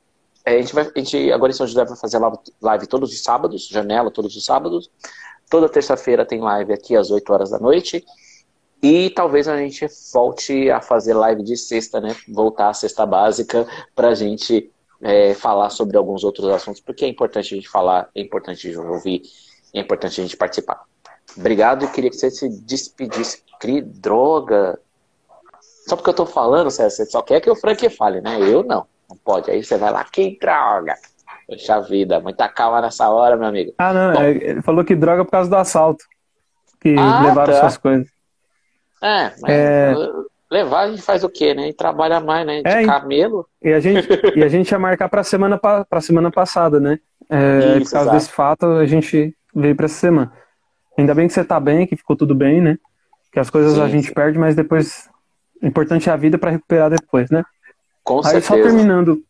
É, 0.45 0.57
a, 0.57 0.61
gente 0.61 0.75
vai, 0.75 0.91
a 0.93 0.99
gente 0.99 1.31
agora 1.31 1.51
em 1.51 1.55
São 1.55 1.65
José 1.65 1.85
vai 1.85 1.95
fazer 1.95 2.19
live 2.61 2.85
todos 2.85 3.13
os 3.13 3.23
sábados, 3.23 3.67
janela 3.67 4.11
todos 4.11 4.35
os 4.35 4.43
sábados. 4.43 4.91
Toda 5.49 5.69
terça-feira 5.69 6.25
tem 6.25 6.41
live 6.41 6.73
aqui 6.73 6.95
às 6.95 7.09
8 7.09 7.33
horas 7.33 7.49
da 7.49 7.59
noite. 7.59 8.03
E 8.83 9.09
talvez 9.11 9.47
a 9.47 9.55
gente 9.57 9.87
volte 10.11 10.69
a 10.69 10.81
fazer 10.81 11.13
live 11.13 11.41
de 11.41 11.55
sexta, 11.55 12.01
né? 12.01 12.13
Voltar 12.27 12.67
à 12.67 12.73
sexta 12.73 13.05
básica 13.05 13.65
para 13.95 14.09
a 14.09 14.13
gente 14.13 14.69
é, 15.01 15.33
falar 15.33 15.69
sobre 15.69 15.95
alguns 15.95 16.25
outros 16.25 16.49
assuntos, 16.49 16.81
porque 16.81 17.05
é 17.05 17.07
importante 17.07 17.53
a 17.53 17.55
gente 17.55 17.69
falar, 17.69 18.09
é 18.13 18.19
importante 18.19 18.67
a 18.67 18.71
gente 18.73 18.85
ouvir, 18.85 19.21
é 19.73 19.79
importante 19.79 20.19
a 20.19 20.23
gente 20.23 20.35
participar. 20.35 20.83
Obrigado 21.37 21.85
e 21.85 21.87
queria 21.87 22.09
que 22.09 22.17
você 22.17 22.29
se 22.29 22.49
despedisse. 22.49 23.41
Cri 23.57 23.81
droga. 23.81 24.77
Só 25.87 25.95
porque 25.95 26.09
eu 26.09 26.15
tô 26.15 26.25
falando, 26.25 26.69
você 26.69 26.89
só 27.05 27.21
quer 27.21 27.39
que 27.39 27.49
o 27.49 27.55
Frank 27.55 27.89
fale, 27.89 28.19
né? 28.19 28.37
Eu 28.41 28.63
não. 28.63 28.85
Não 29.09 29.17
pode. 29.23 29.49
Aí 29.49 29.63
você 29.63 29.77
vai 29.77 29.91
lá, 29.91 30.03
que 30.03 30.37
droga. 30.37 30.95
Poxa 31.47 31.79
vida, 31.81 32.19
muita 32.19 32.49
calma 32.49 32.81
nessa 32.81 33.09
hora, 33.09 33.37
meu 33.37 33.47
amigo. 33.47 33.73
Ah, 33.77 33.93
não. 33.93 34.13
Bom, 34.13 34.21
é, 34.21 34.31
ele 34.31 34.61
falou 34.61 34.83
que 34.83 34.93
droga 34.93 35.23
por 35.23 35.31
causa 35.31 35.49
do 35.49 35.55
assalto. 35.55 36.03
Que 36.81 36.95
ah, 36.97 37.21
levaram 37.21 37.53
tá. 37.53 37.59
suas 37.61 37.77
coisas. 37.77 38.12
É, 39.03 39.31
mas 39.41 39.51
é 39.51 39.93
levar, 40.53 40.81
a 40.81 40.91
gente 40.91 41.01
faz 41.01 41.23
o 41.23 41.29
quê, 41.29 41.55
né? 41.55 41.69
E 41.69 41.73
trabalha 41.73 42.19
mais, 42.19 42.45
né? 42.45 42.61
De 42.61 42.67
é, 42.67 42.85
camelo. 42.85 43.47
E 43.61 43.73
a 43.73 43.79
gente, 43.79 44.07
e 44.35 44.43
a 44.43 44.47
gente 44.47 44.71
ia 44.71 44.77
marcar 44.77 45.09
para 45.09 45.23
semana 45.23 45.57
para 45.57 46.01
semana 46.01 46.29
passada, 46.31 46.79
né? 46.79 46.99
É, 47.27 47.77
Isso, 47.77 47.85
por 47.85 47.91
causa 47.91 47.97
exato. 47.97 48.11
desse 48.11 48.29
fato, 48.29 48.65
a 48.67 48.85
gente 48.85 49.35
veio 49.53 49.75
para 49.75 49.85
essa 49.85 49.95
semana. 49.95 50.31
Ainda 50.95 51.15
bem 51.15 51.27
que 51.27 51.33
você 51.33 51.43
tá 51.43 51.59
bem, 51.59 51.87
que 51.87 51.95
ficou 51.95 52.15
tudo 52.15 52.35
bem, 52.35 52.61
né? 52.61 52.77
Que 53.31 53.39
as 53.39 53.49
coisas 53.49 53.73
sim, 53.73 53.81
a 53.81 53.87
gente 53.87 54.09
sim. 54.09 54.13
perde, 54.13 54.37
mas 54.37 54.55
depois 54.55 55.09
o 55.59 55.65
importante 55.65 56.07
é 56.07 56.13
a 56.13 56.17
vida 56.17 56.37
para 56.37 56.51
recuperar 56.51 56.91
depois, 56.91 57.31
né? 57.31 57.43
Com 58.03 58.17
Aí 58.17 58.23
certeza. 58.23 58.47
só 58.47 58.53
terminando, 58.55 59.23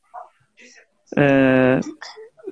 é, 1.16 1.80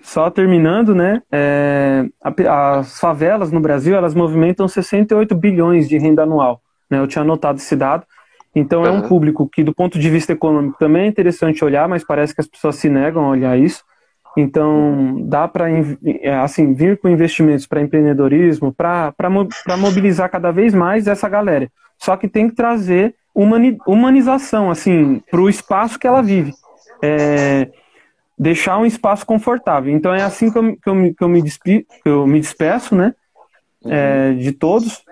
só 0.02 0.30
terminando, 0.30 0.96
né? 0.96 1.22
É, 1.30 2.06
as 2.48 2.98
favelas 3.00 3.52
no 3.52 3.60
Brasil 3.60 3.96
elas 3.96 4.14
movimentam 4.14 4.66
68 4.66 5.36
bilhões 5.36 5.90
de 5.90 5.98
renda 5.98 6.24
anual. 6.24 6.62
Né? 6.92 7.00
Eu 7.00 7.08
tinha 7.08 7.22
anotado 7.24 7.58
esse 7.58 7.76
dado. 7.76 8.06
Então, 8.54 8.82
uhum. 8.82 8.88
é 8.88 8.92
um 8.92 9.02
público 9.02 9.48
que, 9.48 9.64
do 9.64 9.74
ponto 9.74 9.98
de 9.98 10.10
vista 10.10 10.34
econômico, 10.34 10.78
também 10.78 11.06
é 11.06 11.08
interessante 11.08 11.64
olhar, 11.64 11.88
mas 11.88 12.04
parece 12.04 12.36
que 12.36 12.42
as 12.42 12.48
pessoas 12.48 12.76
se 12.76 12.90
negam 12.90 13.26
a 13.26 13.30
olhar 13.30 13.58
isso. 13.58 13.84
Então, 14.38 15.18
dá 15.24 15.48
para 15.48 15.70
é, 15.70 16.36
assim, 16.36 16.74
vir 16.74 16.98
com 17.00 17.10
investimentos 17.10 17.66
para 17.66 17.82
empreendedorismo, 17.82 18.74
para 18.74 19.30
mobilizar 19.78 20.30
cada 20.30 20.52
vez 20.52 20.74
mais 20.74 21.08
essa 21.08 21.28
galera. 21.28 21.70
Só 21.98 22.16
que 22.18 22.28
tem 22.28 22.50
que 22.50 22.56
trazer 22.56 23.16
humani, 23.34 23.78
humanização 23.86 24.70
assim, 24.70 25.22
para 25.30 25.42
o 25.42 25.50
espaço 25.50 26.00
que 26.00 26.08
ela 26.08 26.22
vive. 26.22 26.54
É, 27.02 27.70
deixar 28.38 28.78
um 28.78 28.86
espaço 28.86 29.26
confortável. 29.26 29.94
Então 29.94 30.14
é 30.14 30.24
assim 30.24 30.52
que 30.52 30.58
eu, 30.58 30.78
que 30.78 30.90
eu, 30.90 30.96
me, 30.96 31.14
que 31.14 31.24
eu, 31.24 31.30
me, 31.30 31.42
despi, 31.42 31.86
que 32.04 32.10
eu 32.10 32.26
me 32.26 32.40
despeço, 32.40 32.96
né? 32.96 33.14
É, 33.86 34.34
de 34.34 34.52
todos. 34.52 35.04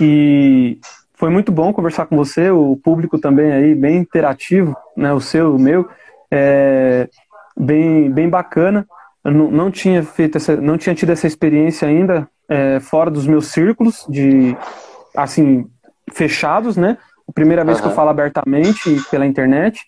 E 0.00 0.78
foi 1.14 1.30
muito 1.30 1.52
bom 1.52 1.72
conversar 1.72 2.06
com 2.06 2.16
você, 2.16 2.50
o 2.50 2.76
público 2.76 3.18
também 3.18 3.52
aí, 3.52 3.74
bem 3.74 3.98
interativo, 3.98 4.76
né? 4.96 5.12
O 5.12 5.20
seu, 5.20 5.54
o 5.54 5.58
meu. 5.58 5.88
É, 6.30 7.08
bem, 7.56 8.10
bem 8.10 8.28
bacana. 8.28 8.86
Eu 9.24 9.32
não, 9.32 9.50
não 9.50 9.70
tinha 9.70 10.02
feito 10.02 10.36
essa, 10.36 10.56
não 10.56 10.76
tinha 10.76 10.94
tido 10.94 11.10
essa 11.10 11.26
experiência 11.26 11.88
ainda 11.88 12.28
é, 12.48 12.80
fora 12.80 13.10
dos 13.10 13.26
meus 13.26 13.46
círculos 13.46 14.04
de 14.08 14.56
assim 15.16 15.66
fechados, 16.12 16.76
né? 16.76 16.98
A 17.28 17.32
primeira 17.32 17.64
vez 17.64 17.78
uhum. 17.78 17.84
que 17.84 17.88
eu 17.90 17.94
falo 17.94 18.10
abertamente 18.10 19.00
pela 19.10 19.24
internet. 19.24 19.80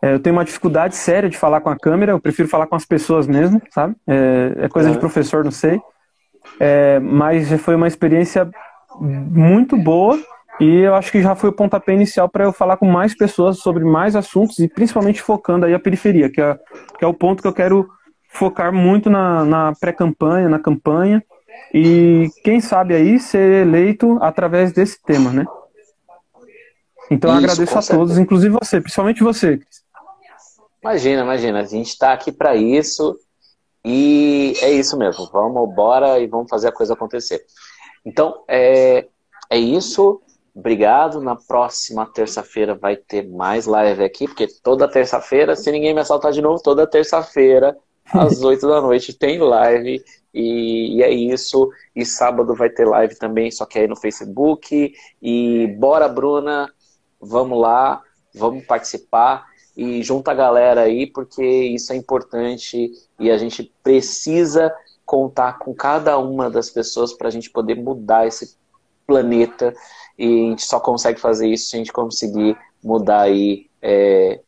É, 0.00 0.14
eu 0.14 0.20
tenho 0.20 0.36
uma 0.36 0.44
dificuldade 0.44 0.96
séria 0.96 1.28
de 1.28 1.38
falar 1.38 1.60
com 1.60 1.70
a 1.70 1.78
câmera, 1.78 2.12
eu 2.12 2.20
prefiro 2.20 2.48
falar 2.48 2.66
com 2.66 2.76
as 2.76 2.84
pessoas 2.84 3.26
mesmo, 3.26 3.60
sabe? 3.70 3.96
É, 4.06 4.64
é 4.64 4.68
coisa 4.68 4.88
uhum. 4.88 4.94
de 4.94 5.00
professor, 5.00 5.44
não 5.44 5.50
sei. 5.50 5.80
É, 6.60 7.00
mas 7.00 7.50
foi 7.60 7.74
uma 7.74 7.88
experiência 7.88 8.50
muito 9.00 9.76
boa 9.76 10.18
e 10.60 10.80
eu 10.80 10.94
acho 10.94 11.10
que 11.10 11.22
já 11.22 11.34
foi 11.34 11.50
o 11.50 11.54
pontapé 11.54 11.94
inicial 11.94 12.28
para 12.28 12.44
eu 12.44 12.52
falar 12.52 12.76
com 12.76 12.86
mais 12.86 13.16
pessoas 13.16 13.58
sobre 13.58 13.84
mais 13.84 14.14
assuntos 14.14 14.58
e 14.58 14.68
principalmente 14.68 15.22
focando 15.22 15.66
aí 15.66 15.74
a 15.74 15.80
periferia, 15.80 16.30
que 16.30 16.40
é, 16.40 16.58
que 16.98 17.04
é 17.04 17.08
o 17.08 17.14
ponto 17.14 17.42
que 17.42 17.48
eu 17.48 17.54
quero 17.54 17.88
focar 18.28 18.72
muito 18.72 19.10
na, 19.10 19.44
na 19.44 19.72
pré-campanha, 19.78 20.48
na 20.48 20.58
campanha 20.58 21.22
e 21.72 22.28
quem 22.44 22.60
sabe 22.60 22.94
aí 22.94 23.18
ser 23.18 23.66
eleito 23.66 24.18
através 24.20 24.72
desse 24.72 25.02
tema, 25.02 25.30
né? 25.30 25.44
Então 27.10 27.30
eu 27.30 27.36
agradeço 27.36 27.78
a 27.78 27.82
todos, 27.82 28.16
inclusive 28.16 28.56
você, 28.58 28.80
principalmente 28.80 29.22
você. 29.22 29.60
Imagina, 30.82 31.22
imagina, 31.22 31.60
a 31.60 31.64
gente 31.64 31.88
está 31.88 32.12
aqui 32.12 32.32
para 32.32 32.56
isso 32.56 33.16
e 33.84 34.54
é 34.62 34.70
isso 34.70 34.96
mesmo. 34.96 35.28
Vamos, 35.32 35.74
bora 35.74 36.18
e 36.18 36.26
vamos 36.26 36.48
fazer 36.48 36.68
a 36.68 36.72
coisa 36.72 36.94
acontecer. 36.94 37.44
Então, 38.04 38.44
é, 38.48 39.06
é 39.50 39.58
isso. 39.58 40.20
Obrigado. 40.54 41.20
Na 41.20 41.36
próxima 41.36 42.06
terça-feira 42.06 42.74
vai 42.74 42.96
ter 42.96 43.28
mais 43.28 43.66
live 43.66 44.04
aqui, 44.04 44.26
porque 44.26 44.46
toda 44.62 44.88
terça-feira, 44.88 45.56
se 45.56 45.70
ninguém 45.70 45.94
me 45.94 46.00
assaltar 46.00 46.32
de 46.32 46.42
novo, 46.42 46.62
toda 46.62 46.86
terça-feira, 46.86 47.76
às 48.12 48.42
8 48.44 48.66
da 48.66 48.80
noite, 48.80 49.12
tem 49.12 49.38
live. 49.38 50.02
E, 50.34 50.96
e, 50.96 51.02
é 51.02 51.10
isso. 51.10 51.70
E 51.94 52.04
sábado 52.04 52.54
vai 52.54 52.70
ter 52.70 52.86
live 52.86 53.16
também, 53.18 53.50
só 53.50 53.64
que 53.66 53.78
aí 53.78 53.86
no 53.86 53.96
Facebook. 53.96 54.92
E 55.20 55.66
bora, 55.78 56.08
Bruna, 56.08 56.72
vamos 57.20 57.58
lá, 57.60 58.02
vamos 58.34 58.64
participar 58.64 59.46
e 59.76 60.02
junta 60.02 60.32
a 60.32 60.34
galera 60.34 60.82
aí, 60.82 61.06
porque 61.06 61.42
isso 61.42 61.92
é 61.92 61.96
importante 61.96 62.90
e 63.18 63.30
a 63.30 63.38
gente 63.38 63.72
precisa 63.82 64.72
contar 65.04 65.58
com 65.58 65.74
cada 65.74 66.18
uma 66.18 66.50
das 66.50 66.70
pessoas 66.70 67.12
para 67.12 67.28
a 67.28 67.30
gente 67.30 67.50
poder 67.50 67.74
mudar 67.74 68.26
esse 68.26 68.56
planeta 69.06 69.74
e 70.18 70.24
a 70.24 70.50
gente 70.50 70.64
só 70.64 70.78
consegue 70.78 71.20
fazer 71.20 71.48
isso 71.48 71.70
se 71.70 71.76
a 71.76 71.78
gente 71.78 71.92
conseguir 71.92 72.56
mudar 72.82 73.22
aí 73.22 73.68
é, 73.80 74.40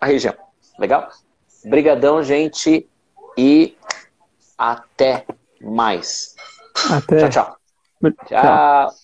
a 0.00 0.06
região. 0.06 0.34
Legal? 0.78 1.08
Obrigadão, 1.64 2.22
gente, 2.22 2.88
e 3.36 3.76
até 4.58 5.24
mais. 5.60 6.34
Até. 6.90 7.28
Tchau, 7.28 7.56
tchau. 8.00 8.14
Tchau. 8.26 9.01